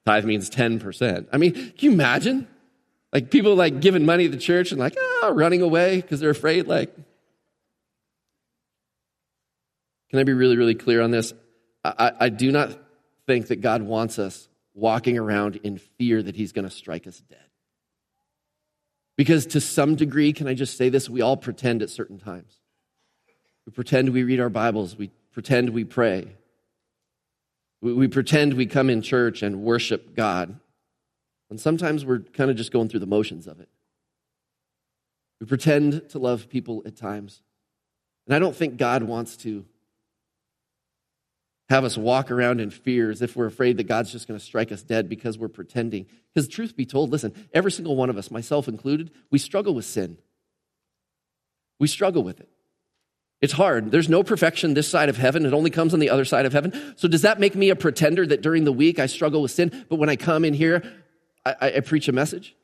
Tithe 0.08 0.26
means 0.26 0.50
10%. 0.50 1.28
I 1.32 1.38
mean, 1.38 1.54
can 1.54 1.74
you 1.82 1.92
imagine? 1.92 2.48
Like 3.14 3.30
people 3.30 3.54
like 3.54 3.80
giving 3.80 4.08
money 4.08 4.24
to 4.24 4.32
the 4.32 4.42
church 4.42 4.72
and 4.72 4.80
like, 4.80 4.96
oh, 4.98 5.34
running 5.36 5.62
away 5.62 6.02
because 6.02 6.20
they're 6.20 6.32
afraid. 6.32 6.66
Like, 6.66 6.92
can 10.10 10.18
I 10.18 10.24
be 10.24 10.34
really, 10.34 10.58
really 10.58 10.74
clear 10.74 11.04
on 11.04 11.12
this? 11.12 11.32
I, 11.86 12.12
I 12.22 12.30
do 12.30 12.52
not 12.52 12.76
think 13.28 13.50
that 13.50 13.62
God 13.62 13.84
wants 13.84 14.18
us 14.18 14.50
walking 14.74 15.20
around 15.20 15.58
in 15.58 15.78
fear 15.78 16.24
that 16.24 16.36
he's 16.36 16.54
going 16.54 16.68
to 16.68 16.74
strike 16.74 17.06
us 17.06 17.20
dead. 17.20 17.47
Because 19.18 19.48
to 19.48 19.60
some 19.60 19.96
degree, 19.96 20.32
can 20.32 20.48
I 20.48 20.54
just 20.54 20.78
say 20.78 20.90
this? 20.90 21.10
We 21.10 21.22
all 21.22 21.36
pretend 21.36 21.82
at 21.82 21.90
certain 21.90 22.20
times. 22.20 22.60
We 23.66 23.74
pretend 23.74 24.10
we 24.10 24.24
read 24.24 24.40
our 24.40 24.50
Bibles, 24.50 24.96
we 24.96 25.12
pretend 25.34 25.72
we 25.72 25.84
pray, 25.84 26.38
we, 27.82 27.94
we 27.94 28.08
pretend 28.08 28.54
we 28.54 28.66
come 28.66 28.90
in 28.90 29.02
church 29.02 29.44
and 29.44 29.62
worship 29.62 30.16
God. 30.16 30.60
And 31.50 31.60
sometimes 31.60 32.06
we're 32.06 32.20
kind 32.20 32.50
of 32.50 32.58
just 32.58 32.72
going 32.72 32.90
through 32.90 33.00
the 33.02 33.06
motions 33.08 33.48
of 33.48 33.60
it. 33.60 33.70
We 35.40 35.48
pretend 35.48 36.10
to 36.10 36.20
love 36.20 36.50
people 36.50 36.84
at 36.86 36.96
times. 36.96 37.42
And 38.26 38.36
I 38.36 38.40
don't 38.40 38.56
think 38.56 38.78
God 38.78 39.04
wants 39.04 39.38
to 39.38 39.66
have 41.70 41.84
us 41.84 41.98
walk 41.98 42.32
around 42.32 42.62
in 42.62 42.70
fear 42.70 43.12
as 43.12 43.22
if 43.22 43.36
we're 43.36 43.46
afraid 43.46 43.78
that 43.78 43.84
God's 43.86 44.12
just 44.12 44.28
going 44.28 44.40
to 44.40 44.46
strike 44.46 44.72
us 44.72 44.82
dead 44.84 45.10
because 45.10 45.38
we're 45.38 45.50
pretending. 45.50 46.06
Because, 46.34 46.48
truth 46.48 46.76
be 46.76 46.86
told, 46.86 47.12
listen, 47.12 47.34
every 47.54 47.72
single 47.72 47.96
one 47.96 48.10
of 48.10 48.18
us, 48.18 48.32
myself 48.32 48.68
included, 48.68 49.12
we 49.30 49.38
struggle 49.38 49.74
with 49.76 49.86
sin. 49.86 50.18
We 51.80 51.88
struggle 51.88 52.24
with 52.24 52.40
it. 52.40 52.50
It's 53.42 53.54
hard. 53.54 53.92
There's 53.92 54.10
no 54.10 54.24
perfection 54.24 54.74
this 54.74 54.88
side 54.88 55.10
of 55.10 55.18
heaven. 55.18 55.46
It 55.46 55.54
only 55.54 55.70
comes 55.70 55.94
on 55.94 56.00
the 56.00 56.10
other 56.10 56.26
side 56.26 56.46
of 56.46 56.54
heaven. 56.54 56.96
So, 56.96 57.08
does 57.08 57.22
that 57.22 57.40
make 57.40 57.54
me 57.54 57.70
a 57.70 57.76
pretender 57.76 58.26
that 58.26 58.42
during 58.42 58.64
the 58.64 58.72
week 58.72 58.98
I 58.98 59.06
struggle 59.06 59.42
with 59.42 59.52
sin, 59.52 59.86
but 59.90 59.98
when 59.98 60.10
I 60.10 60.16
come 60.16 60.46
in 60.46 60.54
here, 60.54 60.84
I, 61.46 61.56
I, 61.62 61.72
I 61.74 61.80
preach 61.82 62.08
a 62.08 62.14
message? 62.14 62.56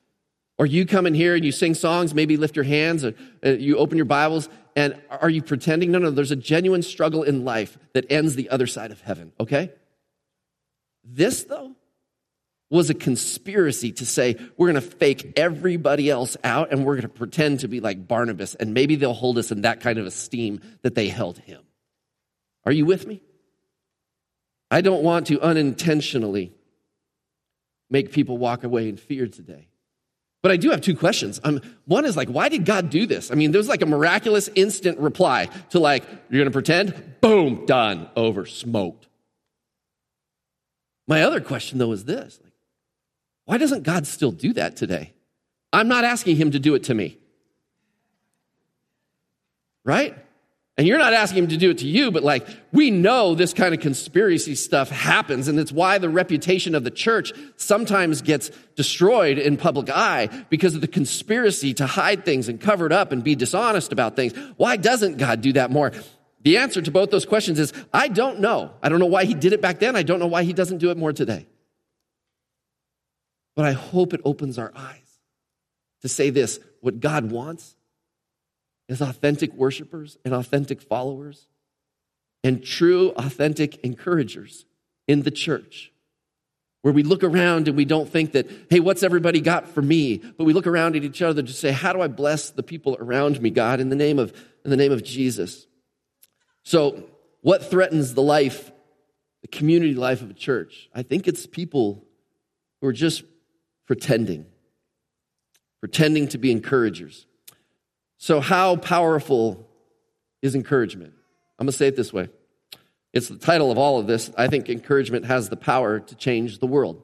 Or 0.57 0.65
you 0.65 0.85
come 0.85 1.07
in 1.07 1.13
here 1.13 1.35
and 1.35 1.43
you 1.43 1.51
sing 1.51 1.73
songs, 1.73 2.13
maybe 2.13 2.37
lift 2.37 2.55
your 2.55 2.65
hands, 2.65 3.03
or 3.03 3.15
uh, 3.43 3.49
you 3.49 3.77
open 3.77 3.97
your 3.97 4.05
Bibles, 4.05 4.49
and 4.75 4.99
are 5.09 5.29
you 5.29 5.41
pretending? 5.41 5.91
No, 5.91 5.99
no, 5.99 6.11
there's 6.11 6.31
a 6.31 6.35
genuine 6.35 6.83
struggle 6.83 7.23
in 7.23 7.43
life 7.43 7.77
that 7.93 8.11
ends 8.11 8.35
the 8.35 8.49
other 8.49 8.67
side 8.67 8.91
of 8.91 9.01
heaven, 9.01 9.31
okay? 9.39 9.71
This, 11.03 11.43
though, 11.43 11.75
was 12.69 12.89
a 12.89 12.93
conspiracy 12.93 13.91
to 13.93 14.05
say, 14.05 14.35
we're 14.57 14.71
going 14.71 14.81
to 14.81 14.89
fake 14.89 15.33
everybody 15.35 16.09
else 16.09 16.37
out 16.43 16.71
and 16.71 16.85
we're 16.85 16.93
going 16.93 17.03
to 17.03 17.09
pretend 17.09 17.59
to 17.59 17.67
be 17.67 17.79
like 17.79 18.07
Barnabas, 18.07 18.55
and 18.55 18.73
maybe 18.73 18.95
they'll 18.95 19.13
hold 19.13 19.37
us 19.37 19.51
in 19.51 19.61
that 19.61 19.79
kind 19.79 19.99
of 19.99 20.05
esteem 20.05 20.61
that 20.81 20.95
they 20.95 21.07
held 21.07 21.37
him. 21.39 21.61
Are 22.65 22.71
you 22.71 22.85
with 22.85 23.05
me? 23.05 23.21
I 24.71 24.81
don't 24.81 25.03
want 25.03 25.27
to 25.27 25.39
unintentionally 25.41 26.51
make 27.89 28.11
people 28.11 28.37
walk 28.37 28.63
away 28.63 28.89
in 28.89 28.97
fear 28.97 29.27
today. 29.27 29.67
But 30.43 30.51
I 30.51 30.57
do 30.57 30.69
have 30.71 30.81
two 30.81 30.95
questions. 30.95 31.39
Um, 31.45 31.61
one 31.85 32.03
is 32.03 32.17
like, 32.17 32.27
why 32.27 32.49
did 32.49 32.65
God 32.65 32.89
do 32.89 33.07
this? 33.07 33.31
I 33.31 33.35
mean, 33.35 33.53
there's 33.53 33.69
like 33.69 33.81
a 33.81 33.85
miraculous 33.85 34.49
instant 34.55 34.99
reply 34.99 35.47
to 35.69 35.79
like, 35.79 36.03
you're 36.29 36.43
going 36.43 36.45
to 36.45 36.51
pretend? 36.51 37.21
Boom, 37.21 37.65
done, 37.65 38.09
over, 38.17 38.45
smoked. 38.45 39.07
My 41.07 41.23
other 41.23 41.39
question 41.41 41.79
though 41.79 41.93
is 41.93 42.05
this 42.05 42.39
like, 42.43 42.53
why 43.45 43.57
doesn't 43.57 43.83
God 43.83 44.05
still 44.05 44.31
do 44.31 44.53
that 44.53 44.75
today? 44.75 45.13
I'm 45.71 45.87
not 45.87 46.03
asking 46.03 46.35
him 46.35 46.51
to 46.51 46.59
do 46.59 46.75
it 46.75 46.83
to 46.83 46.93
me. 46.93 47.17
Right? 49.85 50.15
And 50.75 50.87
you're 50.87 50.97
not 50.97 51.13
asking 51.13 51.43
him 51.43 51.49
to 51.49 51.57
do 51.57 51.69
it 51.69 51.77
to 51.79 51.87
you, 51.87 52.09
but 52.09 52.23
like, 52.23 52.47
we 52.71 52.89
know 52.89 53.35
this 53.35 53.53
kind 53.53 53.75
of 53.75 53.79
conspiracy 53.79 54.55
stuff 54.55 54.89
happens, 54.89 55.47
and 55.47 55.59
it's 55.59 55.71
why 55.71 55.99
the 55.99 56.09
reputation 56.09 56.73
of 56.73 56.83
the 56.83 56.89
church 56.89 57.31
sometimes 57.57 58.23
gets 58.23 58.49
destroyed 58.75 59.37
in 59.37 59.55
public 59.55 59.91
eye 59.91 60.29
because 60.49 60.73
of 60.73 60.81
the 60.81 60.87
conspiracy 60.87 61.75
to 61.75 61.85
hide 61.85 62.25
things 62.25 62.49
and 62.49 62.59
cover 62.59 62.87
it 62.87 62.91
up 62.91 63.11
and 63.11 63.23
be 63.23 63.35
dishonest 63.35 63.91
about 63.91 64.15
things. 64.15 64.33
Why 64.57 64.75
doesn't 64.77 65.17
God 65.17 65.41
do 65.41 65.53
that 65.53 65.69
more? 65.69 65.91
The 66.41 66.57
answer 66.57 66.81
to 66.81 66.91
both 66.91 67.11
those 67.11 67.25
questions 67.25 67.59
is 67.59 67.71
I 67.93 68.07
don't 68.07 68.39
know. 68.39 68.71
I 68.81 68.89
don't 68.89 68.99
know 68.99 69.05
why 69.05 69.25
he 69.25 69.35
did 69.35 69.53
it 69.53 69.61
back 69.61 69.79
then. 69.79 69.95
I 69.95 70.01
don't 70.01 70.19
know 70.19 70.27
why 70.27 70.43
he 70.43 70.53
doesn't 70.53 70.79
do 70.79 70.89
it 70.89 70.97
more 70.97 71.13
today. 71.13 71.45
But 73.55 73.65
I 73.65 73.73
hope 73.73 74.13
it 74.13 74.21
opens 74.25 74.57
our 74.57 74.73
eyes 74.75 75.19
to 76.01 76.09
say 76.09 76.31
this 76.31 76.59
what 76.81 76.99
God 76.99 77.31
wants 77.31 77.75
as 78.93 79.01
authentic 79.01 79.51
worshipers 79.53 80.19
and 80.23 80.35
authentic 80.35 80.79
followers 80.79 81.47
and 82.43 82.63
true, 82.63 83.09
authentic 83.15 83.77
encouragers 83.83 84.67
in 85.07 85.23
the 85.23 85.31
church. 85.31 85.91
Where 86.83 86.93
we 86.93 87.01
look 87.01 87.23
around 87.23 87.67
and 87.67 87.75
we 87.75 87.85
don't 87.85 88.07
think 88.07 88.33
that, 88.33 88.47
hey, 88.69 88.79
what's 88.79 89.01
everybody 89.01 89.41
got 89.41 89.67
for 89.67 89.81
me? 89.81 90.17
But 90.17 90.43
we 90.43 90.53
look 90.53 90.67
around 90.67 90.95
at 90.95 91.03
each 91.03 91.23
other 91.23 91.41
to 91.41 91.53
say, 91.53 91.71
how 91.71 91.91
do 91.91 92.01
I 92.01 92.07
bless 92.07 92.51
the 92.51 92.61
people 92.61 92.95
around 92.99 93.41
me, 93.41 93.49
God, 93.49 93.79
in 93.79 93.89
the 93.89 93.95
name 93.95 94.19
of, 94.19 94.31
in 94.63 94.69
the 94.69 94.77
name 94.77 94.91
of 94.91 95.03
Jesus? 95.03 95.65
So, 96.63 97.09
what 97.41 97.67
threatens 97.67 98.13
the 98.13 98.21
life, 98.21 98.71
the 99.41 99.47
community 99.47 99.95
life 99.95 100.21
of 100.21 100.29
a 100.29 100.35
church? 100.35 100.87
I 100.93 101.01
think 101.01 101.27
it's 101.27 101.47
people 101.47 102.05
who 102.79 102.87
are 102.87 102.93
just 102.93 103.23
pretending, 103.87 104.45
pretending 105.79 106.27
to 106.29 106.37
be 106.37 106.51
encouragers. 106.51 107.25
So, 108.23 108.39
how 108.39 108.77
powerful 108.77 109.67
is 110.41 110.55
encouragement? 110.55 111.11
I'm 111.59 111.65
going 111.65 111.73
to 111.73 111.77
say 111.77 111.87
it 111.87 111.97
this 111.97 112.13
way. 112.13 112.29
It's 113.11 113.27
the 113.27 113.35
title 113.35 113.69
of 113.69 113.77
all 113.77 113.99
of 113.99 114.07
this. 114.07 114.31
I 114.37 114.47
think 114.47 114.69
encouragement 114.69 115.25
has 115.25 115.49
the 115.49 115.57
power 115.57 115.99
to 115.99 116.15
change 116.15 116.59
the 116.59 116.65
world. 116.65 117.03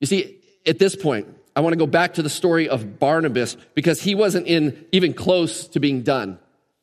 You 0.00 0.06
see, 0.06 0.38
at 0.64 0.78
this 0.78 0.94
point, 0.94 1.26
I 1.56 1.60
want 1.60 1.72
to 1.72 1.76
go 1.76 1.88
back 1.88 2.14
to 2.14 2.22
the 2.22 2.30
story 2.30 2.68
of 2.68 3.00
Barnabas 3.00 3.56
because 3.74 4.00
he 4.00 4.14
wasn't 4.14 4.46
in 4.46 4.86
even 4.92 5.12
close 5.12 5.66
to 5.66 5.80
being 5.80 6.02
done. 6.02 6.38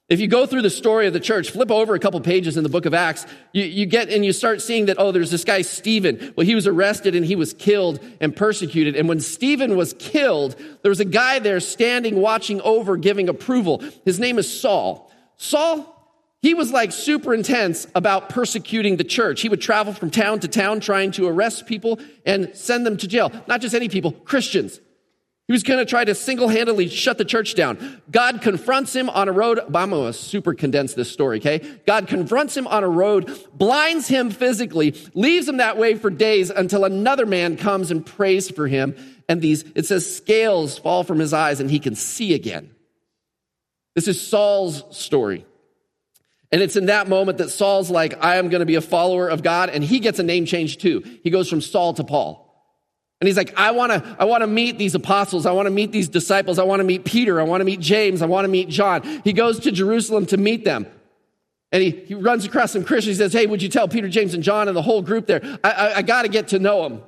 If 0.10 0.20
you 0.20 0.28
go 0.28 0.48
through 0.48 0.64
the 0.64 0.72
story 0.72 1.06
of 1.06 1.14
the 1.14 1.20
church, 1.20 1.52
flip 1.52 1.70
over 1.70 1.94
a 1.94 2.00
couple 2.00 2.20
pages 2.20 2.58
in 2.58 2.64
the 2.64 2.70
book 2.70 2.88
of 2.88 2.96
Acts, 2.96 3.28
you, 3.54 3.64
you, 3.64 3.86
get 3.86 4.10
and 4.10 4.26
you 4.26 4.34
start 4.34 4.60
seeing 4.60 4.88
that, 4.88 4.98
oh, 4.98 5.12
there's 5.12 5.30
this 5.30 5.44
guy, 5.44 5.62
Stephen. 5.62 6.34
Well, 6.36 6.48
he 6.48 6.56
was 6.56 6.66
arrested 6.66 7.16
and 7.16 7.24
he 7.24 7.36
was 7.36 7.54
killed 7.54 8.00
and 8.20 8.36
persecuted. 8.36 8.96
And 8.96 9.08
when 9.08 9.20
Stephen 9.20 9.78
was 9.78 9.94
killed, 10.00 10.56
there 10.82 10.90
was 10.90 11.00
a 11.00 11.06
guy 11.06 11.38
there 11.38 11.60
standing, 11.60 12.16
watching 12.16 12.60
over, 12.62 12.98
giving 12.98 13.30
approval. 13.30 13.84
His 14.04 14.20
name 14.20 14.40
is 14.40 14.52
Saul. 14.52 15.12
Saul, 15.38 15.96
he 16.42 16.56
was 16.56 16.72
like 16.72 16.92
super 16.92 17.32
intense 17.32 17.86
about 17.94 18.30
persecuting 18.30 18.98
the 18.98 19.04
church. 19.04 19.42
He 19.42 19.50
would 19.50 19.62
travel 19.62 19.94
from 19.94 20.10
town 20.10 20.40
to 20.40 20.48
town 20.48 20.80
trying 20.80 21.12
to 21.12 21.28
arrest 21.28 21.68
people 21.68 22.00
and 22.26 22.50
send 22.56 22.84
them 22.84 22.98
to 22.98 23.08
jail. 23.08 23.32
Not 23.46 23.62
just 23.62 23.76
any 23.76 23.90
people, 23.90 24.14
Christians. 24.14 24.80
He 25.50 25.54
was 25.54 25.64
going 25.64 25.80
to 25.80 25.86
try 25.86 26.06
to 26.06 26.14
single 26.14 26.48
handedly 26.48 26.90
shut 26.90 27.18
the 27.18 27.26
church 27.26 27.56
down. 27.56 28.04
God 28.12 28.44
confronts 28.44 28.96
him 28.96 29.10
on 29.10 29.28
a 29.28 29.32
road. 29.32 29.60
I'm 29.74 29.90
going 29.90 30.06
to 30.06 30.14
super 30.14 30.54
condense 30.54 30.94
this 30.94 31.12
story, 31.12 31.40
okay? 31.40 31.80
God 31.88 32.08
confronts 32.08 32.56
him 32.56 32.68
on 32.68 32.84
a 32.84 32.88
road, 32.88 33.36
blinds 33.56 34.08
him 34.08 34.30
physically, 34.30 34.96
leaves 35.16 35.50
him 35.50 35.58
that 35.58 35.80
way 35.80 35.96
for 35.96 36.12
days 36.12 36.52
until 36.52 36.86
another 36.86 37.26
man 37.26 37.58
comes 37.58 37.90
and 37.90 38.06
prays 38.06 38.52
for 38.52 38.68
him. 38.68 38.96
And 39.28 39.42
these, 39.42 39.66
it 39.74 39.88
says, 39.88 40.16
scales 40.16 40.78
fall 40.78 41.04
from 41.04 41.18
his 41.18 41.34
eyes 41.34 41.60
and 41.60 41.72
he 41.72 41.80
can 41.80 41.96
see 41.96 42.36
again. 42.36 42.70
This 43.96 44.08
is 44.08 44.22
Saul's 44.22 44.84
story. 44.96 45.48
And 46.52 46.62
it's 46.62 46.76
in 46.76 46.86
that 46.86 47.10
moment 47.10 47.40
that 47.40 47.50
Saul's 47.50 47.90
like, 47.90 48.24
I 48.24 48.36
am 48.36 48.50
going 48.50 48.60
to 48.60 48.68
be 48.68 48.76
a 48.76 48.82
follower 48.82 49.28
of 49.28 49.42
God. 49.42 49.72
And 49.72 49.84
he 49.84 50.00
gets 50.00 50.20
a 50.20 50.24
name 50.24 50.46
change 50.46 50.78
too. 50.78 51.04
He 51.24 51.32
goes 51.32 51.50
from 51.50 51.62
Saul 51.62 51.96
to 51.96 52.04
Paul. 52.04 52.49
And 53.22 53.28
he's 53.28 53.36
like, 53.36 53.58
I 53.58 53.72
want 53.72 53.92
to, 53.92 54.16
I 54.18 54.26
want 54.26 54.42
to 54.42 54.48
meet 54.48 54.78
these 54.78 54.96
apostles. 54.96 55.46
I 55.46 55.52
want 55.52 55.66
to 55.66 55.72
meet 55.72 55.92
these 55.92 56.08
disciples. 56.08 56.58
I 56.58 56.64
want 56.64 56.80
to 56.80 56.86
meet 56.86 57.04
Peter. 57.04 57.40
I 57.40 57.44
want 57.44 57.62
to 57.62 57.66
meet 57.66 57.82
James. 57.82 58.22
I 58.22 58.28
want 58.28 58.46
to 58.46 58.50
meet 58.50 58.70
John. 58.70 59.22
He 59.24 59.34
goes 59.34 59.60
to 59.62 59.72
Jerusalem 59.72 60.26
to 60.28 60.38
meet 60.38 60.64
them. 60.64 60.88
And 61.72 61.84
he, 61.84 61.92
he 61.92 62.16
runs 62.16 62.46
across 62.46 62.72
some 62.72 62.84
Christians. 62.84 63.18
He 63.18 63.24
says, 63.24 63.34
Hey, 63.34 63.46
would 63.46 63.62
you 63.62 63.70
tell 63.70 63.88
Peter, 63.88 64.08
James, 64.08 64.34
and 64.34 64.42
John 64.42 64.68
and 64.68 64.76
the 64.76 64.82
whole 64.82 65.02
group 65.02 65.28
there? 65.28 65.42
I, 65.64 65.72
I, 65.72 65.98
I 65.98 66.02
got 66.02 66.24
to 66.24 66.30
get 66.30 66.50
to 66.50 66.60
know 66.60 66.84
them. 66.84 67.04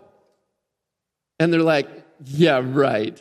And 1.39 1.52
they're 1.52 1.62
like, 1.62 1.88
Yeah, 2.26 2.62
right. 2.63 3.19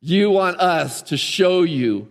You 0.00 0.30
want 0.30 0.60
us 0.60 1.02
to 1.02 1.16
show 1.16 1.62
you 1.62 2.08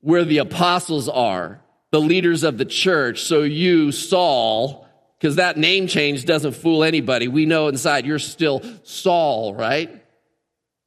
where 0.00 0.24
the 0.24 0.38
apostles 0.38 1.08
are 1.08 1.60
the 1.90 2.00
leaders 2.00 2.44
of 2.44 2.58
the 2.58 2.64
church. 2.64 3.22
So 3.22 3.42
you, 3.42 3.92
Saul, 3.92 4.86
because 5.18 5.36
that 5.36 5.56
name 5.56 5.86
change 5.86 6.24
doesn't 6.24 6.52
fool 6.52 6.84
anybody. 6.84 7.28
We 7.28 7.46
know 7.46 7.68
inside 7.68 8.06
you're 8.06 8.18
still 8.18 8.62
Saul, 8.84 9.54
right? 9.54 10.04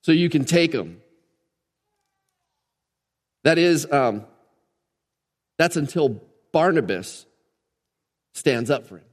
So 0.01 0.11
you 0.11 0.29
can 0.29 0.45
take 0.45 0.71
them. 0.71 1.01
That 3.43 3.57
is, 3.57 3.91
um, 3.91 4.25
that's 5.57 5.75
until 5.75 6.21
Barnabas 6.51 7.25
stands 8.33 8.69
up 8.69 8.87
for 8.87 8.97
him. 8.97 9.05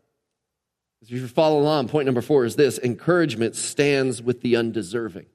If 1.03 1.11
you 1.11 1.27
follow 1.27 1.61
along, 1.61 1.89
point 1.89 2.07
number 2.07 2.21
four 2.23 2.45
is 2.45 2.57
this 2.57 2.79
encouragement 2.79 3.57
stands 3.57 4.23
with 4.23 4.41
the 4.43 4.57
undeserving. 4.57 5.27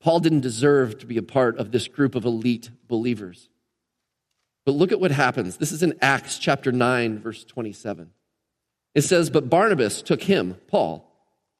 Paul 0.00 0.20
didn't 0.20 0.40
deserve 0.40 0.98
to 1.00 1.06
be 1.06 1.18
a 1.18 1.22
part 1.22 1.58
of 1.58 1.72
this 1.72 1.86
group 1.86 2.14
of 2.14 2.24
elite 2.24 2.70
believers. 2.88 3.48
But 4.70 4.76
look 4.76 4.92
at 4.92 5.00
what 5.00 5.10
happens. 5.10 5.56
This 5.56 5.72
is 5.72 5.82
in 5.82 5.98
Acts 6.00 6.38
chapter 6.38 6.70
9, 6.70 7.18
verse 7.18 7.42
27. 7.42 8.08
It 8.94 9.02
says, 9.02 9.28
But 9.28 9.50
Barnabas 9.50 10.00
took 10.00 10.22
him, 10.22 10.58
Paul, 10.68 11.12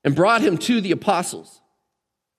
and 0.05 0.15
brought 0.15 0.43
him 0.43 0.57
to 0.59 0.81
the 0.81 0.93
apostles. 0.93 1.61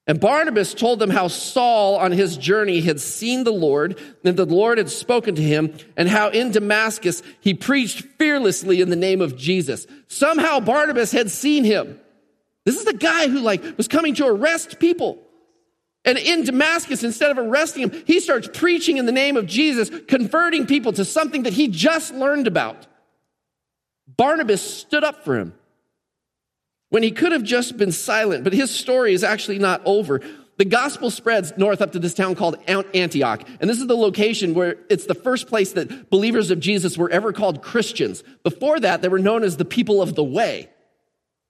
And 0.07 0.21
Barnabas 0.21 0.73
told 0.73 0.99
them 0.99 1.10
how 1.10 1.27
Saul 1.27 1.97
on 1.97 2.13
his 2.13 2.38
journey 2.38 2.79
had 2.79 3.01
seen 3.01 3.43
the 3.43 3.51
Lord, 3.51 3.99
and 4.23 4.38
the 4.38 4.45
Lord 4.45 4.77
had 4.77 4.89
spoken 4.89 5.36
to 5.36 5.41
him, 5.41 5.77
and 5.97 6.07
how 6.07 6.29
in 6.29 6.51
Damascus 6.51 7.21
he 7.41 7.53
preached 7.53 8.05
fearlessly 8.17 8.79
in 8.79 8.89
the 8.89 8.95
name 8.95 9.19
of 9.19 9.36
Jesus. 9.36 9.86
Somehow 10.07 10.62
Barnabas 10.62 11.12
had 11.12 11.29
seen 11.29 11.65
him. 11.65 11.99
This 12.63 12.77
is 12.77 12.86
the 12.86 12.93
guy 12.93 13.27
who 13.27 13.41
like 13.41 13.75
was 13.75 13.89
coming 13.89 14.15
to 14.15 14.25
arrest 14.25 14.79
people. 14.79 15.21
And 16.03 16.17
in 16.17 16.43
Damascus, 16.43 17.03
instead 17.03 17.31
of 17.31 17.37
arresting 17.37 17.83
him, 17.83 18.03
he 18.07 18.19
starts 18.19 18.49
preaching 18.51 18.97
in 18.97 19.05
the 19.05 19.11
name 19.11 19.37
of 19.37 19.45
Jesus, 19.45 19.91
converting 20.07 20.65
people 20.65 20.93
to 20.93 21.05
something 21.05 21.43
that 21.43 21.53
he 21.53 21.67
just 21.67 22.13
learned 22.13 22.47
about. 22.47 22.87
Barnabas 24.07 24.61
stood 24.61 25.03
up 25.03 25.23
for 25.23 25.37
him 25.37 25.53
when 26.89 27.03
he 27.03 27.11
could 27.11 27.31
have 27.31 27.43
just 27.43 27.77
been 27.77 27.91
silent, 27.91 28.43
but 28.43 28.53
his 28.53 28.71
story 28.71 29.13
is 29.13 29.23
actually 29.23 29.59
not 29.59 29.81
over. 29.85 30.21
The 30.57 30.65
gospel 30.65 31.09
spreads 31.09 31.53
north 31.55 31.81
up 31.81 31.91
to 31.93 31.99
this 31.99 32.13
town 32.13 32.35
called 32.35 32.57
Antioch. 32.67 33.47
And 33.59 33.69
this 33.69 33.79
is 33.79 33.87
the 33.87 33.95
location 33.95 34.53
where 34.53 34.77
it's 34.89 35.05
the 35.05 35.15
first 35.15 35.47
place 35.47 35.73
that 35.73 36.09
believers 36.09 36.51
of 36.51 36.59
Jesus 36.59 36.97
were 36.97 37.09
ever 37.09 37.31
called 37.31 37.61
Christians. 37.61 38.23
Before 38.43 38.79
that, 38.79 39.01
they 39.01 39.07
were 39.07 39.19
known 39.19 39.43
as 39.43 39.57
the 39.57 39.65
people 39.65 40.01
of 40.01 40.15
the 40.15 40.23
way. 40.23 40.69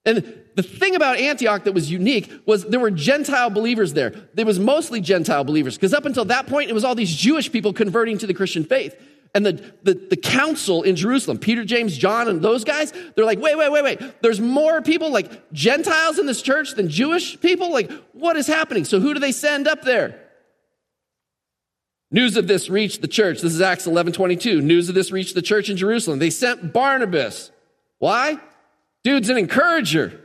And 0.05 0.41
the 0.55 0.63
thing 0.63 0.95
about 0.95 1.17
Antioch 1.17 1.63
that 1.65 1.73
was 1.73 1.91
unique 1.91 2.31
was 2.45 2.65
there 2.65 2.79
were 2.79 2.91
Gentile 2.91 3.49
believers 3.49 3.93
there. 3.93 4.11
There 4.33 4.45
was 4.45 4.59
mostly 4.59 4.99
Gentile 4.99 5.43
believers 5.43 5.75
because 5.75 5.93
up 5.93 6.05
until 6.05 6.25
that 6.25 6.47
point, 6.47 6.69
it 6.69 6.73
was 6.73 6.83
all 6.83 6.95
these 6.95 7.15
Jewish 7.15 7.51
people 7.51 7.71
converting 7.71 8.17
to 8.17 8.27
the 8.27 8.33
Christian 8.33 8.63
faith. 8.63 8.95
And 9.33 9.45
the, 9.45 9.73
the, 9.83 9.93
the, 9.93 10.17
council 10.17 10.83
in 10.83 10.97
Jerusalem, 10.97 11.37
Peter, 11.37 11.63
James, 11.63 11.97
John, 11.97 12.27
and 12.27 12.41
those 12.41 12.65
guys, 12.65 12.91
they're 13.15 13.23
like, 13.23 13.39
wait, 13.39 13.57
wait, 13.57 13.71
wait, 13.71 13.81
wait. 13.81 14.21
There's 14.21 14.41
more 14.41 14.81
people 14.81 15.09
like 15.09 15.53
Gentiles 15.53 16.19
in 16.19 16.25
this 16.25 16.41
church 16.41 16.75
than 16.75 16.89
Jewish 16.89 17.39
people? 17.39 17.71
Like, 17.71 17.89
what 18.11 18.35
is 18.35 18.45
happening? 18.45 18.83
So 18.83 18.99
who 18.99 19.13
do 19.13 19.21
they 19.21 19.31
send 19.31 19.69
up 19.69 19.83
there? 19.83 20.19
News 22.11 22.35
of 22.35 22.47
this 22.47 22.69
reached 22.69 23.01
the 23.01 23.07
church. 23.07 23.39
This 23.39 23.53
is 23.53 23.61
Acts 23.61 23.87
11 23.87 24.11
22. 24.11 24.59
News 24.59 24.89
of 24.89 24.95
this 24.95 25.13
reached 25.13 25.33
the 25.33 25.41
church 25.41 25.69
in 25.69 25.77
Jerusalem. 25.77 26.19
They 26.19 26.29
sent 26.29 26.73
Barnabas. 26.73 27.51
Why? 27.99 28.37
Dude's 29.03 29.29
an 29.29 29.37
encourager. 29.37 30.19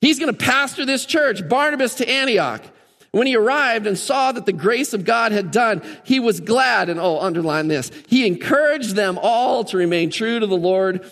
He's 0.00 0.18
going 0.18 0.32
to 0.32 0.44
pastor 0.44 0.84
this 0.84 1.06
church, 1.06 1.48
Barnabas 1.48 1.96
to 1.96 2.08
Antioch. 2.08 2.62
When 3.12 3.26
he 3.26 3.36
arrived 3.36 3.86
and 3.86 3.98
saw 3.98 4.32
that 4.32 4.46
the 4.46 4.54
grace 4.54 4.94
of 4.94 5.04
God 5.04 5.32
had 5.32 5.50
done, 5.50 5.82
he 6.04 6.18
was 6.18 6.40
glad. 6.40 6.88
And 6.88 6.98
oh, 6.98 7.20
underline 7.20 7.68
this. 7.68 7.90
He 8.08 8.26
encouraged 8.26 8.96
them 8.96 9.18
all 9.20 9.64
to 9.64 9.76
remain 9.76 10.10
true 10.10 10.40
to 10.40 10.46
the 10.46 10.56
Lord 10.56 11.08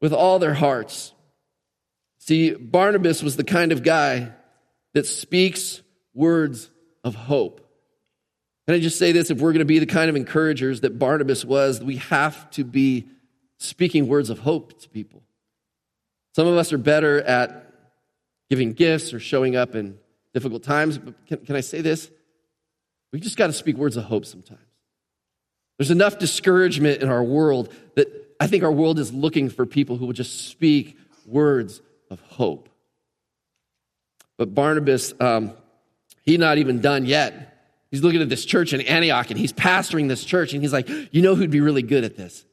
with 0.00 0.12
all 0.12 0.38
their 0.38 0.54
hearts. 0.54 1.12
See, 2.18 2.52
Barnabas 2.52 3.22
was 3.22 3.36
the 3.36 3.44
kind 3.44 3.70
of 3.70 3.82
guy 3.82 4.32
that 4.94 5.06
speaks 5.06 5.82
words 6.14 6.70
of 7.04 7.14
hope. 7.14 7.60
Can 8.66 8.74
I 8.74 8.80
just 8.80 8.98
say 8.98 9.12
this? 9.12 9.30
If 9.30 9.38
we're 9.38 9.52
going 9.52 9.60
to 9.60 9.66
be 9.66 9.78
the 9.78 9.86
kind 9.86 10.10
of 10.10 10.16
encouragers 10.16 10.80
that 10.80 10.98
Barnabas 10.98 11.44
was, 11.44 11.80
we 11.80 11.96
have 11.96 12.50
to 12.52 12.64
be 12.64 13.06
speaking 13.58 14.08
words 14.08 14.30
of 14.30 14.40
hope 14.40 14.80
to 14.80 14.88
people. 14.88 15.22
Some 16.36 16.48
of 16.48 16.58
us 16.58 16.70
are 16.74 16.78
better 16.78 17.22
at 17.22 17.64
giving 18.50 18.74
gifts 18.74 19.14
or 19.14 19.18
showing 19.18 19.56
up 19.56 19.74
in 19.74 19.96
difficult 20.34 20.62
times. 20.62 20.98
But 20.98 21.14
can, 21.26 21.38
can 21.38 21.56
I 21.56 21.62
say 21.62 21.80
this? 21.80 22.10
We 23.10 23.20
just 23.20 23.38
got 23.38 23.46
to 23.46 23.54
speak 23.54 23.78
words 23.78 23.96
of 23.96 24.04
hope 24.04 24.26
sometimes. 24.26 24.60
There's 25.78 25.90
enough 25.90 26.18
discouragement 26.18 27.00
in 27.00 27.08
our 27.08 27.24
world 27.24 27.72
that 27.94 28.08
I 28.38 28.48
think 28.48 28.64
our 28.64 28.70
world 28.70 28.98
is 28.98 29.14
looking 29.14 29.48
for 29.48 29.64
people 29.64 29.96
who 29.96 30.04
will 30.04 30.12
just 30.12 30.48
speak 30.48 30.98
words 31.24 31.80
of 32.10 32.20
hope. 32.20 32.68
But 34.36 34.54
Barnabas, 34.54 35.14
um, 35.18 35.52
he's 36.22 36.38
not 36.38 36.58
even 36.58 36.82
done 36.82 37.06
yet. 37.06 37.64
He's 37.90 38.02
looking 38.02 38.20
at 38.20 38.28
this 38.28 38.44
church 38.44 38.74
in 38.74 38.82
Antioch 38.82 39.30
and 39.30 39.40
he's 39.40 39.54
pastoring 39.54 40.08
this 40.08 40.22
church 40.22 40.52
and 40.52 40.60
he's 40.60 40.74
like, 40.74 40.86
you 41.12 41.22
know 41.22 41.34
who'd 41.34 41.50
be 41.50 41.62
really 41.62 41.80
good 41.80 42.04
at 42.04 42.14
this? 42.14 42.44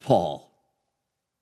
Paul. 0.00 0.49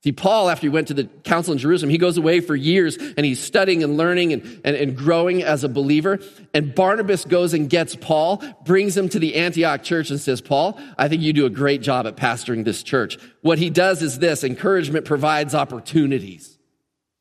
See, 0.01 0.13
Paul, 0.13 0.49
after 0.49 0.61
he 0.61 0.69
went 0.69 0.87
to 0.87 0.93
the 0.93 1.03
council 1.03 1.51
in 1.51 1.57
Jerusalem, 1.59 1.89
he 1.89 1.97
goes 1.97 2.17
away 2.17 2.39
for 2.39 2.55
years 2.55 2.95
and 2.95 3.25
he's 3.25 3.41
studying 3.41 3.83
and 3.83 3.97
learning 3.97 4.31
and, 4.31 4.61
and, 4.63 4.75
and, 4.77 4.95
growing 4.95 5.43
as 5.43 5.65
a 5.65 5.69
believer. 5.69 6.19
And 6.53 6.73
Barnabas 6.73 7.25
goes 7.25 7.53
and 7.53 7.69
gets 7.69 7.97
Paul, 7.97 8.41
brings 8.63 8.95
him 8.95 9.09
to 9.09 9.19
the 9.19 9.35
Antioch 9.35 9.83
church 9.83 10.09
and 10.09 10.17
says, 10.17 10.39
Paul, 10.39 10.79
I 10.97 11.09
think 11.09 11.21
you 11.21 11.33
do 11.33 11.45
a 11.45 11.49
great 11.49 11.81
job 11.81 12.07
at 12.07 12.15
pastoring 12.15 12.63
this 12.63 12.81
church. 12.81 13.17
What 13.41 13.59
he 13.59 13.69
does 13.69 14.01
is 14.01 14.19
this 14.19 14.45
encouragement 14.45 15.03
provides 15.03 15.53
opportunities. 15.53 16.57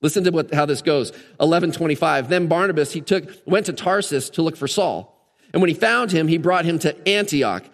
Listen 0.00 0.22
to 0.22 0.30
what, 0.30 0.54
how 0.54 0.64
this 0.64 0.82
goes. 0.82 1.10
1125. 1.10 2.28
Then 2.28 2.46
Barnabas, 2.46 2.92
he 2.92 3.00
took, 3.00 3.28
went 3.44 3.66
to 3.66 3.72
Tarsus 3.72 4.30
to 4.30 4.42
look 4.42 4.56
for 4.56 4.68
Saul. 4.68 5.16
And 5.52 5.60
when 5.60 5.68
he 5.68 5.74
found 5.74 6.12
him, 6.12 6.28
he 6.28 6.38
brought 6.38 6.64
him 6.64 6.78
to 6.80 7.08
Antioch. 7.08 7.64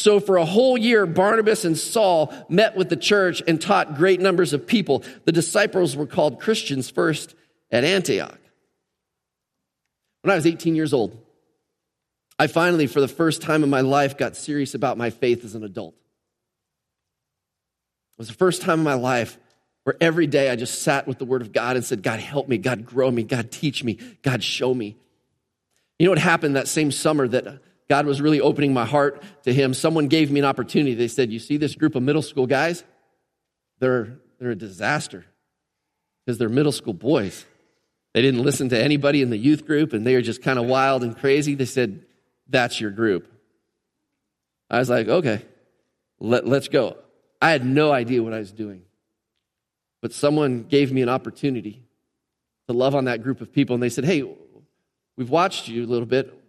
So 0.00 0.18
for 0.18 0.38
a 0.38 0.46
whole 0.46 0.78
year, 0.78 1.04
Barnabas 1.04 1.66
and 1.66 1.76
Saul 1.76 2.32
met 2.48 2.74
with 2.74 2.88
the 2.88 2.96
church 2.96 3.42
and 3.46 3.60
taught 3.60 3.96
great 3.96 4.18
numbers 4.18 4.54
of 4.54 4.66
people. 4.66 5.04
The 5.26 5.32
disciples 5.32 5.94
were 5.94 6.06
called 6.06 6.40
Christians 6.40 6.88
first 6.88 7.34
at 7.70 7.84
Antioch. 7.84 8.38
When 10.22 10.32
I 10.32 10.36
was 10.36 10.46
18 10.46 10.74
years 10.74 10.94
old, 10.94 11.18
I 12.38 12.46
finally, 12.46 12.86
for 12.86 13.02
the 13.02 13.08
first 13.08 13.42
time 13.42 13.62
in 13.62 13.68
my 13.68 13.82
life, 13.82 14.16
got 14.16 14.36
serious 14.36 14.74
about 14.74 14.96
my 14.96 15.10
faith 15.10 15.44
as 15.44 15.54
an 15.54 15.64
adult. 15.64 15.92
It 18.16 18.20
was 18.20 18.28
the 18.28 18.34
first 18.34 18.62
time 18.62 18.78
in 18.78 18.84
my 18.84 18.94
life 18.94 19.38
where 19.84 19.96
every 20.00 20.26
day 20.26 20.48
I 20.48 20.56
just 20.56 20.80
sat 20.80 21.06
with 21.06 21.18
the 21.18 21.26
Word 21.26 21.42
of 21.42 21.52
God 21.52 21.76
and 21.76 21.84
said, 21.84 22.02
God, 22.02 22.20
help 22.20 22.48
me, 22.48 22.56
God, 22.56 22.86
grow 22.86 23.10
me, 23.10 23.22
God, 23.22 23.52
teach 23.52 23.84
me, 23.84 23.98
God, 24.22 24.42
show 24.42 24.72
me. 24.72 24.96
You 25.98 26.06
know 26.06 26.12
what 26.12 26.18
happened 26.18 26.56
that 26.56 26.68
same 26.68 26.90
summer 26.90 27.28
that 27.28 27.60
God 27.90 28.06
was 28.06 28.20
really 28.20 28.40
opening 28.40 28.72
my 28.72 28.86
heart 28.86 29.20
to 29.42 29.52
Him? 29.52 29.74
Someone 29.74 30.06
gave 30.06 30.30
me 30.30 30.38
an 30.38 30.46
opportunity. 30.46 30.94
They 30.94 31.08
said, 31.08 31.32
You 31.32 31.40
see 31.40 31.56
this 31.56 31.74
group 31.74 31.96
of 31.96 32.04
middle 32.04 32.22
school 32.22 32.46
guys? 32.46 32.84
They're, 33.80 34.16
they're 34.38 34.52
a 34.52 34.56
disaster 34.56 35.26
because 36.24 36.38
they're 36.38 36.48
middle 36.48 36.70
school 36.70 36.94
boys. 36.94 37.44
They 38.14 38.22
didn't 38.22 38.44
listen 38.44 38.68
to 38.68 38.80
anybody 38.80 39.22
in 39.22 39.30
the 39.30 39.36
youth 39.36 39.66
group 39.66 39.92
and 39.92 40.06
they 40.06 40.14
were 40.14 40.22
just 40.22 40.40
kind 40.40 40.56
of 40.56 40.66
wild 40.66 41.02
and 41.02 41.18
crazy. 41.18 41.56
They 41.56 41.64
said, 41.64 42.04
That's 42.48 42.80
your 42.80 42.92
group. 42.92 43.28
I 44.70 44.78
was 44.78 44.88
like, 44.88 45.08
Okay, 45.08 45.42
let, 46.20 46.46
let's 46.46 46.68
go. 46.68 46.96
I 47.42 47.50
had 47.50 47.66
no 47.66 47.90
idea 47.90 48.22
what 48.22 48.32
I 48.32 48.38
was 48.38 48.52
doing. 48.52 48.82
But 50.00 50.12
someone 50.12 50.62
gave 50.62 50.92
me 50.92 51.02
an 51.02 51.08
opportunity 51.08 51.82
to 52.68 52.72
love 52.72 52.94
on 52.94 53.06
that 53.06 53.24
group 53.24 53.40
of 53.40 53.52
people 53.52 53.74
and 53.74 53.82
they 53.82 53.88
said, 53.90 54.04
Hey, 54.04 54.22
We've 55.20 55.28
watched 55.28 55.68
you 55.68 55.84
a 55.84 55.86
little 55.86 56.06
bit. 56.06 56.39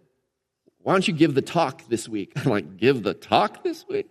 Why 0.82 0.92
don't 0.92 1.06
you 1.06 1.14
give 1.14 1.34
the 1.34 1.42
talk 1.42 1.88
this 1.88 2.08
week? 2.08 2.32
I'm 2.36 2.50
like, 2.50 2.76
give 2.76 3.02
the 3.02 3.14
talk 3.14 3.62
this 3.62 3.86
week? 3.88 4.08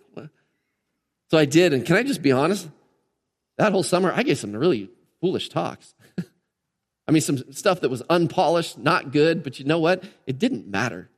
So 1.30 1.38
I 1.38 1.46
did. 1.46 1.74
And 1.74 1.86
can 1.86 1.96
I 1.96 2.04
just 2.04 2.22
be 2.22 2.32
honest? 2.32 2.68
That 3.58 3.72
whole 3.72 3.84
summer, 3.84 4.12
I 4.14 4.24
gave 4.24 4.38
some 4.38 4.54
really 4.54 4.90
foolish 5.22 5.50
talks. 5.50 5.94
I 7.08 7.12
mean, 7.12 7.22
some 7.22 7.54
stuff 7.54 7.82
that 7.82 7.90
was 7.90 8.04
unpolished, 8.10 8.78
not 8.78 9.12
good, 9.12 9.44
but 9.44 9.58
you 9.58 9.66
know 9.66 9.80
what? 9.80 10.04
It 10.28 10.40
didn't 10.40 10.68
matter 10.68 11.10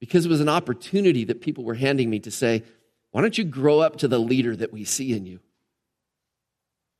because 0.00 0.26
it 0.26 0.28
was 0.28 0.40
an 0.40 0.48
opportunity 0.48 1.24
that 1.24 1.40
people 1.40 1.62
were 1.62 1.74
handing 1.74 2.10
me 2.10 2.18
to 2.20 2.30
say, 2.32 2.64
why 3.12 3.20
don't 3.20 3.38
you 3.38 3.44
grow 3.44 3.78
up 3.78 3.98
to 3.98 4.08
the 4.08 4.18
leader 4.18 4.56
that 4.56 4.72
we 4.72 4.84
see 4.84 5.12
in 5.12 5.24
you? 5.24 5.38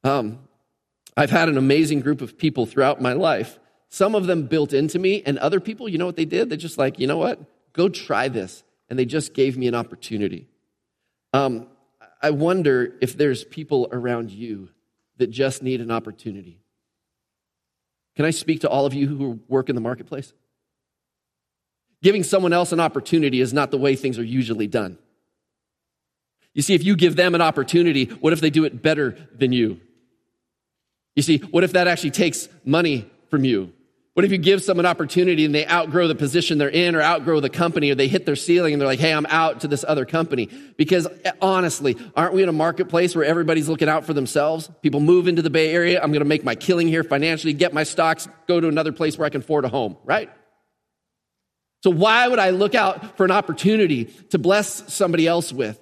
Um, 0.05 0.39
I've 1.17 1.31
had 1.31 1.49
an 1.49 1.59
amazing 1.59 2.01
group 2.01 2.21
of 2.21 2.39
people 2.39 2.67
throughout 2.67 3.01
my 3.01 3.15
life 3.15 3.59
some 3.93 4.15
of 4.15 4.27
them 4.27 4.45
built 4.45 4.73
into 4.73 4.99
me, 4.99 5.23
and 5.27 5.37
other 5.39 5.61
people, 5.61 5.87
you 5.87 5.99
know 5.99 6.07
what 6.07 6.17
they 6.17 6.25
did? 6.25 6.49
They're 6.49 6.57
just 6.57 6.79
like, 6.79 6.99
you 6.99 7.07
know 7.07 7.19
what? 7.19 7.39
Go 7.73 7.89
try 7.89 8.29
this. 8.29 8.63
And 8.89 8.99
they 8.99 9.05
just 9.05 9.33
gave 9.33 9.57
me 9.57 9.67
an 9.69 9.75
opportunity. 9.75 10.49
Um, 11.33 11.67
I 12.21 12.31
wonder 12.31 12.95
if 13.01 13.17
there's 13.17 13.43
people 13.43 13.89
around 13.91 14.31
you 14.31 14.69
that 15.17 15.31
just 15.31 15.63
need 15.63 15.81
an 15.81 15.91
opportunity. 15.91 16.61
Can 18.17 18.25
I 18.25 18.31
speak 18.31 18.61
to 18.61 18.69
all 18.69 18.85
of 18.85 18.93
you 18.93 19.09
who 19.09 19.41
work 19.49 19.69
in 19.69 19.75
the 19.75 19.81
marketplace? 19.81 20.33
Giving 22.03 22.23
someone 22.23 22.53
else 22.53 22.73
an 22.73 22.81
opportunity 22.81 23.41
is 23.41 23.53
not 23.53 23.71
the 23.71 23.79
way 23.79 23.97
things 23.97 24.19
are 24.19 24.25
usually 24.25 24.67
done. 24.67 24.99
You 26.53 26.61
see, 26.61 26.75
if 26.75 26.85
you 26.85 26.97
give 26.97 27.17
them 27.17 27.35
an 27.35 27.41
opportunity, 27.41 28.05
what 28.05 28.33
if 28.33 28.41
they 28.41 28.51
do 28.51 28.65
it 28.65 28.83
better 28.83 29.17
than 29.35 29.53
you? 29.53 29.81
You 31.17 31.23
see, 31.23 31.39
what 31.39 31.65
if 31.65 31.73
that 31.73 31.89
actually 31.89 32.11
takes 32.11 32.49
money 32.65 33.11
from 33.31 33.45
you? 33.45 33.73
What 34.15 34.27
if 34.27 34.33
you 34.33 34.37
give 34.37 34.63
someone 34.63 34.85
an 34.85 34.91
opportunity 34.91 35.47
and 35.47 35.55
they 35.55 35.67
outgrow 35.67 36.07
the 36.07 36.15
position 36.15 36.59
they're 36.59 36.69
in 36.69 36.95
or 36.95 37.01
outgrow 37.01 37.41
the 37.41 37.49
company 37.49 37.91
or 37.91 37.95
they 37.95 38.09
hit 38.09 38.27
their 38.27 38.37
ceiling 38.37 38.75
and 38.75 38.81
they're 38.81 38.89
like, 38.89 39.01
hey, 39.01 39.13
I'm 39.13 39.25
out 39.27 39.61
to 39.61 39.69
this 39.69 39.87
other 39.89 40.05
company? 40.05 40.51
Because 40.77 41.09
eh, 41.25 41.33
honestly, 41.41 41.97
aren't 42.15 42.35
we 42.35 42.43
in 42.43 42.51
a 42.51 42.53
marketplace 42.53 43.17
where 43.17 43.25
everybody's 43.25 43.71
looking 43.71 43.89
out 43.89 44.05
for 44.05 44.13
themselves? 44.13 44.71
People 44.83 45.01
move 45.01 45.29
into 45.29 45.41
the 45.41 45.49
Bay 45.49 45.73
Area. 45.73 45.99
I'm 46.03 46.13
going 46.13 46.21
to 46.21 46.29
make 46.29 46.45
my 46.45 46.55
killing 46.55 46.89
here 46.89 47.03
financially, 47.03 47.55
get 47.55 47.73
my 47.73 47.85
stocks, 47.85 48.29
go 48.47 48.61
to 48.61 48.69
another 48.69 48.93
place 48.93 49.17
where 49.17 49.25
I 49.25 49.31
can 49.31 49.41
afford 49.41 49.65
a 49.65 49.71
home, 49.71 49.97
right? 50.05 50.31
So 51.83 51.91
why 51.91 52.29
would 52.29 52.39
I 52.39 52.51
look 52.51 52.75
out 52.75 53.17
for 53.17 53.25
an 53.25 53.31
opportunity 53.31 54.05
to 54.31 54.39
bless 54.39 54.93
somebody 54.93 55.27
else 55.27 55.55
with? 55.55 55.81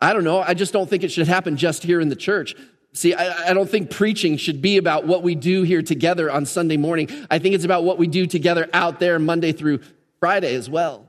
I 0.00 0.14
don't 0.14 0.24
know. 0.24 0.40
I 0.40 0.54
just 0.54 0.72
don't 0.72 0.88
think 0.88 1.04
it 1.04 1.12
should 1.12 1.28
happen 1.28 1.58
just 1.58 1.82
here 1.82 2.00
in 2.00 2.08
the 2.08 2.16
church. 2.16 2.54
See, 2.94 3.14
I, 3.14 3.50
I, 3.50 3.54
don't 3.54 3.68
think 3.68 3.90
preaching 3.90 4.38
should 4.38 4.62
be 4.62 4.76
about 4.78 5.06
what 5.06 5.22
we 5.22 5.34
do 5.34 5.62
here 5.62 5.82
together 5.82 6.30
on 6.30 6.46
Sunday 6.46 6.76
morning. 6.78 7.08
I 7.30 7.38
think 7.38 7.54
it's 7.54 7.64
about 7.64 7.84
what 7.84 7.98
we 7.98 8.06
do 8.06 8.26
together 8.26 8.68
out 8.72 8.98
there 8.98 9.18
Monday 9.18 9.52
through 9.52 9.80
Friday 10.20 10.54
as 10.54 10.70
well. 10.70 11.06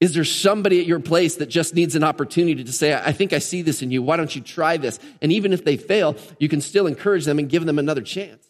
Is 0.00 0.14
there 0.14 0.24
somebody 0.24 0.80
at 0.80 0.86
your 0.86 1.00
place 1.00 1.36
that 1.36 1.46
just 1.46 1.74
needs 1.74 1.94
an 1.94 2.02
opportunity 2.02 2.64
to 2.64 2.72
say, 2.72 2.94
I 2.94 3.12
think 3.12 3.32
I 3.32 3.38
see 3.38 3.62
this 3.62 3.82
in 3.82 3.90
you. 3.90 4.02
Why 4.02 4.16
don't 4.16 4.34
you 4.34 4.40
try 4.40 4.76
this? 4.76 4.98
And 5.20 5.32
even 5.32 5.52
if 5.52 5.64
they 5.64 5.76
fail, 5.76 6.16
you 6.38 6.48
can 6.48 6.60
still 6.60 6.86
encourage 6.86 7.24
them 7.24 7.38
and 7.38 7.48
give 7.48 7.66
them 7.66 7.78
another 7.78 8.02
chance. 8.02 8.44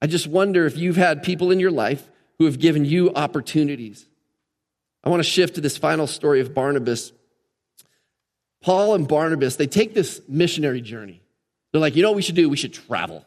I 0.00 0.08
just 0.08 0.26
wonder 0.26 0.66
if 0.66 0.76
you've 0.76 0.96
had 0.96 1.22
people 1.22 1.52
in 1.52 1.60
your 1.60 1.70
life 1.70 2.10
who 2.38 2.46
have 2.46 2.58
given 2.58 2.84
you 2.84 3.12
opportunities. 3.14 4.06
I 5.04 5.10
want 5.10 5.20
to 5.20 5.28
shift 5.28 5.54
to 5.56 5.60
this 5.60 5.76
final 5.76 6.08
story 6.08 6.40
of 6.40 6.54
Barnabas 6.54 7.12
Paul 8.62 8.94
and 8.94 9.06
Barnabas, 9.06 9.56
they 9.56 9.66
take 9.66 9.92
this 9.92 10.20
missionary 10.28 10.80
journey. 10.80 11.20
They're 11.72 11.80
like, 11.80 11.96
you 11.96 12.02
know 12.02 12.10
what 12.10 12.16
we 12.16 12.22
should 12.22 12.36
do? 12.36 12.48
We 12.48 12.56
should 12.56 12.72
travel. 12.72 13.24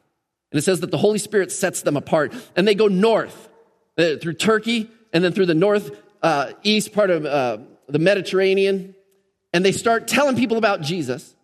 And 0.51 0.59
it 0.59 0.63
says 0.63 0.79
that 0.79 0.91
the 0.91 0.97
Holy 0.97 1.19
Spirit 1.19 1.51
sets 1.51 1.81
them 1.81 1.97
apart. 1.97 2.33
And 2.55 2.67
they 2.67 2.75
go 2.75 2.87
north 2.87 3.49
uh, 3.97 4.15
through 4.21 4.33
Turkey 4.33 4.89
and 5.11 5.23
then 5.23 5.33
through 5.33 5.47
the 5.47 5.55
north 5.55 5.91
uh, 6.21 6.53
east 6.63 6.93
part 6.93 7.09
of 7.09 7.25
uh, 7.25 7.57
the 7.87 7.99
Mediterranean. 7.99 8.95
And 9.53 9.65
they 9.65 9.71
start 9.71 10.07
telling 10.07 10.35
people 10.35 10.57
about 10.57 10.81
Jesus. 10.81 11.35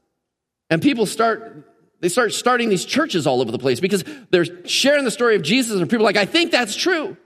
And 0.69 0.81
people 0.81 1.05
start, 1.05 1.67
they 1.99 2.09
start 2.09 2.33
starting 2.33 2.69
these 2.69 2.85
churches 2.85 3.27
all 3.27 3.41
over 3.41 3.51
the 3.51 3.59
place 3.59 3.79
because 3.79 4.05
they're 4.29 4.65
sharing 4.65 5.03
the 5.03 5.11
story 5.11 5.35
of 5.35 5.41
Jesus. 5.41 5.79
And 5.79 5.89
people 5.89 6.05
are 6.05 6.09
like, 6.09 6.17
I 6.17 6.25
think 6.25 6.51
that's 6.51 6.75
true. 6.75 7.17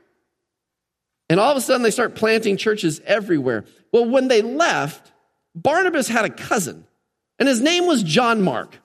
And 1.30 1.40
all 1.40 1.52
of 1.52 1.58
a 1.58 1.62
sudden 1.62 1.82
they 1.84 1.92
start 1.92 2.16
planting 2.16 2.58
churches 2.58 3.02
everywhere. 3.06 3.66
Well, 3.92 4.06
when 4.06 4.28
they 4.28 4.42
left, 4.42 5.12
Barnabas 5.56 6.08
had 6.08 6.26
a 6.26 6.30
cousin, 6.30 6.86
and 7.40 7.48
his 7.48 7.62
name 7.62 7.88
was 7.88 8.04
John 8.04 8.42
Mark. 8.42 8.78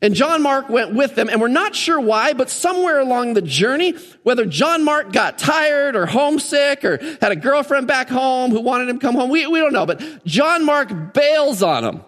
And 0.00 0.14
John 0.14 0.42
Mark 0.42 0.68
went 0.68 0.94
with 0.94 1.14
them, 1.14 1.28
and 1.28 1.40
we're 1.40 1.46
not 1.46 1.76
sure 1.76 2.00
why, 2.00 2.32
but 2.32 2.50
somewhere 2.50 2.98
along 2.98 3.34
the 3.34 3.42
journey, 3.42 3.94
whether 4.24 4.44
John 4.44 4.84
Mark 4.84 5.12
got 5.12 5.38
tired 5.38 5.94
or 5.94 6.06
homesick 6.06 6.84
or 6.84 6.98
had 7.20 7.30
a 7.30 7.36
girlfriend 7.36 7.86
back 7.86 8.08
home 8.08 8.50
who 8.50 8.60
wanted 8.60 8.88
him 8.88 8.98
to 8.98 9.06
come 9.06 9.14
home, 9.14 9.30
we, 9.30 9.46
we 9.46 9.60
don't 9.60 9.72
know. 9.72 9.86
But 9.86 10.24
John 10.26 10.64
Mark 10.64 11.14
bails 11.14 11.62
on 11.62 11.84
him. 11.84 12.02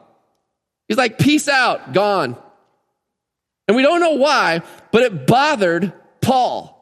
He's 0.89 0.99
like, 0.99 1.19
peace 1.19 1.49
out, 1.49 1.93
gone. 1.93 2.37
And 3.69 3.77
we 3.77 3.83
don't 3.83 4.01
know 4.01 4.15
why, 4.15 4.63
but 4.91 5.03
it 5.03 5.29
bothered 5.29 5.93
Paul. 6.21 6.73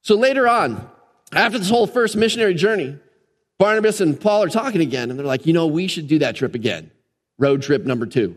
So 0.00 0.16
later 0.16 0.48
on, 0.48 0.90
after 1.32 1.58
this 1.58 1.68
whole 1.68 1.86
first 1.86 2.16
missionary 2.16 2.54
journey, 2.54 2.98
Barnabas 3.64 4.02
and 4.02 4.20
Paul 4.20 4.42
are 4.42 4.50
talking 4.50 4.82
again, 4.82 5.08
and 5.08 5.18
they're 5.18 5.24
like, 5.24 5.46
you 5.46 5.54
know, 5.54 5.68
we 5.68 5.88
should 5.88 6.06
do 6.06 6.18
that 6.18 6.36
trip 6.36 6.54
again. 6.54 6.90
Road 7.38 7.62
trip 7.62 7.86
number 7.86 8.04
two. 8.04 8.36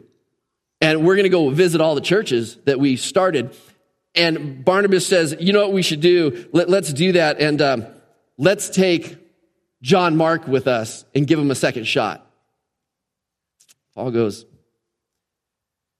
And 0.79 1.05
we're 1.05 1.17
going 1.17 1.25
to 1.25 1.29
go 1.29 1.49
visit 1.49 1.81
all 1.81 1.95
the 1.95 2.01
churches 2.01 2.55
that 2.63 2.79
we 2.79 2.95
started. 2.95 3.53
And 4.15 4.63
Barnabas 4.63 5.05
says, 5.05 5.35
you 5.37 5.51
know 5.51 5.59
what 5.59 5.73
we 5.73 5.81
should 5.81 5.99
do? 5.99 6.47
Let, 6.53 6.69
us 6.69 6.93
do 6.93 7.11
that. 7.11 7.41
And 7.41 7.61
um, 7.61 7.87
let's 8.37 8.69
take 8.69 9.17
John 9.81 10.15
Mark 10.15 10.47
with 10.47 10.65
us 10.65 11.03
and 11.13 11.27
give 11.27 11.37
him 11.37 11.51
a 11.51 11.55
second 11.55 11.87
shot. 11.87 12.25
Paul 13.95 14.11
goes, 14.11 14.45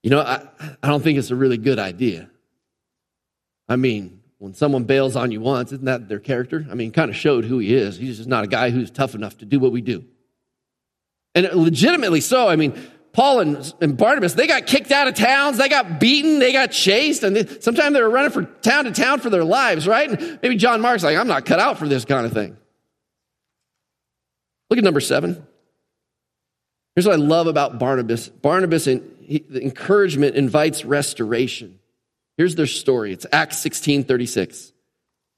you 0.02 0.08
know, 0.08 0.20
I, 0.20 0.40
I 0.82 0.88
don't 0.88 1.02
think 1.02 1.18
it's 1.18 1.30
a 1.30 1.36
really 1.36 1.58
good 1.58 1.78
idea. 1.78 2.30
I 3.68 3.76
mean, 3.76 4.17
when 4.38 4.54
someone 4.54 4.84
bails 4.84 5.16
on 5.16 5.32
you 5.32 5.40
once, 5.40 5.72
isn't 5.72 5.84
that 5.84 6.08
their 6.08 6.20
character? 6.20 6.66
I 6.70 6.74
mean, 6.74 6.92
kind 6.92 7.10
of 7.10 7.16
showed 7.16 7.44
who 7.44 7.58
he 7.58 7.74
is. 7.74 7.96
He's 7.96 8.18
just 8.18 8.28
not 8.28 8.44
a 8.44 8.46
guy 8.46 8.70
who's 8.70 8.90
tough 8.90 9.14
enough 9.14 9.38
to 9.38 9.44
do 9.44 9.58
what 9.58 9.72
we 9.72 9.80
do. 9.80 10.04
And 11.34 11.48
legitimately 11.52 12.20
so. 12.20 12.48
I 12.48 12.56
mean, 12.56 12.80
Paul 13.12 13.40
and, 13.40 13.74
and 13.80 13.96
Barnabas, 13.96 14.34
they 14.34 14.46
got 14.46 14.66
kicked 14.66 14.92
out 14.92 15.08
of 15.08 15.14
towns, 15.14 15.58
they 15.58 15.68
got 15.68 15.98
beaten, 15.98 16.38
they 16.38 16.52
got 16.52 16.70
chased, 16.70 17.24
and 17.24 17.34
they, 17.34 17.46
sometimes 17.60 17.94
they 17.94 18.00
were 18.00 18.10
running 18.10 18.30
from 18.30 18.48
town 18.62 18.84
to 18.84 18.92
town 18.92 19.18
for 19.18 19.28
their 19.28 19.44
lives, 19.44 19.88
right? 19.88 20.08
And 20.08 20.38
maybe 20.40 20.56
John 20.56 20.80
Mark's 20.80 21.02
like, 21.02 21.16
I'm 21.16 21.26
not 21.26 21.44
cut 21.44 21.58
out 21.58 21.78
for 21.78 21.88
this 21.88 22.04
kind 22.04 22.24
of 22.24 22.32
thing. 22.32 22.56
Look 24.70 24.78
at 24.78 24.84
number 24.84 25.00
seven. 25.00 25.44
Here's 26.94 27.06
what 27.06 27.14
I 27.14 27.22
love 27.22 27.46
about 27.46 27.78
Barnabas. 27.78 28.28
Barnabas, 28.28 28.86
and 28.86 29.02
the 29.28 29.62
encouragement 29.62 30.36
invites 30.36 30.84
restoration. 30.84 31.77
Here's 32.38 32.54
their 32.54 32.66
story. 32.66 33.12
It's 33.12 33.26
Acts 33.32 33.58
16 33.58 34.04
36. 34.04 34.72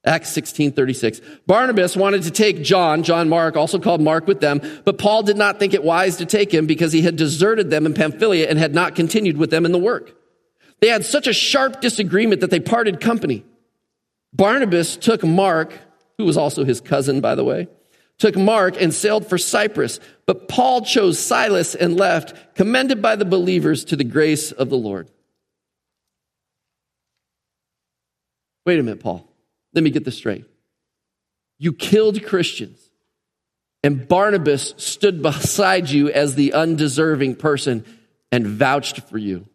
Acts 0.04 0.28
16 0.30 0.72
36. 0.72 1.20
Barnabas 1.46 1.96
wanted 1.96 2.22
to 2.22 2.30
take 2.30 2.62
John, 2.62 3.02
John 3.02 3.28
Mark, 3.28 3.56
also 3.56 3.78
called 3.78 4.00
Mark, 4.00 4.26
with 4.26 4.40
them, 4.40 4.60
but 4.84 4.98
Paul 4.98 5.22
did 5.22 5.36
not 5.36 5.58
think 5.58 5.74
it 5.74 5.82
wise 5.82 6.18
to 6.18 6.26
take 6.26 6.52
him 6.52 6.66
because 6.66 6.92
he 6.92 7.02
had 7.02 7.16
deserted 7.16 7.70
them 7.70 7.86
in 7.86 7.94
Pamphylia 7.94 8.48
and 8.48 8.58
had 8.58 8.74
not 8.74 8.94
continued 8.94 9.38
with 9.38 9.50
them 9.50 9.66
in 9.66 9.72
the 9.72 9.78
work. 9.78 10.14
They 10.80 10.88
had 10.88 11.04
such 11.04 11.26
a 11.26 11.32
sharp 11.32 11.80
disagreement 11.80 12.42
that 12.42 12.50
they 12.50 12.60
parted 12.60 13.00
company. 13.00 13.44
Barnabas 14.32 14.96
took 14.96 15.24
Mark, 15.24 15.72
who 16.18 16.24
was 16.24 16.36
also 16.36 16.64
his 16.64 16.80
cousin, 16.80 17.20
by 17.20 17.34
the 17.34 17.44
way, 17.44 17.68
took 18.18 18.36
Mark, 18.36 18.80
and 18.80 18.92
sailed 18.92 19.26
for 19.26 19.38
Cyprus. 19.38 20.00
But 20.26 20.48
Paul 20.48 20.82
chose 20.82 21.18
Silas 21.18 21.74
and 21.74 21.96
left, 21.96 22.54
commended 22.54 23.02
by 23.02 23.16
the 23.16 23.24
believers 23.24 23.84
to 23.86 23.96
the 23.96 24.04
grace 24.04 24.52
of 24.52 24.70
the 24.70 24.78
Lord. 24.78 25.10
Wait 28.70 28.78
a 28.78 28.84
minute, 28.84 29.00
Paul. 29.00 29.28
Let 29.74 29.82
me 29.82 29.90
get 29.90 30.04
this 30.04 30.16
straight. 30.16 30.44
You 31.58 31.72
killed 31.72 32.24
Christians, 32.24 32.78
and 33.82 34.06
Barnabas 34.06 34.74
stood 34.76 35.22
beside 35.22 35.90
you 35.90 36.08
as 36.08 36.36
the 36.36 36.52
undeserving 36.52 37.34
person 37.34 37.84
and 38.30 38.46
vouched 38.46 39.00
for 39.08 39.18
you. 39.18 39.48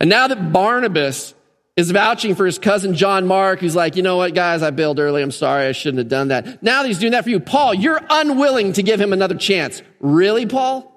And 0.00 0.10
now 0.10 0.26
that 0.26 0.52
Barnabas 0.52 1.34
is 1.76 1.92
vouching 1.92 2.34
for 2.34 2.46
his 2.46 2.58
cousin 2.58 2.96
John 2.96 3.28
Mark, 3.28 3.60
who's 3.60 3.76
like, 3.76 3.94
you 3.94 4.02
know 4.02 4.16
what, 4.16 4.34
guys, 4.34 4.64
I 4.64 4.70
bailed 4.70 4.98
early. 4.98 5.22
I'm 5.22 5.30
sorry. 5.30 5.66
I 5.66 5.70
shouldn't 5.70 5.98
have 5.98 6.08
done 6.08 6.28
that. 6.28 6.64
Now 6.64 6.82
that 6.82 6.88
he's 6.88 6.98
doing 6.98 7.12
that 7.12 7.22
for 7.22 7.30
you, 7.30 7.38
Paul, 7.38 7.74
you're 7.74 8.00
unwilling 8.10 8.72
to 8.72 8.82
give 8.82 9.00
him 9.00 9.12
another 9.12 9.36
chance. 9.36 9.84
Really, 10.00 10.46
Paul? 10.46 10.92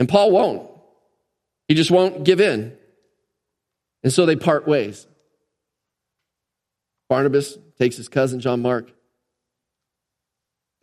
And 0.00 0.08
Paul 0.08 0.32
won't. 0.32 0.68
He 1.68 1.76
just 1.76 1.92
won't 1.92 2.24
give 2.24 2.40
in. 2.40 2.76
And 4.02 4.12
so 4.12 4.26
they 4.26 4.36
part 4.36 4.66
ways. 4.66 5.06
Barnabas 7.08 7.58
takes 7.78 7.96
his 7.96 8.08
cousin 8.08 8.40
John 8.40 8.62
Mark. 8.62 8.92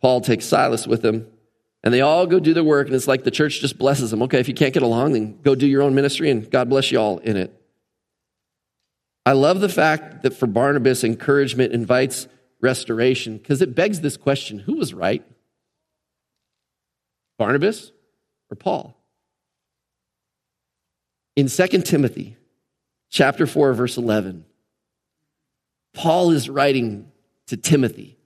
Paul 0.00 0.20
takes 0.20 0.44
Silas 0.44 0.86
with 0.86 1.04
him. 1.04 1.26
And 1.82 1.94
they 1.94 2.00
all 2.00 2.26
go 2.26 2.40
do 2.40 2.54
their 2.54 2.64
work, 2.64 2.88
and 2.88 2.96
it's 2.96 3.06
like 3.06 3.24
the 3.24 3.30
church 3.30 3.60
just 3.60 3.78
blesses 3.78 4.10
them. 4.10 4.22
Okay, 4.22 4.40
if 4.40 4.48
you 4.48 4.54
can't 4.54 4.74
get 4.74 4.82
along, 4.82 5.12
then 5.12 5.38
go 5.42 5.54
do 5.54 5.66
your 5.66 5.82
own 5.82 5.94
ministry, 5.94 6.28
and 6.28 6.50
God 6.50 6.68
bless 6.68 6.90
you 6.90 6.98
all 6.98 7.18
in 7.18 7.36
it. 7.36 7.54
I 9.24 9.32
love 9.32 9.60
the 9.60 9.68
fact 9.68 10.22
that 10.22 10.34
for 10.34 10.46
Barnabas, 10.46 11.04
encouragement 11.04 11.72
invites 11.72 12.26
restoration 12.60 13.36
because 13.38 13.62
it 13.62 13.74
begs 13.74 14.00
this 14.00 14.16
question 14.16 14.58
who 14.58 14.76
was 14.76 14.92
right? 14.92 15.24
Barnabas 17.38 17.92
or 18.50 18.56
Paul? 18.56 18.96
In 21.36 21.48
2 21.48 21.66
Timothy 21.82 22.36
chapter 23.10 23.46
4 23.46 23.72
verse 23.74 23.96
11, 23.96 24.44
Paul 25.94 26.30
is 26.30 26.48
writing 26.48 27.10
to 27.46 27.56
Timothy, 27.56 28.18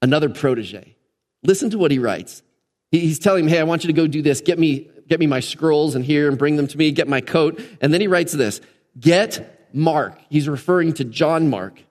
another 0.00 0.28
protege. 0.28 0.96
Listen 1.42 1.70
to 1.70 1.78
what 1.78 1.90
he 1.90 1.98
writes. 1.98 2.42
He's 2.90 3.18
telling 3.18 3.44
him, 3.44 3.50
"Hey, 3.50 3.60
I 3.60 3.64
want 3.64 3.84
you 3.84 3.88
to 3.88 3.92
go 3.92 4.06
do 4.06 4.22
this. 4.22 4.40
Get 4.40 4.58
me 4.58 4.88
get 5.08 5.20
me 5.20 5.26
my 5.26 5.40
scrolls 5.40 5.94
and 5.94 6.04
here 6.04 6.28
and 6.28 6.38
bring 6.38 6.56
them 6.56 6.66
to 6.66 6.78
me. 6.78 6.90
Get 6.90 7.08
my 7.08 7.20
coat." 7.20 7.60
And 7.80 7.92
then 7.92 8.00
he 8.00 8.06
writes 8.06 8.32
this, 8.32 8.60
"Get 8.98 9.68
Mark, 9.74 10.18
he's 10.30 10.48
referring 10.48 10.94
to 10.94 11.04
John 11.04 11.50
Mark, 11.50 11.82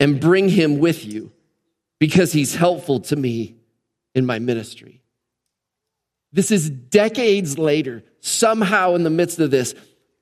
and 0.00 0.20
bring 0.20 0.48
him 0.48 0.78
with 0.78 1.04
you 1.04 1.32
because 1.98 2.32
he's 2.32 2.54
helpful 2.54 3.00
to 3.00 3.16
me 3.16 3.56
in 4.14 4.26
my 4.26 4.38
ministry. 4.38 5.02
This 6.32 6.50
is 6.50 6.68
decades 6.68 7.58
later. 7.58 8.02
Somehow, 8.20 8.94
in 8.94 9.04
the 9.04 9.10
midst 9.10 9.38
of 9.38 9.50
this, 9.50 9.74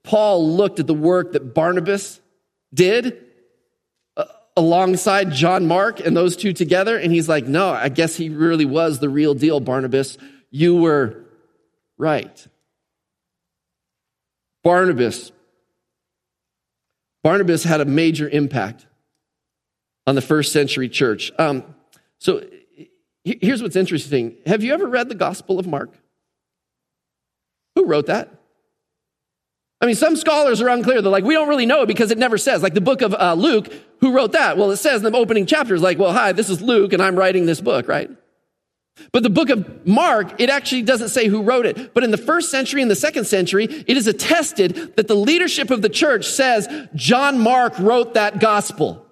Paul 0.04 0.54
looked 0.54 0.80
at 0.80 0.86
the 0.86 0.94
work 0.94 1.32
that 1.32 1.54
Barnabas 1.54 2.20
did 2.72 3.24
uh, 4.16 4.24
alongside 4.56 5.32
John 5.32 5.66
Mark 5.66 6.00
and 6.00 6.16
those 6.16 6.36
two 6.36 6.52
together, 6.52 6.96
and 6.96 7.12
he's 7.12 7.28
like, 7.28 7.46
No, 7.46 7.70
I 7.70 7.88
guess 7.88 8.14
he 8.14 8.28
really 8.28 8.66
was 8.66 9.00
the 9.00 9.08
real 9.08 9.34
deal, 9.34 9.60
Barnabas. 9.60 10.18
You 10.50 10.76
were 10.76 11.24
right. 11.98 12.46
Barnabas 14.62 15.32
Barnabas 17.24 17.64
had 17.64 17.80
a 17.80 17.86
major 17.86 18.28
impact 18.28 18.86
on 20.06 20.14
the 20.14 20.20
first 20.20 20.52
century 20.52 20.90
church. 20.90 21.32
Um, 21.38 21.64
so 22.18 22.44
here's 23.24 23.62
what's 23.62 23.76
interesting. 23.76 24.36
Have 24.44 24.62
you 24.62 24.74
ever 24.74 24.86
read 24.86 25.08
the 25.08 25.14
Gospel 25.14 25.58
of 25.58 25.66
Mark? 25.66 25.90
Who 27.74 27.86
wrote 27.86 28.06
that? 28.06 28.28
I 29.84 29.86
mean, 29.86 29.96
some 29.96 30.16
scholars 30.16 30.62
are 30.62 30.70
unclear. 30.70 31.02
They're 31.02 31.12
like, 31.12 31.24
we 31.24 31.34
don't 31.34 31.46
really 31.46 31.66
know 31.66 31.84
because 31.84 32.10
it 32.10 32.16
never 32.16 32.38
says. 32.38 32.62
Like 32.62 32.72
the 32.72 32.80
book 32.80 33.02
of 33.02 33.12
uh, 33.12 33.34
Luke, 33.34 33.70
who 34.00 34.16
wrote 34.16 34.32
that? 34.32 34.56
Well, 34.56 34.70
it 34.70 34.78
says 34.78 35.04
in 35.04 35.12
the 35.12 35.18
opening 35.18 35.44
chapters, 35.44 35.82
like, 35.82 35.98
well, 35.98 36.14
hi, 36.14 36.32
this 36.32 36.48
is 36.48 36.62
Luke 36.62 36.94
and 36.94 37.02
I'm 37.02 37.16
writing 37.16 37.44
this 37.44 37.60
book, 37.60 37.86
right? 37.86 38.08
But 39.12 39.24
the 39.24 39.28
book 39.28 39.50
of 39.50 39.86
Mark, 39.86 40.40
it 40.40 40.48
actually 40.48 40.80
doesn't 40.80 41.10
say 41.10 41.28
who 41.28 41.42
wrote 41.42 41.66
it. 41.66 41.92
But 41.92 42.02
in 42.02 42.12
the 42.12 42.16
first 42.16 42.50
century 42.50 42.80
and 42.80 42.90
the 42.90 42.96
second 42.96 43.26
century, 43.26 43.64
it 43.64 43.94
is 43.98 44.06
attested 44.06 44.96
that 44.96 45.06
the 45.06 45.14
leadership 45.14 45.70
of 45.70 45.82
the 45.82 45.90
church 45.90 46.24
says 46.24 46.66
John 46.94 47.38
Mark 47.38 47.78
wrote 47.78 48.14
that 48.14 48.40
gospel. 48.40 49.04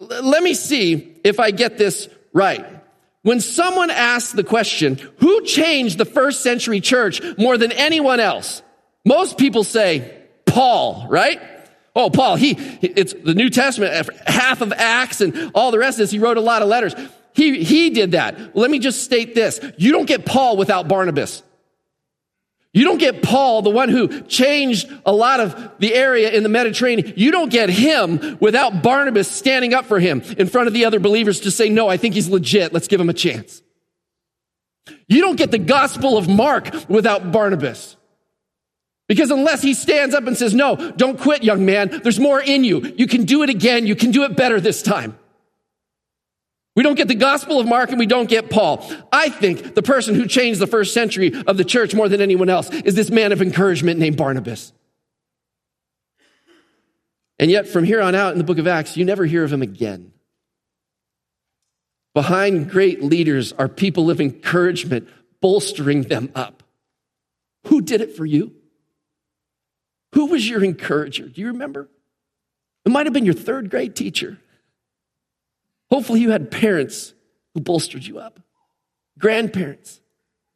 L- 0.00 0.24
let 0.24 0.42
me 0.42 0.54
see 0.54 1.20
if 1.24 1.38
I 1.38 1.50
get 1.50 1.76
this 1.76 2.08
right. 2.32 2.81
When 3.22 3.40
someone 3.40 3.90
asks 3.90 4.32
the 4.32 4.44
question, 4.44 4.98
who 5.18 5.44
changed 5.44 5.98
the 5.98 6.04
first 6.04 6.42
century 6.42 6.80
church 6.80 7.20
more 7.38 7.56
than 7.56 7.70
anyone 7.72 8.18
else? 8.18 8.62
Most 9.04 9.38
people 9.38 9.64
say 9.64 10.26
Paul, 10.44 11.06
right? 11.08 11.40
Oh, 11.94 12.10
Paul, 12.10 12.36
he, 12.36 12.52
it's 12.80 13.12
the 13.12 13.34
New 13.34 13.50
Testament, 13.50 14.10
half 14.26 14.60
of 14.60 14.72
Acts 14.72 15.20
and 15.20 15.52
all 15.54 15.70
the 15.70 15.78
rest 15.78 15.96
of 15.96 16.04
this. 16.04 16.10
He 16.10 16.18
wrote 16.18 16.36
a 16.36 16.40
lot 16.40 16.62
of 16.62 16.68
letters. 16.68 16.94
He, 17.34 17.62
he 17.62 17.90
did 17.90 18.12
that. 18.12 18.56
Let 18.56 18.70
me 18.70 18.78
just 18.78 19.04
state 19.04 19.34
this. 19.34 19.60
You 19.76 19.92
don't 19.92 20.06
get 20.06 20.26
Paul 20.26 20.56
without 20.56 20.88
Barnabas. 20.88 21.42
You 22.74 22.84
don't 22.84 22.98
get 22.98 23.22
Paul, 23.22 23.60
the 23.60 23.70
one 23.70 23.90
who 23.90 24.22
changed 24.22 24.90
a 25.04 25.12
lot 25.12 25.40
of 25.40 25.72
the 25.78 25.94
area 25.94 26.30
in 26.30 26.42
the 26.42 26.48
Mediterranean. 26.48 27.12
You 27.16 27.30
don't 27.30 27.50
get 27.50 27.68
him 27.68 28.38
without 28.40 28.82
Barnabas 28.82 29.30
standing 29.30 29.74
up 29.74 29.84
for 29.84 30.00
him 30.00 30.22
in 30.38 30.48
front 30.48 30.68
of 30.68 30.72
the 30.72 30.86
other 30.86 30.98
believers 30.98 31.40
to 31.40 31.50
say, 31.50 31.68
no, 31.68 31.88
I 31.88 31.98
think 31.98 32.14
he's 32.14 32.30
legit. 32.30 32.72
Let's 32.72 32.88
give 32.88 33.00
him 33.00 33.10
a 33.10 33.14
chance. 33.14 33.62
You 35.06 35.20
don't 35.20 35.36
get 35.36 35.50
the 35.50 35.58
gospel 35.58 36.16
of 36.16 36.28
Mark 36.28 36.88
without 36.88 37.30
Barnabas. 37.30 37.96
Because 39.06 39.30
unless 39.30 39.60
he 39.60 39.74
stands 39.74 40.14
up 40.14 40.26
and 40.26 40.38
says, 40.38 40.54
no, 40.54 40.92
don't 40.92 41.20
quit, 41.20 41.44
young 41.44 41.66
man. 41.66 42.00
There's 42.02 42.18
more 42.18 42.40
in 42.40 42.64
you. 42.64 42.80
You 42.96 43.06
can 43.06 43.24
do 43.24 43.42
it 43.42 43.50
again. 43.50 43.86
You 43.86 43.94
can 43.94 44.12
do 44.12 44.24
it 44.24 44.34
better 44.34 44.58
this 44.58 44.80
time. 44.80 45.18
We 46.74 46.82
don't 46.82 46.94
get 46.94 47.08
the 47.08 47.14
Gospel 47.14 47.60
of 47.60 47.66
Mark 47.66 47.90
and 47.90 47.98
we 47.98 48.06
don't 48.06 48.28
get 48.28 48.48
Paul. 48.48 48.88
I 49.12 49.28
think 49.28 49.74
the 49.74 49.82
person 49.82 50.14
who 50.14 50.26
changed 50.26 50.58
the 50.58 50.66
first 50.66 50.94
century 50.94 51.32
of 51.46 51.58
the 51.58 51.64
church 51.64 51.94
more 51.94 52.08
than 52.08 52.22
anyone 52.22 52.48
else 52.48 52.70
is 52.70 52.94
this 52.94 53.10
man 53.10 53.32
of 53.32 53.42
encouragement 53.42 54.00
named 54.00 54.16
Barnabas. 54.16 54.72
And 57.38 57.50
yet, 57.50 57.66
from 57.66 57.84
here 57.84 58.00
on 58.00 58.14
out 58.14 58.32
in 58.32 58.38
the 58.38 58.44
book 58.44 58.58
of 58.58 58.66
Acts, 58.66 58.96
you 58.96 59.04
never 59.04 59.26
hear 59.26 59.44
of 59.44 59.52
him 59.52 59.62
again. 59.62 60.12
Behind 62.14 62.70
great 62.70 63.02
leaders 63.02 63.52
are 63.54 63.68
people 63.68 64.10
of 64.10 64.20
encouragement, 64.20 65.08
bolstering 65.40 66.02
them 66.02 66.30
up. 66.34 66.62
Who 67.66 67.80
did 67.80 68.00
it 68.00 68.16
for 68.16 68.24
you? 68.24 68.54
Who 70.14 70.26
was 70.26 70.48
your 70.48 70.62
encourager? 70.62 71.26
Do 71.26 71.40
you 71.40 71.48
remember? 71.48 71.88
It 72.84 72.92
might 72.92 73.06
have 73.06 73.12
been 73.12 73.24
your 73.24 73.34
third 73.34 73.70
grade 73.70 73.96
teacher. 73.96 74.38
Hopefully, 75.92 76.20
you 76.20 76.30
had 76.30 76.50
parents 76.50 77.12
who 77.52 77.60
bolstered 77.60 78.02
you 78.02 78.18
up, 78.18 78.40
grandparents. 79.18 80.00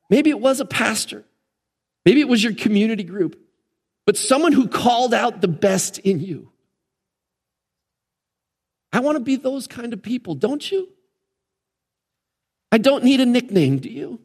Maybe 0.09 0.31
it 0.31 0.41
was 0.41 0.61
a 0.61 0.65
pastor. 0.65 1.25
Maybe 2.07 2.23
it 2.23 2.29
was 2.29 2.43
your 2.43 2.55
community 2.55 3.03
group, 3.03 3.39
but 4.07 4.17
someone 4.17 4.53
who 4.53 4.67
called 4.67 5.13
out 5.13 5.43
the 5.43 5.49
best 5.49 5.99
in 5.99 6.21
you. 6.21 6.53
I 8.95 9.01
want 9.01 9.17
to 9.17 9.21
be 9.21 9.37
those 9.37 9.67
kind 9.67 9.93
of 9.93 10.01
people, 10.01 10.37
don't 10.37 10.73
you? 10.73 10.89
I 12.73 12.79
don't 12.79 13.05
need 13.05 13.21
a 13.21 13.27
nickname, 13.27 13.77
do 13.77 13.91
you? 13.91 14.19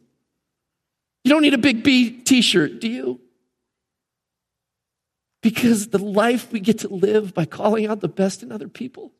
You 1.25 1.33
don't 1.33 1.41
need 1.41 1.53
a 1.53 1.57
big 1.57 1.83
B 1.83 2.21
t 2.21 2.41
shirt, 2.41 2.79
do 2.79 2.87
you? 2.87 3.19
Because 5.43 5.89
the 5.89 5.99
life 5.99 6.53
we 6.53 6.61
get 6.61 6.79
to 6.79 6.87
live 6.87 7.33
by 7.33 7.43
calling 7.43 7.85
out 7.85 7.99
the 7.99 8.07
best 8.07 8.43
in 8.43 8.51
other 8.53 8.69
people 8.69 9.11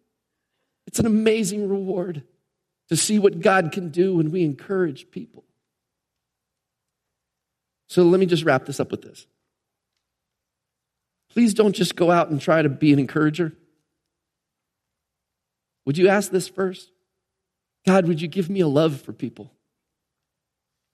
it's 0.87 0.99
an 0.99 1.05
amazing 1.05 1.69
reward 1.69 2.23
to 2.89 2.97
see 2.97 3.19
what 3.19 3.39
God 3.39 3.71
can 3.71 3.89
do 3.89 4.15
when 4.15 4.31
we 4.31 4.43
encourage 4.43 5.11
people. 5.11 5.45
So 7.87 8.03
let 8.03 8.19
me 8.19 8.25
just 8.25 8.43
wrap 8.43 8.65
this 8.65 8.79
up 8.79 8.91
with 8.91 9.01
this. 9.01 9.27
Please 11.29 11.53
don't 11.53 11.73
just 11.73 11.95
go 11.95 12.11
out 12.11 12.29
and 12.29 12.41
try 12.41 12.61
to 12.61 12.69
be 12.69 12.91
an 12.91 12.99
encourager. 12.99 13.53
Would 15.85 15.97
you 15.97 16.07
ask 16.09 16.31
this 16.31 16.47
first? 16.47 16.91
God, 17.85 18.07
would 18.07 18.21
you 18.21 18.27
give 18.27 18.49
me 18.49 18.59
a 18.59 18.67
love 18.67 19.01
for 19.01 19.13
people? 19.13 19.51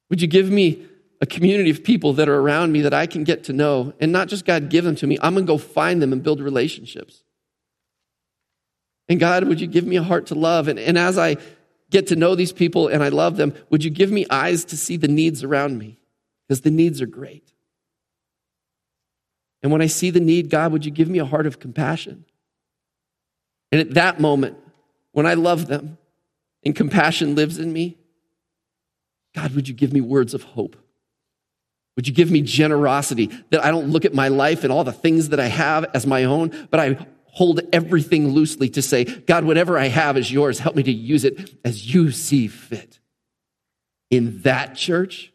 Would 0.10 0.22
you 0.22 0.28
give 0.28 0.50
me 0.50 0.86
a 1.20 1.26
community 1.26 1.70
of 1.70 1.84
people 1.84 2.14
that 2.14 2.30
are 2.30 2.40
around 2.40 2.72
me 2.72 2.82
that 2.82 2.94
I 2.94 3.08
can 3.08 3.24
get 3.24 3.46
to 3.46 3.54
know? 3.54 3.94
And 4.00 4.12
not 4.12 4.28
just 4.28 4.46
God 4.46 4.70
give 4.70 4.86
them 4.86 4.96
to 4.98 5.08
me, 5.08 5.18
I'm 5.22 5.34
going 5.34 5.46
to 5.46 5.52
go 5.52 5.58
find 5.58 6.02
them 6.02 6.14
and 6.14 6.24
build 6.24 6.40
relationships. 6.40 7.24
And 9.10 9.20
God, 9.20 9.45
would 9.45 9.62
you 9.62 9.68
give 9.68 9.86
me 9.86 9.95
a 9.95 10.03
heart 10.03 10.28
to 10.28 10.36
love? 10.36 10.68
And, 10.68 10.78
and 10.78 10.97
as 10.97 11.18
I 11.18 11.38
get 11.89 12.08
to 12.08 12.16
know 12.16 12.36
these 12.36 12.51
people 12.51 12.88
and 12.88 13.03
I 13.03 13.10
love 13.10 13.38
them, 13.38 13.53
would 13.70 13.84
you 13.84 13.89
give 13.89 14.12
me 14.12 14.26
eyes 14.30 14.66
to 14.66 14.78
see 14.78 14.97
the 14.97 15.08
needs 15.08 15.43
around 15.43 15.78
me? 15.78 15.97
Because 16.47 16.62
the 16.62 16.72
needs 16.72 17.01
are 17.01 17.08
great. 17.08 17.53
And 19.64 19.72
when 19.72 19.82
I 19.82 19.88
see 19.88 20.10
the 20.10 20.20
need, 20.20 20.49
God, 20.49 20.72
would 20.72 20.86
you 20.86 20.91
give 20.91 21.10
me 21.10 21.20
a 21.20 21.26
heart 21.26 21.47
of 21.47 21.60
compassion? 21.60 22.26
And 23.72 23.82
at 23.82 23.93
that 23.95 24.20
moment, 24.20 24.58
when 25.12 25.26
I 25.26 25.34
love 25.34 25.68
them 25.68 25.97
and 26.64 26.76
compassion 26.76 27.36
lives 27.36 27.58
in 27.58 27.74
me, 27.74 27.97
God, 29.36 29.55
would 29.55 29.68
you 29.68 29.74
give 29.74 29.93
me 29.93 30.01
words 30.01 30.34
of 30.34 30.43
hope? 30.43 30.76
Would 31.95 32.08
you 32.08 32.14
give 32.14 32.30
me 32.30 32.41
generosity 32.41 33.32
that 33.49 33.66
I 33.66 33.72
don't 33.72 33.89
look 33.89 34.05
at 34.05 34.14
my 34.14 34.28
life 34.28 34.64
and 34.64 34.72
all 34.72 34.84
the 34.84 34.93
things 34.93 35.30
that 35.30 35.39
I 35.39 35.47
have 35.47 35.86
as 35.93 36.05
my 36.05 36.26
own, 36.26 36.68
but 36.70 36.80
I 36.80 37.08
hold 37.38 37.62
everything 37.72 38.30
loosely 38.30 38.68
to 38.68 38.82
say, 38.82 39.04
God, 39.04 39.46
whatever 39.46 39.78
I 39.78 39.90
have 39.90 40.18
is 40.18 40.32
yours. 40.32 40.58
Help 40.58 40.76
me 40.76 40.82
to 40.82 40.92
use 40.92 41.24
it 41.24 41.54
as 41.64 41.94
you 41.94 42.10
see 42.10 42.48
fit. 42.48 43.00
In 44.10 44.42
that 44.42 44.76
church, 44.76 45.32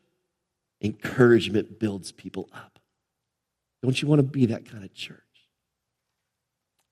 encouragement 0.81 1.79
builds 1.79 2.11
people 2.11 2.49
up. 2.53 2.81
Don't 3.85 4.03
you 4.03 4.09
want 4.09 4.19
to 4.19 4.25
be 4.25 4.47
that 4.47 4.69
kind 4.69 4.83
of 4.83 4.93
church? 4.93 5.21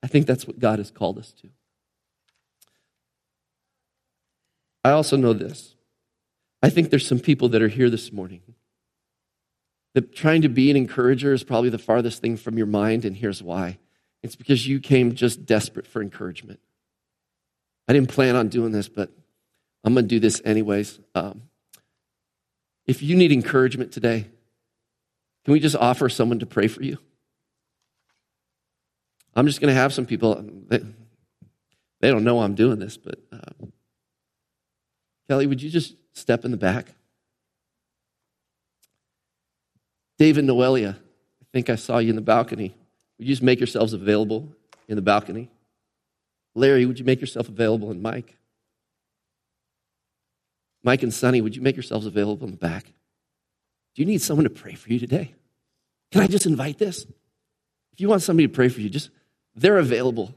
I 0.00 0.06
think 0.06 0.28
that's 0.28 0.46
what 0.46 0.60
God 0.60 0.78
has 0.78 0.92
called 0.92 1.18
us 1.18 1.32
to. 1.42 1.48
I 4.84 4.92
also 4.92 5.16
know 5.16 5.32
this. 5.32 5.74
I 6.62 6.70
think 6.70 6.90
there's 6.90 7.06
some 7.06 7.18
people 7.18 7.48
that 7.48 7.62
are 7.62 7.68
here 7.68 7.90
this 7.90 8.12
morning 8.12 8.42
that 9.94 10.14
trying 10.14 10.42
to 10.42 10.48
be 10.48 10.70
an 10.70 10.76
encourager 10.76 11.32
is 11.32 11.42
probably 11.42 11.70
the 11.70 11.78
farthest 11.78 12.22
thing 12.22 12.36
from 12.36 12.56
your 12.56 12.68
mind, 12.68 13.04
and 13.04 13.16
here's 13.16 13.42
why. 13.42 13.78
It's 14.22 14.36
because 14.36 14.66
you 14.66 14.80
came 14.80 15.14
just 15.14 15.46
desperate 15.46 15.86
for 15.86 16.02
encouragement. 16.02 16.60
I 17.88 17.92
didn't 17.92 18.10
plan 18.10 18.36
on 18.36 18.48
doing 18.48 18.72
this, 18.72 18.88
but 18.88 19.10
I'm 19.82 19.94
going 19.94 20.04
to 20.04 20.08
do 20.08 20.20
this 20.20 20.42
anyways. 20.44 21.00
Um, 21.14 21.42
if 22.86 23.02
you 23.02 23.16
need 23.16 23.32
encouragement 23.32 23.92
today, 23.92 24.26
can 25.44 25.52
we 25.52 25.60
just 25.60 25.76
offer 25.76 26.08
someone 26.08 26.40
to 26.40 26.46
pray 26.46 26.68
for 26.68 26.82
you? 26.82 26.98
I'm 29.34 29.46
just 29.46 29.60
going 29.60 29.72
to 29.72 29.80
have 29.80 29.92
some 29.92 30.06
people, 30.06 30.44
they, 30.68 30.80
they, 32.00 32.10
don't 32.10 32.24
know 32.24 32.40
I'm 32.40 32.54
doing 32.54 32.78
this, 32.78 32.96
but 32.96 33.18
uh, 33.32 33.66
Kelly, 35.28 35.46
would 35.46 35.62
you 35.62 35.70
just 35.70 35.94
step 36.12 36.44
in 36.44 36.50
the 36.50 36.56
back? 36.56 36.94
David 40.18 40.44
Noelia, 40.44 40.96
I 40.96 41.46
think 41.52 41.70
I 41.70 41.76
saw 41.76 41.98
you 41.98 42.10
in 42.10 42.16
the 42.16 42.22
balcony. 42.22 42.74
Would 43.20 43.28
you 43.28 43.34
just 43.34 43.42
make 43.42 43.60
yourselves 43.60 43.92
available 43.92 44.48
in 44.88 44.96
the 44.96 45.02
balcony? 45.02 45.50
Larry, 46.54 46.86
would 46.86 46.98
you 46.98 47.04
make 47.04 47.20
yourself 47.20 47.50
available? 47.50 47.90
And 47.90 48.00
Mike? 48.00 48.34
Mike 50.82 51.02
and 51.02 51.12
Sonny, 51.12 51.42
would 51.42 51.54
you 51.54 51.60
make 51.60 51.76
yourselves 51.76 52.06
available 52.06 52.46
in 52.46 52.50
the 52.50 52.56
back? 52.56 52.86
Do 53.94 54.00
you 54.00 54.06
need 54.06 54.22
someone 54.22 54.44
to 54.44 54.50
pray 54.50 54.72
for 54.72 54.90
you 54.90 54.98
today? 54.98 55.34
Can 56.12 56.22
I 56.22 56.28
just 56.28 56.46
invite 56.46 56.78
this? 56.78 57.04
If 57.92 58.00
you 58.00 58.08
want 58.08 58.22
somebody 58.22 58.48
to 58.48 58.54
pray 58.54 58.70
for 58.70 58.80
you, 58.80 58.88
just 58.88 59.10
they're 59.54 59.76
available 59.76 60.34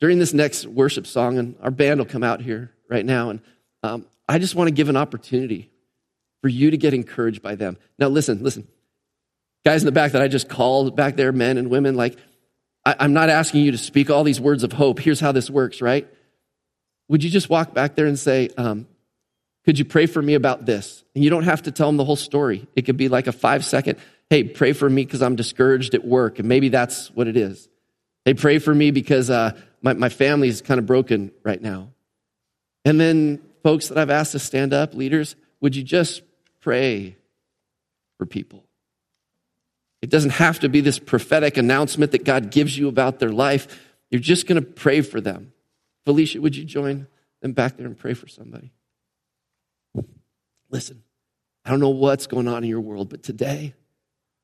during 0.00 0.18
this 0.18 0.32
next 0.32 0.64
worship 0.66 1.06
song, 1.06 1.36
and 1.36 1.56
our 1.60 1.70
band 1.70 2.00
will 2.00 2.06
come 2.06 2.24
out 2.24 2.40
here 2.40 2.72
right 2.88 3.04
now. 3.04 3.28
And 3.28 3.40
um, 3.82 4.06
I 4.26 4.38
just 4.38 4.54
want 4.54 4.68
to 4.68 4.74
give 4.74 4.88
an 4.88 4.96
opportunity 4.96 5.70
for 6.40 6.48
you 6.48 6.70
to 6.70 6.78
get 6.78 6.94
encouraged 6.94 7.42
by 7.42 7.54
them. 7.54 7.76
Now, 7.98 8.08
listen, 8.08 8.42
listen. 8.42 8.66
Guys 9.64 9.82
in 9.82 9.86
the 9.86 9.92
back 9.92 10.12
that 10.12 10.22
I 10.22 10.28
just 10.28 10.48
called 10.48 10.96
back 10.96 11.16
there, 11.16 11.32
men 11.32 11.58
and 11.58 11.70
women, 11.70 11.94
like, 11.94 12.16
I, 12.84 12.96
I'm 13.00 13.12
not 13.12 13.28
asking 13.28 13.62
you 13.62 13.72
to 13.72 13.78
speak 13.78 14.10
all 14.10 14.24
these 14.24 14.40
words 14.40 14.62
of 14.62 14.72
hope. 14.72 14.98
Here's 14.98 15.20
how 15.20 15.32
this 15.32 15.50
works, 15.50 15.82
right? 15.82 16.08
Would 17.08 17.24
you 17.24 17.30
just 17.30 17.50
walk 17.50 17.74
back 17.74 17.94
there 17.94 18.06
and 18.06 18.18
say, 18.18 18.50
um, 18.56 18.86
could 19.64 19.78
you 19.78 19.84
pray 19.84 20.06
for 20.06 20.22
me 20.22 20.34
about 20.34 20.64
this? 20.64 21.04
And 21.14 21.22
you 21.22 21.30
don't 21.30 21.42
have 21.42 21.62
to 21.62 21.70
tell 21.70 21.88
them 21.88 21.96
the 21.96 22.04
whole 22.04 22.16
story. 22.16 22.66
It 22.76 22.82
could 22.82 22.96
be 22.96 23.08
like 23.08 23.26
a 23.26 23.32
five 23.32 23.64
second, 23.64 23.98
hey, 24.30 24.44
pray 24.44 24.72
for 24.72 24.88
me 24.88 25.04
because 25.04 25.22
I'm 25.22 25.36
discouraged 25.36 25.94
at 25.94 26.04
work. 26.04 26.38
And 26.38 26.48
maybe 26.48 26.68
that's 26.68 27.10
what 27.10 27.28
it 27.28 27.36
is. 27.36 27.68
Hey, 28.24 28.34
pray 28.34 28.58
for 28.58 28.74
me 28.74 28.90
because 28.90 29.30
uh, 29.30 29.58
my, 29.82 29.94
my 29.94 30.08
family 30.08 30.48
is 30.48 30.62
kind 30.62 30.78
of 30.78 30.86
broken 30.86 31.32
right 31.42 31.60
now. 31.60 31.90
And 32.84 33.00
then, 33.00 33.42
folks 33.62 33.88
that 33.88 33.98
I've 33.98 34.10
asked 34.10 34.32
to 34.32 34.38
stand 34.38 34.72
up, 34.72 34.94
leaders, 34.94 35.36
would 35.60 35.76
you 35.76 35.82
just 35.82 36.22
pray 36.60 37.16
for 38.16 38.26
people? 38.26 38.64
It 40.00 40.10
doesn't 40.10 40.30
have 40.30 40.60
to 40.60 40.68
be 40.68 40.80
this 40.80 40.98
prophetic 40.98 41.56
announcement 41.56 42.12
that 42.12 42.24
God 42.24 42.50
gives 42.50 42.78
you 42.78 42.88
about 42.88 43.18
their 43.18 43.32
life. 43.32 43.82
You're 44.10 44.20
just 44.20 44.46
going 44.46 44.62
to 44.62 44.68
pray 44.68 45.00
for 45.00 45.20
them. 45.20 45.52
Felicia, 46.04 46.40
would 46.40 46.56
you 46.56 46.64
join 46.64 47.06
them 47.42 47.52
back 47.52 47.76
there 47.76 47.86
and 47.86 47.98
pray 47.98 48.14
for 48.14 48.28
somebody? 48.28 48.72
Listen, 50.70 51.02
I 51.64 51.70
don't 51.70 51.80
know 51.80 51.88
what's 51.90 52.26
going 52.26 52.48
on 52.48 52.62
in 52.62 52.70
your 52.70 52.80
world, 52.80 53.08
but 53.08 53.22
today, 53.22 53.74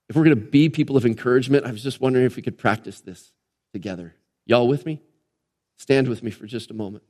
if 0.08 0.16
we're 0.16 0.24
going 0.24 0.36
to 0.36 0.42
be 0.42 0.68
people 0.68 0.96
of 0.96 1.06
encouragement, 1.06 1.64
I 1.64 1.70
was 1.70 1.82
just 1.82 2.00
wondering 2.00 2.26
if 2.26 2.36
we 2.36 2.42
could 2.42 2.58
practice 2.58 3.00
this 3.00 3.32
together. 3.72 4.14
Y'all 4.46 4.68
with 4.68 4.84
me? 4.84 5.00
Stand 5.78 6.08
with 6.08 6.22
me 6.22 6.30
for 6.30 6.46
just 6.46 6.70
a 6.70 6.74
moment. 6.74 7.04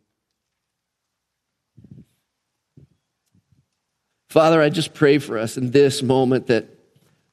Father, 4.29 4.61
I 4.61 4.69
just 4.69 4.95
pray 4.95 5.19
for 5.19 5.39
us 5.39 5.57
in 5.57 5.71
this 5.71 6.03
moment 6.03 6.49
that 6.49 6.74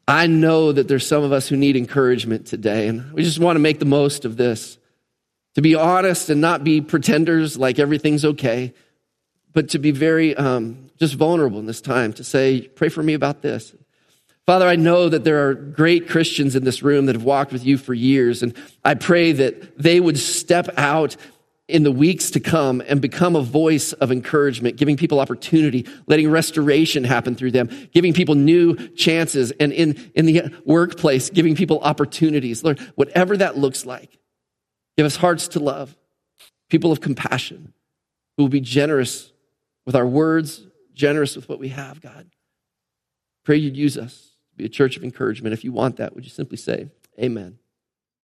I 0.07 0.27
know 0.27 0.71
that 0.71 0.87
there's 0.87 1.05
some 1.05 1.23
of 1.23 1.31
us 1.31 1.47
who 1.47 1.55
need 1.55 1.75
encouragement 1.75 2.47
today, 2.47 2.87
and 2.87 3.11
we 3.13 3.23
just 3.23 3.39
want 3.39 3.55
to 3.55 3.61
make 3.61 3.79
the 3.79 3.85
most 3.85 4.25
of 4.25 4.37
this. 4.37 4.77
To 5.55 5.61
be 5.61 5.75
honest 5.75 6.29
and 6.29 6.39
not 6.39 6.63
be 6.63 6.81
pretenders 6.81 7.57
like 7.57 7.77
everything's 7.77 8.23
okay, 8.23 8.73
but 9.53 9.69
to 9.69 9.79
be 9.79 9.91
very 9.91 10.35
um, 10.35 10.89
just 10.97 11.15
vulnerable 11.15 11.59
in 11.59 11.65
this 11.65 11.81
time 11.81 12.13
to 12.13 12.23
say, 12.23 12.61
pray 12.61 12.89
for 12.89 13.03
me 13.03 13.13
about 13.13 13.41
this. 13.41 13.75
Father, 14.45 14.67
I 14.67 14.75
know 14.75 15.07
that 15.07 15.23
there 15.23 15.47
are 15.47 15.53
great 15.53 16.09
Christians 16.09 16.55
in 16.55 16.63
this 16.63 16.81
room 16.81 17.05
that 17.05 17.15
have 17.15 17.23
walked 17.23 17.51
with 17.51 17.65
you 17.65 17.77
for 17.77 17.93
years, 17.93 18.41
and 18.41 18.55
I 18.83 18.95
pray 18.95 19.33
that 19.33 19.77
they 19.77 19.99
would 19.99 20.17
step 20.17 20.69
out 20.77 21.15
in 21.71 21.83
the 21.83 21.91
weeks 21.91 22.31
to 22.31 22.39
come 22.39 22.81
and 22.85 23.01
become 23.01 23.35
a 23.35 23.41
voice 23.41 23.93
of 23.93 24.11
encouragement, 24.11 24.75
giving 24.75 24.97
people 24.97 25.19
opportunity, 25.19 25.87
letting 26.07 26.29
restoration 26.29 27.03
happen 27.03 27.35
through 27.35 27.51
them, 27.51 27.69
giving 27.93 28.13
people 28.13 28.35
new 28.35 28.75
chances, 28.89 29.51
and 29.51 29.71
in, 29.71 30.11
in 30.13 30.25
the 30.25 30.53
workplace, 30.65 31.29
giving 31.29 31.55
people 31.55 31.79
opportunities. 31.79 32.63
Lord, 32.63 32.79
whatever 32.95 33.37
that 33.37 33.57
looks 33.57 33.85
like, 33.85 34.19
give 34.97 35.05
us 35.05 35.15
hearts 35.15 35.47
to 35.49 35.59
love, 35.59 35.97
people 36.69 36.91
of 36.91 37.01
compassion 37.01 37.73
who 38.37 38.43
will 38.43 38.49
be 38.49 38.61
generous 38.61 39.31
with 39.85 39.95
our 39.95 40.05
words, 40.05 40.65
generous 40.93 41.35
with 41.35 41.49
what 41.49 41.59
we 41.59 41.69
have, 41.69 42.01
God. 42.01 42.29
Pray 43.43 43.57
you'd 43.57 43.77
use 43.77 43.97
us 43.97 44.35
to 44.51 44.57
be 44.57 44.65
a 44.65 44.69
church 44.69 44.97
of 44.97 45.03
encouragement. 45.03 45.53
If 45.53 45.63
you 45.63 45.71
want 45.71 45.97
that, 45.97 46.13
would 46.13 46.23
you 46.23 46.29
simply 46.29 46.57
say, 46.57 46.89
Amen? 47.19 47.57